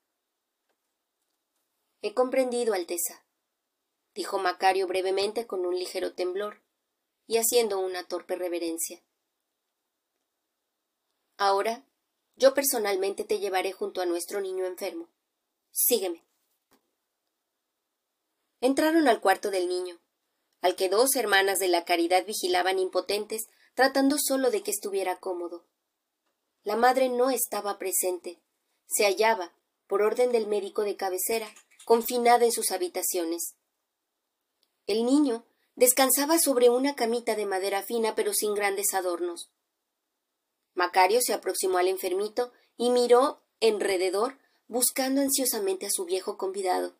He 2.00 2.14
comprendido, 2.14 2.72
Alteza, 2.72 3.26
dijo 4.14 4.38
Macario 4.38 4.86
brevemente 4.86 5.46
con 5.46 5.66
un 5.66 5.78
ligero 5.78 6.14
temblor 6.14 6.62
y 7.26 7.36
haciendo 7.36 7.78
una 7.78 8.08
torpe 8.08 8.36
reverencia. 8.36 9.04
Ahora 11.36 11.84
yo 12.36 12.54
personalmente 12.54 13.24
te 13.24 13.38
llevaré 13.38 13.72
junto 13.72 14.00
a 14.00 14.06
nuestro 14.06 14.40
niño 14.40 14.64
enfermo. 14.64 15.10
Sígueme. 15.72 16.24
Entraron 18.62 19.08
al 19.08 19.20
cuarto 19.20 19.50
del 19.50 19.68
niño, 19.68 20.00
al 20.66 20.74
que 20.74 20.88
dos 20.88 21.14
hermanas 21.14 21.60
de 21.60 21.68
la 21.68 21.84
caridad 21.84 22.26
vigilaban 22.26 22.80
impotentes, 22.80 23.46
tratando 23.74 24.16
solo 24.18 24.50
de 24.50 24.64
que 24.64 24.72
estuviera 24.72 25.20
cómodo. 25.20 25.64
La 26.64 26.74
madre 26.74 27.08
no 27.08 27.30
estaba 27.30 27.78
presente. 27.78 28.40
Se 28.88 29.04
hallaba, 29.04 29.52
por 29.86 30.02
orden 30.02 30.32
del 30.32 30.48
médico 30.48 30.82
de 30.82 30.96
cabecera, 30.96 31.48
confinada 31.84 32.46
en 32.46 32.50
sus 32.50 32.72
habitaciones. 32.72 33.54
El 34.88 35.06
niño 35.06 35.46
descansaba 35.76 36.36
sobre 36.40 36.68
una 36.68 36.96
camita 36.96 37.36
de 37.36 37.46
madera 37.46 37.84
fina 37.84 38.16
pero 38.16 38.34
sin 38.34 38.54
grandes 38.54 38.92
adornos. 38.92 39.52
Macario 40.74 41.20
se 41.22 41.32
aproximó 41.32 41.78
al 41.78 41.86
enfermito 41.86 42.52
y 42.76 42.90
miró 42.90 43.40
enrededor, 43.60 44.36
buscando 44.66 45.20
ansiosamente 45.20 45.86
a 45.86 45.90
su 45.92 46.06
viejo 46.06 46.36
convidado. 46.36 46.96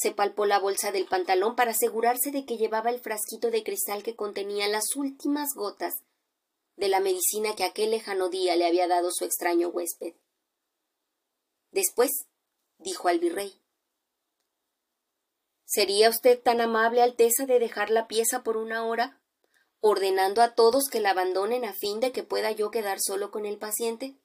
Se 0.00 0.12
palpó 0.12 0.46
la 0.46 0.58
bolsa 0.58 0.92
del 0.92 1.04
pantalón 1.04 1.56
para 1.56 1.72
asegurarse 1.72 2.30
de 2.30 2.46
que 2.46 2.56
llevaba 2.56 2.88
el 2.88 3.00
frasquito 3.00 3.50
de 3.50 3.62
cristal 3.62 4.02
que 4.02 4.16
contenía 4.16 4.66
las 4.66 4.96
últimas 4.96 5.50
gotas 5.54 5.92
de 6.76 6.88
la 6.88 7.00
medicina 7.00 7.54
que 7.54 7.64
aquel 7.64 7.90
lejano 7.90 8.30
día 8.30 8.56
le 8.56 8.66
había 8.66 8.88
dado 8.88 9.10
su 9.12 9.26
extraño 9.26 9.68
huésped. 9.68 10.14
Después 11.70 12.10
dijo 12.78 13.08
al 13.08 13.18
virrey 13.18 13.60
¿Sería 15.66 16.08
usted 16.08 16.40
tan 16.40 16.62
amable, 16.62 17.02
Alteza, 17.02 17.44
de 17.44 17.58
dejar 17.58 17.90
la 17.90 18.08
pieza 18.08 18.42
por 18.42 18.56
una 18.56 18.86
hora 18.86 19.20
ordenando 19.80 20.40
a 20.40 20.54
todos 20.54 20.88
que 20.90 21.00
la 21.00 21.10
abandonen 21.10 21.66
a 21.66 21.74
fin 21.74 22.00
de 22.00 22.10
que 22.10 22.22
pueda 22.22 22.52
yo 22.52 22.70
quedar 22.70 23.00
solo 23.02 23.30
con 23.30 23.44
el 23.44 23.58
paciente? 23.58 24.16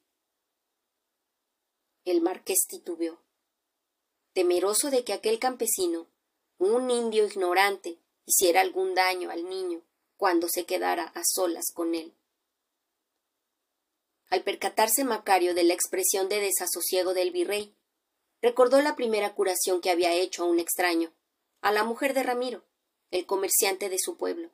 El 2.06 2.22
marqués 2.22 2.66
titubeó, 2.66 3.25
temeroso 4.36 4.90
de 4.90 5.02
que 5.02 5.14
aquel 5.14 5.38
campesino, 5.38 6.08
un 6.58 6.90
indio 6.90 7.24
ignorante, 7.24 7.96
hiciera 8.26 8.60
algún 8.60 8.94
daño 8.94 9.30
al 9.30 9.48
niño 9.48 9.80
cuando 10.18 10.46
se 10.50 10.66
quedara 10.66 11.04
a 11.04 11.22
solas 11.24 11.72
con 11.72 11.94
él. 11.94 12.12
Al 14.28 14.42
percatarse 14.42 15.04
Macario 15.04 15.54
de 15.54 15.64
la 15.64 15.72
expresión 15.72 16.28
de 16.28 16.40
desasosiego 16.40 17.14
del 17.14 17.30
virrey, 17.30 17.74
recordó 18.42 18.82
la 18.82 18.94
primera 18.94 19.34
curación 19.34 19.80
que 19.80 19.88
había 19.88 20.12
hecho 20.12 20.42
a 20.42 20.46
un 20.46 20.60
extraño, 20.60 21.14
a 21.62 21.72
la 21.72 21.82
mujer 21.82 22.12
de 22.12 22.22
Ramiro, 22.22 22.62
el 23.10 23.24
comerciante 23.24 23.88
de 23.88 23.98
su 23.98 24.18
pueblo. 24.18 24.50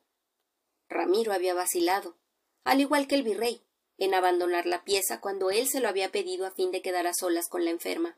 Ramiro 0.87 1.33
había 1.33 1.53
vacilado, 1.53 2.15
al 2.63 2.79
igual 2.79 3.05
que 3.05 3.15
el 3.15 3.23
virrey, 3.23 3.61
en 3.97 4.13
abandonar 4.13 4.65
la 4.65 4.85
pieza 4.85 5.19
cuando 5.19 5.51
él 5.51 5.67
se 5.67 5.81
lo 5.81 5.89
había 5.89 6.09
pedido 6.09 6.45
a 6.45 6.51
fin 6.51 6.71
de 6.71 6.81
quedar 6.81 7.05
a 7.05 7.13
solas 7.13 7.49
con 7.49 7.65
la 7.65 7.71
enferma. 7.71 8.17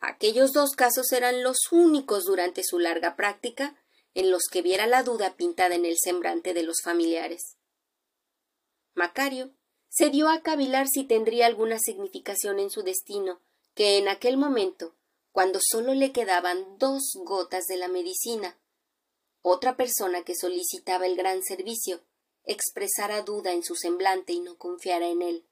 Aquellos 0.00 0.52
dos 0.52 0.72
casos 0.76 1.12
eran 1.12 1.42
los 1.42 1.58
únicos 1.72 2.24
durante 2.24 2.62
su 2.62 2.78
larga 2.78 3.16
práctica 3.16 3.76
en 4.14 4.30
los 4.30 4.44
que 4.50 4.62
viera 4.62 4.86
la 4.86 5.02
duda 5.02 5.36
pintada 5.36 5.74
en 5.74 5.84
el 5.84 5.96
semblante 5.98 6.54
de 6.54 6.62
los 6.62 6.82
familiares. 6.82 7.56
Macario 8.94 9.52
se 9.88 10.10
dio 10.10 10.28
a 10.28 10.42
cavilar 10.42 10.86
si 10.88 11.04
tendría 11.04 11.46
alguna 11.46 11.78
significación 11.78 12.58
en 12.58 12.70
su 12.70 12.82
destino, 12.82 13.40
que 13.74 13.98
en 13.98 14.08
aquel 14.08 14.36
momento, 14.36 14.94
cuando 15.32 15.60
solo 15.62 15.94
le 15.94 16.12
quedaban 16.12 16.78
dos 16.78 17.12
gotas 17.24 17.66
de 17.66 17.76
la 17.76 17.88
medicina, 17.88 18.58
otra 19.42 19.76
persona 19.76 20.24
que 20.24 20.34
solicitaba 20.34 21.06
el 21.06 21.16
gran 21.16 21.42
servicio 21.42 22.00
expresara 22.44 23.22
duda 23.22 23.52
en 23.52 23.62
su 23.62 23.76
semblante 23.76 24.32
y 24.32 24.40
no 24.40 24.56
confiara 24.56 25.06
en 25.06 25.22
él, 25.22 25.44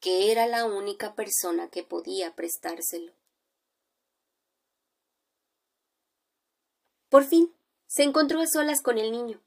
que 0.00 0.32
era 0.32 0.46
la 0.46 0.64
única 0.64 1.14
persona 1.14 1.68
que 1.68 1.82
podía 1.82 2.34
prestárselo. 2.34 3.17
Por 7.08 7.24
fin 7.24 7.54
se 7.86 8.02
encontró 8.02 8.40
a 8.40 8.46
solas 8.46 8.82
con 8.82 8.98
el 8.98 9.10
niño, 9.10 9.42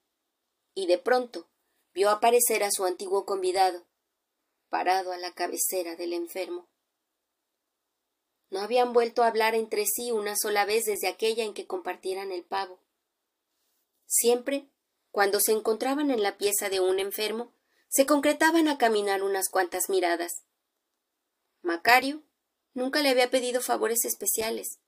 y 0.73 0.87
de 0.87 0.97
pronto 0.97 1.47
vio 1.93 2.09
aparecer 2.09 2.63
a 2.63 2.71
su 2.71 2.85
antiguo 2.85 3.25
convidado, 3.25 3.85
parado 4.69 5.11
a 5.11 5.17
la 5.17 5.33
cabecera 5.33 5.95
del 5.95 6.13
enfermo. 6.13 6.67
No 8.49 8.59
habían 8.59 8.93
vuelto 8.93 9.23
a 9.23 9.27
hablar 9.27 9.55
entre 9.55 9.85
sí 9.85 10.11
una 10.11 10.35
sola 10.35 10.65
vez 10.65 10.85
desde 10.85 11.07
aquella 11.07 11.43
en 11.43 11.53
que 11.53 11.67
compartieran 11.67 12.31
el 12.31 12.43
pavo. 12.43 12.79
Siempre, 14.05 14.67
cuando 15.11 15.39
se 15.39 15.51
encontraban 15.51 16.11
en 16.11 16.23
la 16.23 16.37
pieza 16.37 16.69
de 16.69 16.79
un 16.79 16.99
enfermo, 16.99 17.53
se 17.89 18.05
concretaban 18.05 18.67
a 18.67 18.77
caminar 18.77 19.23
unas 19.23 19.49
cuantas 19.49 19.89
miradas. 19.89 20.43
Macario 21.61 22.23
nunca 22.73 23.01
le 23.01 23.09
había 23.09 23.29
pedido 23.29 23.61
favores 23.61 24.03
especiales, 24.05 24.79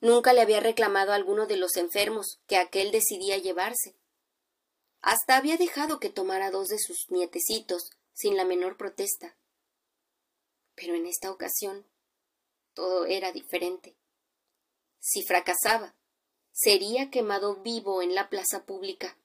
nunca 0.00 0.32
le 0.32 0.40
había 0.40 0.60
reclamado 0.60 1.12
a 1.12 1.14
alguno 1.14 1.46
de 1.46 1.56
los 1.56 1.76
enfermos 1.76 2.40
que 2.46 2.56
aquel 2.56 2.90
decidía 2.90 3.38
llevarse. 3.38 3.96
Hasta 5.00 5.36
había 5.36 5.56
dejado 5.56 6.00
que 6.00 6.10
tomara 6.10 6.50
dos 6.50 6.68
de 6.68 6.78
sus 6.78 7.10
nietecitos 7.10 7.90
sin 8.12 8.36
la 8.36 8.44
menor 8.44 8.76
protesta. 8.76 9.36
Pero 10.74 10.94
en 10.94 11.06
esta 11.06 11.30
ocasión 11.30 11.86
todo 12.74 13.06
era 13.06 13.32
diferente. 13.32 13.96
Si 14.98 15.22
fracasaba, 15.22 15.94
sería 16.52 17.10
quemado 17.10 17.56
vivo 17.56 18.02
en 18.02 18.14
la 18.14 18.28
plaza 18.28 18.64
pública, 18.64 19.16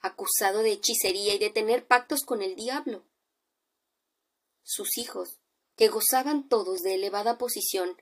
acusado 0.00 0.60
de 0.60 0.72
hechicería 0.72 1.34
y 1.34 1.38
de 1.38 1.50
tener 1.50 1.86
pactos 1.86 2.22
con 2.24 2.42
el 2.42 2.56
diablo. 2.56 3.04
Sus 4.62 4.96
hijos, 4.96 5.38
que 5.76 5.88
gozaban 5.88 6.48
todos 6.48 6.80
de 6.80 6.94
elevada 6.94 7.36
posición, 7.36 8.00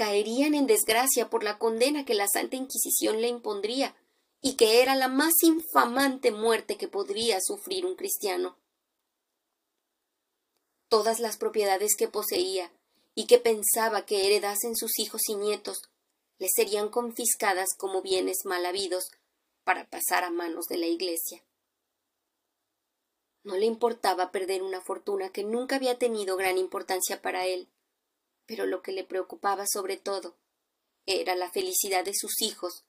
caerían 0.00 0.54
en 0.54 0.66
desgracia 0.66 1.28
por 1.28 1.44
la 1.44 1.58
condena 1.58 2.06
que 2.06 2.14
la 2.14 2.26
Santa 2.26 2.56
Inquisición 2.56 3.20
le 3.20 3.28
impondría, 3.28 3.94
y 4.40 4.56
que 4.56 4.80
era 4.80 4.94
la 4.94 5.08
más 5.08 5.34
infamante 5.42 6.30
muerte 6.30 6.78
que 6.78 6.88
podría 6.88 7.36
sufrir 7.42 7.84
un 7.84 7.96
cristiano. 7.96 8.56
todas 10.88 11.20
las 11.20 11.36
propiedades 11.36 11.92
que 11.98 12.08
poseía 12.08 12.72
y 13.14 13.26
que 13.26 13.38
pensaba 13.38 14.06
que 14.06 14.26
heredasen 14.26 14.74
sus 14.74 14.98
hijos 14.98 15.20
y 15.28 15.34
nietos 15.36 15.82
le 16.38 16.48
serían 16.48 16.88
confiscadas 16.88 17.68
como 17.76 18.00
bienes 18.00 18.38
mal 18.44 18.64
habidos 18.64 19.10
para 19.64 19.84
pasar 19.84 20.24
a 20.24 20.30
manos 20.30 20.64
de 20.66 20.78
la 20.78 20.86
Iglesia. 20.86 21.44
No 23.44 23.58
le 23.58 23.66
importaba 23.66 24.32
perder 24.32 24.62
una 24.62 24.80
fortuna 24.80 25.28
que 25.28 25.44
nunca 25.44 25.76
había 25.76 25.98
tenido 25.98 26.36
gran 26.36 26.56
importancia 26.56 27.20
para 27.20 27.46
él, 27.46 27.68
pero 28.46 28.66
lo 28.66 28.82
que 28.82 28.92
le 28.92 29.04
preocupaba 29.04 29.64
sobre 29.66 29.96
todo 29.96 30.36
era 31.06 31.34
la 31.34 31.50
felicidad 31.50 32.04
de 32.04 32.14
sus 32.14 32.40
hijos, 32.42 32.84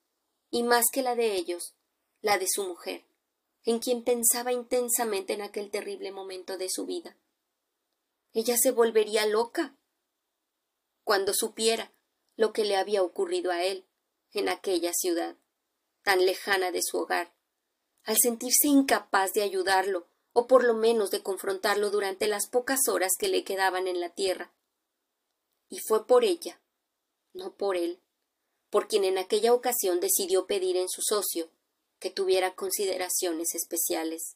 y 0.50 0.64
más 0.64 0.86
que 0.92 1.02
la 1.02 1.16
de 1.16 1.36
ellos, 1.36 1.74
la 2.22 2.38
de 2.38 2.48
su 2.48 2.64
mujer, 2.64 3.06
en 3.64 3.80
quien 3.80 4.04
pensaba 4.04 4.52
intensamente 4.52 5.34
en 5.34 5.42
aquel 5.42 5.72
terrible 5.72 6.12
momento 6.12 6.58
de 6.58 6.70
su 6.70 6.86
vida. 6.86 7.16
Ella 8.34 8.58
se 8.58 8.72
volvería 8.72 9.26
loca 9.26 9.76
cuando 11.04 11.34
supiera 11.34 11.92
lo 12.36 12.54
que 12.54 12.64
le 12.64 12.76
había 12.76 13.04
ocurrido 13.04 13.52
a 13.52 13.64
él 13.64 13.86
en 14.34 14.50
aquella 14.50 14.94
ciudad, 14.94 15.36
tan 16.04 16.26
lejana 16.26 16.72
de 16.72 16.82
su 16.82 16.98
hogar, 16.98 17.34
al 18.04 18.18
sentirse 18.18 18.68
incapaz 18.68 19.34
de 19.34 19.42
ayudarlo 19.42 20.08
o 20.34 20.48
por 20.48 20.64
lo 20.64 20.74
menos 20.74 21.12
de 21.12 21.22
confrontarlo 21.22 21.90
durante 21.90 22.28
las 22.28 22.48
pocas 22.48 22.88
horas 22.88 23.12
que 23.20 23.28
le 23.28 23.44
quedaban 23.44 23.88
en 23.88 24.00
la 24.00 24.10
tierra. 24.10 24.52
Y 25.72 25.80
fue 25.80 26.06
por 26.06 26.26
ella, 26.26 26.62
no 27.34 27.56
por 27.56 27.78
él, 27.78 28.02
por 28.70 28.90
quien 28.90 29.06
en 29.06 29.18
aquella 29.18 29.54
ocasión 29.54 30.02
decidió 30.02 30.46
pedir 30.46 30.76
en 30.76 30.90
su 30.90 31.02
socio 31.02 31.50
que 31.98 32.12
tuviera 32.12 32.56
consideraciones 32.56 33.56
especiales. 33.56 34.36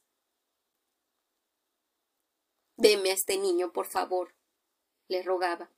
Deme 2.77 3.11
a 3.11 3.13
este 3.13 3.37
niño, 3.37 3.73
por 3.73 3.85
favor, 3.85 4.33
le 5.09 5.23
rogaba. 5.23 5.69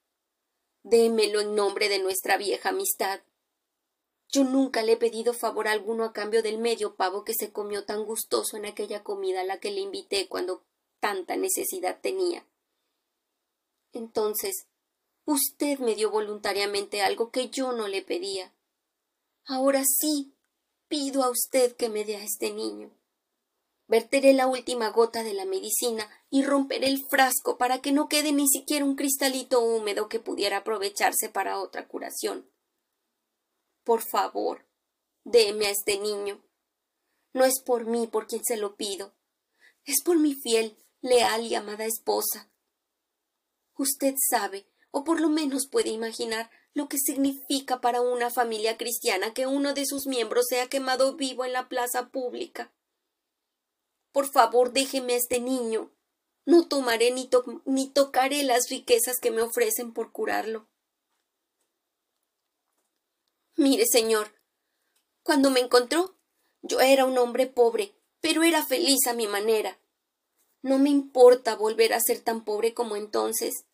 Démelo 0.83 1.41
en 1.41 1.55
nombre 1.55 1.89
de 1.89 1.97
nuestra 1.97 2.37
vieja 2.37 2.69
amistad. 2.69 3.21
Yo 4.29 4.43
nunca 4.43 4.83
le 4.83 4.91
he 4.91 4.97
pedido 4.97 5.33
favor 5.33 5.67
alguno 5.67 6.03
a 6.03 6.13
cambio 6.13 6.43
del 6.43 6.59
medio 6.59 6.95
pavo 6.95 7.23
que 7.23 7.33
se 7.33 7.51
comió 7.51 7.83
tan 7.83 8.05
gustoso 8.05 8.57
en 8.57 8.67
aquella 8.67 9.03
comida 9.03 9.41
a 9.41 9.43
la 9.43 9.59
que 9.59 9.71
le 9.71 9.81
invité 9.81 10.27
cuando 10.27 10.63
tanta 10.99 11.35
necesidad 11.35 11.99
tenía. 11.99 12.45
Entonces, 13.91 14.67
usted 15.27 15.79
me 15.79 15.93
dio 15.93 16.09
voluntariamente 16.09 17.01
algo 17.01 17.31
que 17.31 17.49
yo 17.49 17.73
no 17.73 17.89
le 17.89 18.01
pedía. 18.01 18.53
Ahora 19.45 19.83
sí, 19.85 20.33
pido 20.87 21.21
a 21.21 21.29
usted 21.29 21.75
que 21.75 21.89
me 21.89 22.05
dé 22.05 22.15
a 22.15 22.23
este 22.23 22.51
niño. 22.51 22.97
Verteré 23.87 24.33
la 24.33 24.47
última 24.47 24.89
gota 24.89 25.23
de 25.23 25.33
la 25.33 25.45
medicina 25.45 26.09
y 26.29 26.43
romperé 26.43 26.87
el 26.87 27.05
frasco 27.09 27.57
para 27.57 27.81
que 27.81 27.91
no 27.91 28.07
quede 28.07 28.31
ni 28.31 28.47
siquiera 28.47 28.85
un 28.85 28.95
cristalito 28.95 29.61
húmedo 29.61 30.07
que 30.07 30.21
pudiera 30.21 30.57
aprovecharse 30.57 31.29
para 31.29 31.59
otra 31.59 31.87
curación. 31.87 32.49
Por 33.83 34.01
favor, 34.01 34.65
déme 35.25 35.67
a 35.67 35.71
este 35.71 35.99
niño. 35.99 36.41
No 37.33 37.43
es 37.43 37.61
por 37.65 37.85
mí 37.85 38.07
por 38.07 38.27
quien 38.27 38.43
se 38.45 38.55
lo 38.55 38.77
pido, 38.77 39.13
es 39.83 40.01
por 40.03 40.19
mi 40.19 40.35
fiel, 40.35 40.77
leal 41.01 41.45
y 41.45 41.55
amada 41.55 41.85
esposa. 41.85 42.49
Usted 43.77 44.15
sabe, 44.29 44.67
o 44.97 45.03
por 45.03 45.21
lo 45.21 45.29
menos 45.29 45.67
puede 45.67 45.89
imaginar, 45.89 46.49
lo 46.73 46.89
que 46.89 46.97
significa 46.97 47.81
para 47.81 48.01
una 48.01 48.31
familia 48.31 48.77
cristiana 48.77 49.31
que 49.31 49.45
uno 49.45 49.75
de 49.75 49.85
sus 49.85 50.07
miembros 50.07 50.47
sea 50.49 50.69
quemado 50.69 51.15
vivo 51.15 51.45
en 51.45 51.53
la 51.53 51.69
plaza 51.69 52.09
pública. 52.09 52.73
Por 54.11 54.27
favor, 54.27 54.73
déjeme 54.73 55.13
a 55.13 55.17
este 55.17 55.39
niño. 55.39 55.91
No 56.47 56.67
tomaré 56.67 57.11
ni, 57.11 57.29
ni 57.65 57.89
tocaré 57.89 58.41
las 58.41 58.69
riquezas 58.71 59.17
que 59.21 59.29
me 59.29 59.43
ofrecen 59.43 59.93
por 59.93 60.11
curarlo. 60.11 60.67
Mire, 63.55 63.85
señor, 63.85 64.31
cuando 65.21 65.51
me 65.51 65.59
encontró, 65.59 66.17
yo 66.63 66.79
era 66.79 67.05
un 67.05 67.19
hombre 67.19 67.45
pobre, 67.45 67.93
pero 68.19 68.41
era 68.41 68.65
feliz 68.65 69.05
a 69.05 69.13
mi 69.13 69.27
manera. 69.27 69.77
No 70.63 70.79
me 70.79 70.89
importa 70.89 71.55
volver 71.55 71.93
a 71.93 71.99
ser 71.99 72.21
tan 72.21 72.43
pobre 72.43 72.73
como 72.73 72.95
entonces. 72.95 73.67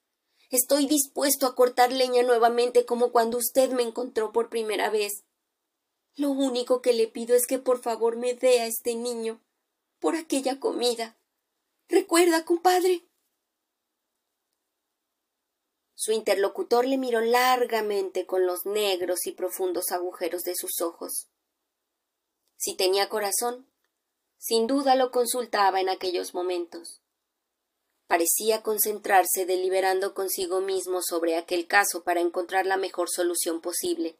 Estoy 0.53 0.85
dispuesto 0.85 1.47
a 1.47 1.55
cortar 1.55 1.91
leña 1.91 2.21
nuevamente 2.21 2.85
como 2.85 3.11
cuando 3.11 3.39
usted 3.39 3.71
me 3.71 3.81
encontró 3.81 4.31
por 4.31 4.51
primera 4.51 4.91
vez. 4.91 5.23
Lo 6.15 6.29
único 6.29 6.79
que 6.79 6.93
le 6.93 7.07
pido 7.07 7.35
es 7.35 7.47
que 7.47 7.57
por 7.57 7.81
favor 7.81 8.17
me 8.17 8.35
dé 8.35 8.59
a 8.59 8.67
este 8.67 8.93
niño 8.93 9.41
por 9.99 10.15
aquella 10.15 10.59
comida. 10.59 11.17
¿Recuerda, 11.89 12.45
compadre? 12.45 13.03
Su 15.95 16.11
interlocutor 16.11 16.85
le 16.85 16.99
miró 16.99 17.21
largamente 17.21 18.27
con 18.27 18.45
los 18.45 18.67
negros 18.67 19.25
y 19.25 19.31
profundos 19.31 19.89
agujeros 19.89 20.43
de 20.43 20.53
sus 20.53 20.81
ojos. 20.81 21.29
Si 22.57 22.75
tenía 22.75 23.09
corazón, 23.09 23.67
sin 24.37 24.67
duda 24.67 24.93
lo 24.93 25.09
consultaba 25.09 25.81
en 25.81 25.89
aquellos 25.89 26.35
momentos. 26.35 27.02
Parecía 28.13 28.61
concentrarse 28.61 29.47
deliberando 29.47 30.13
consigo 30.13 30.61
mismo 30.61 31.01
sobre 31.01 31.35
aquel 31.35 31.65
caso 31.65 32.03
para 32.03 32.21
encontrar 32.21 32.67
la 32.67 32.77
mejor 32.77 33.09
solución 33.09 33.59
posible. 33.59 34.19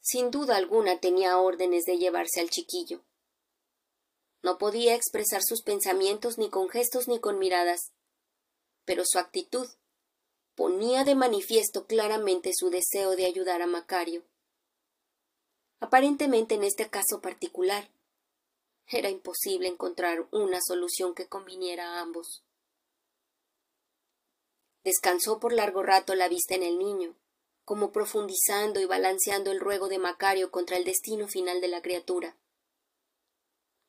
Sin 0.00 0.30
duda 0.30 0.56
alguna 0.56 0.98
tenía 0.98 1.38
órdenes 1.38 1.84
de 1.84 1.98
llevarse 1.98 2.40
al 2.40 2.48
chiquillo. 2.48 3.04
No 4.42 4.56
podía 4.56 4.94
expresar 4.94 5.42
sus 5.42 5.60
pensamientos 5.60 6.38
ni 6.38 6.48
con 6.48 6.70
gestos 6.70 7.08
ni 7.08 7.20
con 7.20 7.38
miradas, 7.38 7.92
pero 8.86 9.02
su 9.04 9.18
actitud 9.18 9.68
ponía 10.54 11.04
de 11.04 11.14
manifiesto 11.14 11.86
claramente 11.86 12.52
su 12.54 12.70
deseo 12.70 13.16
de 13.16 13.26
ayudar 13.26 13.60
a 13.60 13.66
Macario. 13.66 14.24
Aparentemente 15.78 16.54
en 16.54 16.64
este 16.64 16.88
caso 16.88 17.20
particular, 17.20 17.90
era 18.88 19.10
imposible 19.10 19.68
encontrar 19.68 20.26
una 20.30 20.60
solución 20.62 21.14
que 21.14 21.26
conviniera 21.26 21.90
a 21.90 22.00
ambos. 22.00 22.45
Descansó 24.86 25.38
por 25.40 25.52
largo 25.52 25.82
rato 25.82 26.14
la 26.14 26.28
vista 26.28 26.54
en 26.54 26.62
el 26.62 26.78
niño, 26.78 27.16
como 27.64 27.90
profundizando 27.90 28.80
y 28.80 28.86
balanceando 28.86 29.50
el 29.50 29.58
ruego 29.58 29.88
de 29.88 29.98
Macario 29.98 30.52
contra 30.52 30.76
el 30.76 30.84
destino 30.84 31.26
final 31.26 31.60
de 31.60 31.66
la 31.66 31.82
criatura. 31.82 32.36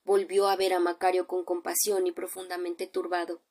Volvió 0.03 0.47
a 0.47 0.55
ver 0.55 0.73
a 0.73 0.79
Macario 0.79 1.27
con 1.27 1.45
compasión 1.45 2.07
y 2.07 2.11
profundamente 2.11 2.87
turbado 2.87 3.41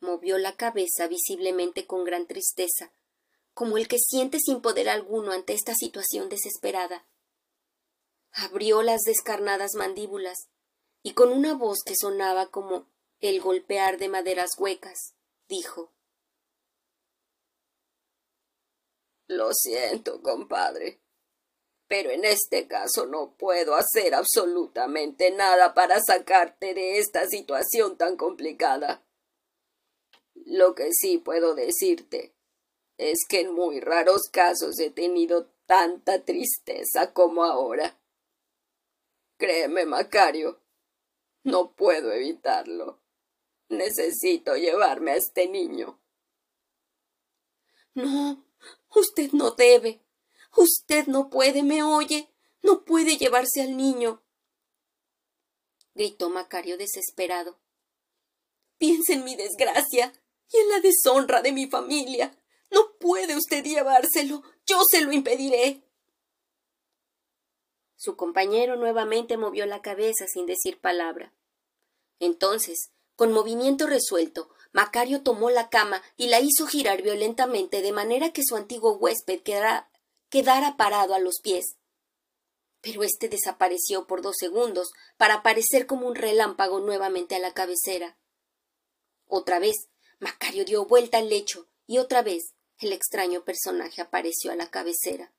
movió 0.00 0.38
la 0.38 0.56
cabeza 0.56 1.06
visiblemente 1.08 1.86
con 1.86 2.04
gran 2.04 2.26
tristeza, 2.26 2.92
como 3.54 3.76
el 3.76 3.88
que 3.88 3.98
siente 3.98 4.38
sin 4.38 4.60
poder 4.60 4.88
alguno 4.88 5.32
ante 5.32 5.52
esta 5.52 5.74
situación 5.74 6.28
desesperada. 6.28 7.06
Abrió 8.32 8.82
las 8.82 9.02
descarnadas 9.02 9.74
mandíbulas 9.74 10.48
y 11.02 11.12
con 11.12 11.30
una 11.30 11.54
voz 11.54 11.78
que 11.84 11.94
sonaba 11.96 12.50
como 12.50 12.86
el 13.20 13.40
golpear 13.40 13.98
de 13.98 14.08
maderas 14.08 14.50
huecas, 14.58 15.14
dijo 15.48 15.90
Lo 19.30 19.52
siento, 19.52 20.20
compadre, 20.22 20.98
pero 21.86 22.10
en 22.10 22.24
este 22.24 22.66
caso 22.66 23.06
no 23.06 23.36
puedo 23.36 23.76
hacer 23.76 24.12
absolutamente 24.12 25.30
nada 25.30 25.72
para 25.72 26.00
sacarte 26.00 26.74
de 26.74 26.98
esta 26.98 27.28
situación 27.28 27.96
tan 27.96 28.16
complicada. 28.16 29.06
Lo 30.34 30.74
que 30.74 30.92
sí 30.92 31.18
puedo 31.18 31.54
decirte 31.54 32.34
es 32.98 33.20
que 33.28 33.42
en 33.42 33.54
muy 33.54 33.78
raros 33.78 34.22
casos 34.32 34.80
he 34.80 34.90
tenido 34.90 35.46
tanta 35.64 36.24
tristeza 36.24 37.12
como 37.12 37.44
ahora. 37.44 38.00
Créeme, 39.38 39.86
Macario, 39.86 40.60
no 41.44 41.76
puedo 41.76 42.10
evitarlo. 42.10 43.00
Necesito 43.68 44.56
llevarme 44.56 45.12
a 45.12 45.16
este 45.18 45.46
niño. 45.46 46.00
No, 47.94 48.49
usted 48.94 49.32
no 49.32 49.52
debe. 49.52 50.00
Usted 50.56 51.06
no 51.06 51.30
puede, 51.30 51.62
me 51.62 51.82
oye. 51.82 52.28
No 52.62 52.84
puede 52.84 53.16
llevarse 53.16 53.62
al 53.62 53.76
niño. 53.76 54.22
gritó 55.94 56.30
Macario 56.30 56.76
desesperado. 56.76 57.58
Piensa 58.78 59.12
en 59.12 59.24
mi 59.24 59.36
desgracia 59.36 60.12
y 60.50 60.56
en 60.56 60.68
la 60.68 60.80
deshonra 60.80 61.42
de 61.42 61.52
mi 61.52 61.66
familia. 61.66 62.36
No 62.70 62.96
puede 62.98 63.36
usted 63.36 63.64
llevárselo. 63.64 64.42
Yo 64.66 64.80
se 64.90 65.00
lo 65.00 65.12
impediré. 65.12 65.82
Su 67.96 68.16
compañero 68.16 68.76
nuevamente 68.76 69.36
movió 69.36 69.66
la 69.66 69.82
cabeza 69.82 70.26
sin 70.26 70.46
decir 70.46 70.80
palabra. 70.80 71.34
Entonces, 72.18 72.92
con 73.16 73.32
movimiento 73.32 73.86
resuelto, 73.86 74.48
Macario 74.72 75.22
tomó 75.22 75.50
la 75.50 75.68
cama 75.68 76.02
y 76.16 76.28
la 76.28 76.40
hizo 76.40 76.66
girar 76.66 77.02
violentamente 77.02 77.82
de 77.82 77.92
manera 77.92 78.32
que 78.32 78.42
su 78.44 78.56
antiguo 78.56 78.96
huésped 78.96 79.42
quedara, 79.42 79.90
quedara 80.28 80.76
parado 80.76 81.14
a 81.14 81.18
los 81.18 81.40
pies. 81.40 81.76
Pero 82.80 83.02
éste 83.02 83.28
desapareció 83.28 84.06
por 84.06 84.22
dos 84.22 84.36
segundos 84.38 84.90
para 85.16 85.34
aparecer 85.34 85.86
como 85.86 86.06
un 86.06 86.14
relámpago 86.14 86.80
nuevamente 86.80 87.34
a 87.34 87.40
la 87.40 87.52
cabecera. 87.52 88.16
Otra 89.26 89.58
vez, 89.58 89.76
Macario 90.18 90.64
dio 90.64 90.86
vuelta 90.86 91.18
al 91.18 91.28
lecho 91.28 91.66
y 91.86 91.98
otra 91.98 92.22
vez 92.22 92.54
el 92.78 92.92
extraño 92.92 93.44
personaje 93.44 94.00
apareció 94.00 94.52
a 94.52 94.56
la 94.56 94.70
cabecera. 94.70 95.32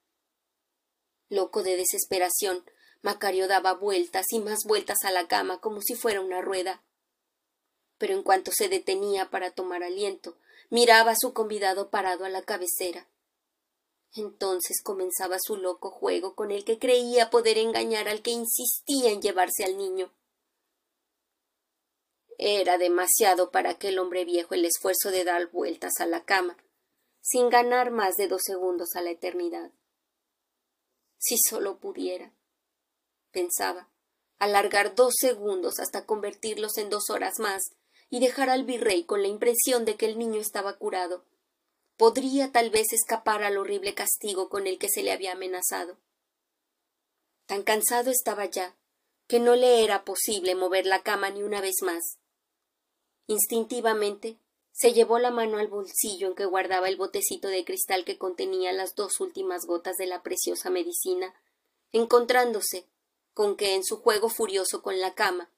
Loco 1.30 1.64
de 1.64 1.78
desesperación, 1.78 2.66
Macario 3.02 3.48
daba 3.48 3.74
vueltas 3.74 4.28
y 4.32 4.40
más 4.40 4.60
vueltas 4.66 4.98
a 5.04 5.12
la 5.12 5.28
cama 5.28 5.60
como 5.60 5.82
si 5.82 5.96
fuera 5.96 6.22
una 6.22 6.42
rueda. 6.42 6.84
Pero 8.02 8.16
en 8.16 8.24
cuanto 8.24 8.52
se 8.52 8.68
detenía 8.68 9.30
para 9.30 9.52
tomar 9.52 9.84
aliento, 9.84 10.36
miraba 10.72 11.12
a 11.12 11.16
su 11.16 11.34
convidado 11.34 11.92
parado 11.92 12.26
a 12.26 12.30
la 12.30 12.42
cabecera. 12.42 13.08
Entonces 14.16 14.82
comenzaba 14.84 15.38
su 15.40 15.56
loco 15.56 15.92
juego 15.92 16.34
con 16.34 16.50
el 16.50 16.66
que 16.66 16.80
creía 16.80 17.30
poder 17.30 17.60
engañar 17.60 18.10
al 18.10 18.24
que 18.24 18.32
insistía 18.32 19.12
en 19.12 19.22
llevarse 19.22 19.66
al 19.66 19.78
niño. 19.78 20.12
Era 22.40 22.80
demasiado 22.80 23.52
para 23.52 23.70
aquel 23.70 24.00
hombre 24.00 24.26
viejo 24.26 24.56
el 24.56 24.66
esfuerzo 24.66 25.12
de 25.12 25.24
dar 25.24 25.52
vueltas 25.52 26.00
a 26.00 26.08
la 26.08 26.26
cama, 26.26 26.58
sin 27.22 27.50
ganar 27.50 27.92
más 27.92 28.16
de 28.16 28.28
dos 28.28 28.42
segundos 28.44 28.96
a 28.96 29.02
la 29.02 29.12
eternidad. 29.12 29.70
Si 31.20 31.38
solo 31.38 31.78
pudiera, 31.78 32.34
pensaba, 33.30 33.92
alargar 34.40 34.96
dos 34.96 35.14
segundos 35.20 35.80
hasta 35.80 36.08
convertirlos 36.08 36.80
en 36.80 36.90
dos 36.90 37.12
horas 37.12 37.38
más 37.38 37.62
y 38.12 38.20
dejar 38.20 38.50
al 38.50 38.66
virrey 38.66 39.06
con 39.06 39.24
la 39.24 39.30
impresión 39.30 39.86
de 39.86 39.96
que 39.96 40.06
el 40.06 40.20
niño 40.20 40.40
estaba 40.40 40.78
curado 40.78 41.24
podría 41.98 42.52
tal 42.52 42.70
vez 42.70 42.94
escapar 42.94 43.42
al 43.42 43.58
horrible 43.58 43.96
castigo 43.96 44.50
con 44.50 44.68
el 44.68 44.78
que 44.78 44.90
se 44.90 45.02
le 45.02 45.12
había 45.12 45.32
amenazado. 45.32 45.98
Tan 47.46 47.64
cansado 47.64 48.12
estaba 48.12 48.46
ya 48.46 48.76
que 49.28 49.40
no 49.40 49.56
le 49.56 49.84
era 49.84 50.04
posible 50.04 50.56
mover 50.56 50.86
la 50.86 51.04
cama 51.04 51.30
ni 51.30 51.42
una 51.42 51.62
vez 51.62 51.76
más. 51.84 52.18
Instintivamente 53.28 54.38
se 54.74 54.94
llevó 54.94 55.20
la 55.20 55.32
mano 55.32 55.58
al 55.58 55.68
bolsillo 55.68 56.28
en 56.28 56.36
que 56.36 56.46
guardaba 56.46 56.90
el 56.90 56.98
botecito 56.98 57.48
de 57.48 57.64
cristal 57.64 58.04
que 58.04 58.18
contenía 58.18 58.74
las 58.74 58.96
dos 58.96 59.22
últimas 59.22 59.66
gotas 59.66 59.96
de 59.96 60.08
la 60.08 60.22
preciosa 60.22 60.70
medicina, 60.70 61.34
encontrándose 61.94 62.86
con 63.34 63.56
que 63.56 63.76
en 63.76 63.86
su 63.86 64.02
juego 64.02 64.28
furioso 64.28 64.82
con 64.82 65.00
la 65.00 65.14
cama 65.14 65.50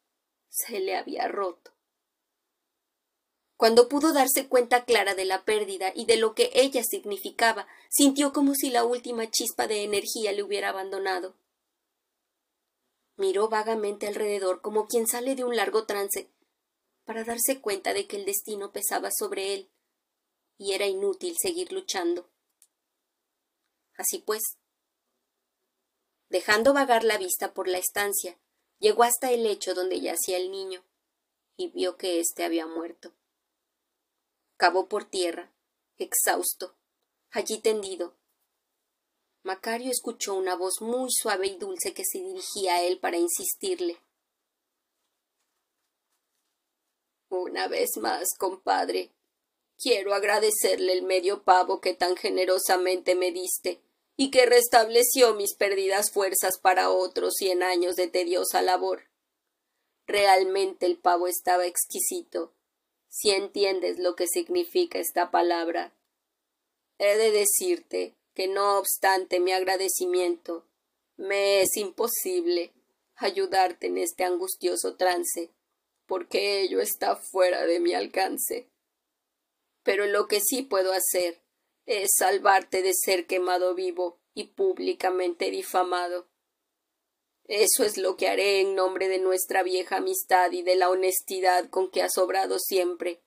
se 0.49 0.80
le 0.80 0.95
había 0.95 1.28
roto. 1.28 1.72
Cuando 3.58 3.88
pudo 3.88 4.14
darse 4.14 4.47
cuenta 4.47 4.84
clara 4.84 5.16
de 5.16 5.26
la 5.26 5.45
pérdida 5.45 5.91
y 5.95 6.06
de 6.06 6.18
lo 6.18 6.34
que 6.34 6.51
ella 6.54 6.84
significaba, 6.84 7.68
sintió 7.89 8.34
como 8.34 8.56
si 8.56 8.70
la 8.70 8.84
última 8.84 9.30
chispa 9.30 9.68
de 9.68 9.84
energía 9.84 10.32
le 10.32 10.43
hubiera 10.43 10.70
abandonado. 10.70 11.36
Miró 13.16 13.47
vagamente 13.47 14.08
alrededor 14.08 14.62
como 14.62 14.88
quien 14.88 15.08
sale 15.08 15.36
de 15.36 15.43
un 15.43 15.56
largo 15.56 15.86
trance, 15.86 16.32
para 17.06 17.24
darse 17.24 17.62
cuenta 17.62 17.93
de 17.93 18.08
que 18.08 18.18
el 18.18 18.26
destino 18.26 18.72
pesaba 18.72 19.10
sobre 19.12 19.54
él, 19.54 19.70
y 20.58 20.74
era 20.74 20.88
inútil 20.88 21.36
seguir 21.39 21.72
luchando. 21.72 22.30
Así 23.95 24.18
pues, 24.18 24.41
dejando 26.30 26.74
vagar 26.74 27.04
la 27.04 27.20
vista 27.20 27.54
por 27.54 27.68
la 27.68 27.78
estancia, 27.78 28.39
llegó 28.80 29.04
hasta 29.04 29.32
el 29.32 29.43
lecho 29.43 29.76
donde 29.76 30.01
yacía 30.01 30.38
el 30.38 30.49
niño, 30.49 30.84
y 31.56 31.68
vio 31.70 31.97
que 31.97 32.20
éste 32.20 32.43
había 32.43 32.66
muerto. 32.66 33.14
Cavó 34.58 34.88
por 34.88 35.06
tierra, 35.06 35.51
exhausto, 35.97 36.76
allí 37.32 37.60
tendido. 37.60 38.16
Macario 39.43 39.91
escuchó 39.91 40.36
una 40.36 40.56
voz 40.56 40.76
muy 40.80 41.10
suave 41.12 41.47
y 41.47 41.58
dulce 41.58 41.93
que 41.93 42.06
se 42.06 42.20
dirigía 42.20 42.76
a 42.76 42.84
él 42.84 42.99
para 42.99 43.18
insistirle. 43.18 43.97
Una 47.30 47.68
vez 47.68 47.97
más, 47.97 48.30
compadre, 48.38 49.12
quiero 49.78 50.14
agradecerle 50.14 50.93
el 50.93 51.01
medio 51.01 51.43
pavo 51.43 51.82
que 51.82 51.95
tan 51.95 52.16
generosamente 52.16 53.16
me 53.16 53.32
diste 53.32 53.82
y 54.16 54.30
que 54.30 54.45
restableció 54.45 55.34
mis 55.34 55.56
perdidas 55.56 56.12
fuerzas 56.12 56.60
para 56.60 56.91
otros 56.91 57.34
cien 57.36 57.64
años 57.64 57.95
de 57.95 58.08
tediosa 58.08 58.62
labor. 58.62 59.10
Realmente 60.06 60.86
el 60.86 60.99
pavo 60.99 61.28
estaba 61.28 61.66
exquisito 61.66 62.54
si 63.14 63.30
entiendes 63.30 63.99
lo 63.99 64.16
que 64.16 64.26
significa 64.26 64.97
esta 64.97 65.30
palabra. 65.30 65.93
He 66.97 67.16
de 67.16 67.30
decirte 67.30 68.16
que 68.34 68.47
no 68.47 68.80
obstante 68.80 69.39
mi 69.39 69.51
agradecimiento, 69.51 70.66
me 71.16 71.61
es 71.61 71.78
imposible 71.78 72.74
ayudarte 73.16 73.86
en 73.86 73.99
este 73.99 74.24
angustioso 74.24 74.95
trance, 74.95 75.51
porque 76.07 76.61
ello 76.61 76.82
está 76.82 77.16
fuera 77.16 77.68
de 77.68 77.80
mi 77.80 77.93
alcance. 77.93 78.68
Pero 79.84 80.07
lo 80.07 80.28
que 80.28 80.39
sí 80.39 80.64
puedo 80.64 80.91
hacer 80.91 81.39
es 81.86 82.16
salvarte 82.18 82.82
de 82.82 82.93
ser 82.95 83.28
quemado 83.28 83.76
vivo 83.76 84.18
y 84.34 84.45
públicamente 84.45 85.51
difamado. 85.51 86.28
Eso 87.45 87.83
es 87.83 87.97
lo 87.97 88.15
que 88.15 88.27
haré 88.27 88.61
en 88.61 88.75
nombre 88.75 89.09
de 89.09 89.19
nuestra 89.19 89.63
vieja 89.63 89.97
amistad 89.97 90.51
y 90.51 90.61
de 90.61 90.75
la 90.75 90.89
honestidad 90.89 91.69
con 91.69 91.91
que 91.91 92.01
has 92.01 92.17
obrado 92.17 92.57
siempre. 92.59 93.21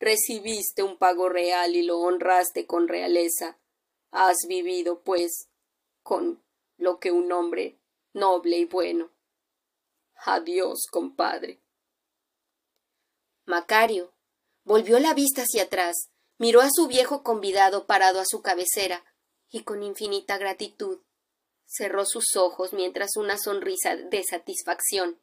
Recibiste 0.00 0.82
un 0.82 0.98
pago 0.98 1.28
real 1.28 1.76
y 1.76 1.82
lo 1.82 1.98
honraste 2.00 2.66
con 2.66 2.88
realeza. 2.88 3.58
Has 4.10 4.38
vivido, 4.48 5.02
pues, 5.02 5.48
con 6.02 6.42
lo 6.76 6.98
que 6.98 7.12
un 7.12 7.30
hombre 7.32 7.78
noble 8.12 8.58
y 8.58 8.64
bueno. 8.64 9.10
Adiós, 10.26 10.86
compadre. 10.90 11.60
Macario 13.46 14.12
volvió 14.64 14.98
la 14.98 15.14
vista 15.14 15.42
hacia 15.42 15.64
atrás, 15.64 16.08
miró 16.38 16.60
a 16.60 16.70
su 16.72 16.86
viejo 16.86 17.22
convidado 17.22 17.86
parado 17.86 18.20
a 18.20 18.24
su 18.24 18.40
cabecera, 18.40 19.04
y 19.50 19.62
con 19.62 19.82
infinita 19.82 20.38
gratitud 20.38 21.00
cerró 21.66 22.04
sus 22.06 22.36
ojos 22.36 22.72
mientras 22.72 23.16
una 23.16 23.38
sonrisa 23.38 23.96
de 23.96 24.22
satisfacción 24.22 25.20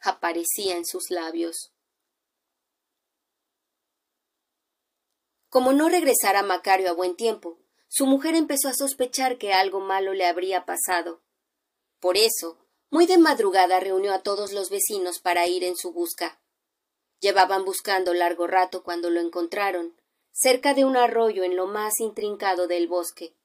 aparecía 0.00 0.76
en 0.76 0.84
sus 0.84 1.10
labios. 1.10 1.72
Como 5.48 5.72
no 5.72 5.88
regresara 5.88 6.42
Macario 6.42 6.90
a 6.90 6.94
buen 6.94 7.14
tiempo, 7.14 7.58
su 7.88 8.06
mujer 8.06 8.34
empezó 8.34 8.68
a 8.68 8.74
sospechar 8.74 9.36
que 9.36 9.52
algo 9.52 9.80
malo 9.80 10.14
le 10.14 10.26
habría 10.26 10.64
pasado. 10.64 11.22
Por 12.00 12.16
eso, 12.16 12.58
muy 12.90 13.06
de 13.06 13.18
madrugada 13.18 13.78
reunió 13.78 14.12
a 14.14 14.22
todos 14.22 14.52
los 14.52 14.70
vecinos 14.70 15.18
para 15.18 15.46
ir 15.46 15.62
en 15.62 15.76
su 15.76 15.92
busca. 15.92 16.40
Llevaban 17.20 17.64
buscando 17.64 18.14
largo 18.14 18.46
rato 18.46 18.82
cuando 18.82 19.10
lo 19.10 19.20
encontraron, 19.20 19.94
cerca 20.32 20.74
de 20.74 20.84
un 20.84 20.96
arroyo 20.96 21.44
en 21.44 21.54
lo 21.54 21.66
más 21.66 22.00
intrincado 22.00 22.66
del 22.66 22.88
bosque. 22.88 23.36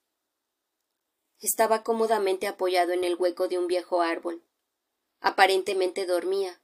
Estaba 1.40 1.84
cómodamente 1.84 2.48
apoyado 2.48 2.94
en 2.94 3.04
el 3.04 3.16
hueco 3.16 3.48
de 3.48 3.60
un 3.60 3.68
viejo 3.68 4.02
árbol. 4.02 4.44
Aparentemente 5.20 6.06
dormía, 6.06 6.62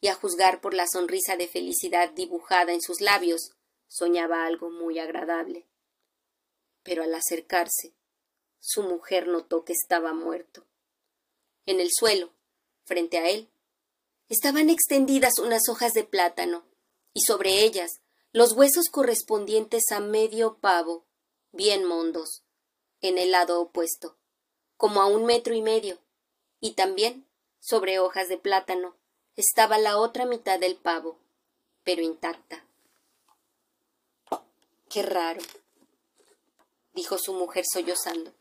y 0.00 0.08
a 0.08 0.14
juzgar 0.14 0.60
por 0.60 0.74
la 0.74 0.86
sonrisa 0.86 1.36
de 1.36 1.46
felicidad 1.46 2.10
dibujada 2.10 2.72
en 2.72 2.80
sus 2.80 3.00
labios, 3.00 3.52
soñaba 3.88 4.46
algo 4.46 4.70
muy 4.70 4.98
agradable. 4.98 5.66
Pero 6.82 7.02
al 7.02 7.14
acercarse, 7.14 7.94
su 8.58 8.82
mujer 8.82 9.28
notó 9.28 9.64
que 9.64 9.72
estaba 9.72 10.12
muerto. 10.12 10.66
En 11.66 11.80
el 11.80 11.90
suelo, 11.92 12.32
frente 12.84 13.18
a 13.18 13.28
él, 13.28 13.50
estaban 14.28 14.70
extendidas 14.70 15.38
unas 15.38 15.68
hojas 15.68 15.92
de 15.92 16.04
plátano, 16.04 16.64
y 17.12 17.20
sobre 17.20 17.64
ellas 17.64 18.00
los 18.32 18.52
huesos 18.52 18.88
correspondientes 18.90 19.90
a 19.90 20.00
medio 20.00 20.58
pavo, 20.58 21.06
bien 21.52 21.84
mondos, 21.84 22.44
en 23.00 23.18
el 23.18 23.30
lado 23.30 23.60
opuesto, 23.60 24.16
como 24.76 25.00
a 25.00 25.06
un 25.06 25.24
metro 25.26 25.54
y 25.54 25.62
medio, 25.62 25.98
y 26.60 26.72
también, 26.72 27.26
sobre 27.60 27.98
hojas 27.98 28.28
de 28.28 28.38
plátano, 28.38 28.94
estaba 29.36 29.78
la 29.78 29.98
otra 29.98 30.26
mitad 30.26 30.58
del 30.58 30.76
pavo, 30.76 31.18
pero 31.84 32.02
intacta. 32.02 32.64
Qué 34.88 35.02
raro, 35.02 35.40
dijo 36.94 37.16
su 37.18 37.32
mujer 37.32 37.64
sollozando. 37.70 38.32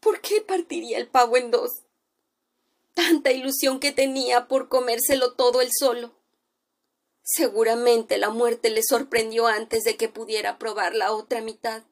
¿Por 0.00 0.20
qué 0.20 0.40
partiría 0.40 0.98
el 0.98 1.08
pavo 1.08 1.36
en 1.36 1.50
dos? 1.50 1.70
Tanta 2.94 3.30
ilusión 3.30 3.80
que 3.80 3.92
tenía 3.92 4.48
por 4.48 4.68
comérselo 4.68 5.34
todo 5.34 5.60
él 5.60 5.70
solo. 5.78 6.12
Seguramente 7.22 8.18
la 8.18 8.30
muerte 8.30 8.70
le 8.70 8.82
sorprendió 8.82 9.46
antes 9.46 9.84
de 9.84 9.96
que 9.96 10.08
pudiera 10.08 10.58
probar 10.58 10.94
la 10.94 11.12
otra 11.12 11.42
mitad. 11.42 11.82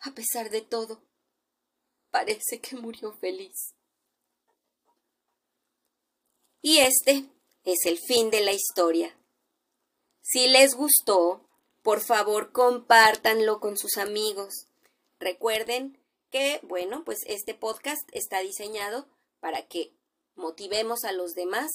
A 0.00 0.12
pesar 0.12 0.50
de 0.50 0.60
todo, 0.60 1.02
parece 2.10 2.60
que 2.60 2.76
murió 2.76 3.12
feliz. 3.12 3.74
Y 6.60 6.78
este 6.78 7.28
es 7.64 7.84
el 7.84 7.98
fin 7.98 8.30
de 8.30 8.40
la 8.40 8.52
historia. 8.52 9.16
Si 10.22 10.48
les 10.48 10.74
gustó, 10.74 11.48
por 11.82 12.00
favor 12.00 12.52
compártanlo 12.52 13.60
con 13.60 13.76
sus 13.76 13.96
amigos. 13.96 14.66
Recuerden 15.18 15.98
que, 16.30 16.60
bueno, 16.62 17.04
pues 17.04 17.18
este 17.26 17.54
podcast 17.54 18.02
está 18.12 18.40
diseñado 18.40 19.08
para 19.40 19.66
que 19.66 19.92
motivemos 20.34 21.04
a 21.04 21.12
los 21.12 21.32
demás 21.32 21.70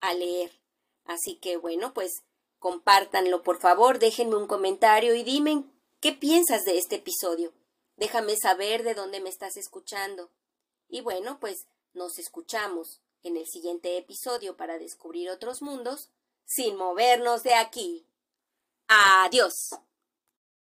a 0.00 0.14
leer. 0.14 0.58
Así 1.04 1.36
que, 1.36 1.56
bueno, 1.56 1.94
pues 1.94 2.22
Compártanlo, 2.62 3.42
por 3.42 3.58
favor, 3.58 3.98
déjenme 3.98 4.36
un 4.36 4.46
comentario 4.46 5.16
y 5.16 5.24
dime 5.24 5.64
qué 5.98 6.12
piensas 6.12 6.62
de 6.62 6.78
este 6.78 6.94
episodio. 6.94 7.52
Déjame 7.96 8.36
saber 8.36 8.82
de 8.82 8.94
dónde 8.94 9.20
me 9.20 9.28
estás 9.28 9.56
escuchando. 9.56 10.30
Y 10.88 11.00
bueno, 11.00 11.38
pues 11.40 11.66
nos 11.92 12.18
escuchamos 12.18 13.00
en 13.22 13.36
el 13.36 13.46
siguiente 13.46 13.96
episodio 13.96 14.56
para 14.56 14.78
descubrir 14.78 15.30
otros 15.30 15.62
mundos 15.62 16.10
sin 16.44 16.76
movernos 16.76 17.42
de 17.42 17.54
aquí. 17.54 18.06
Adiós. 18.88 19.70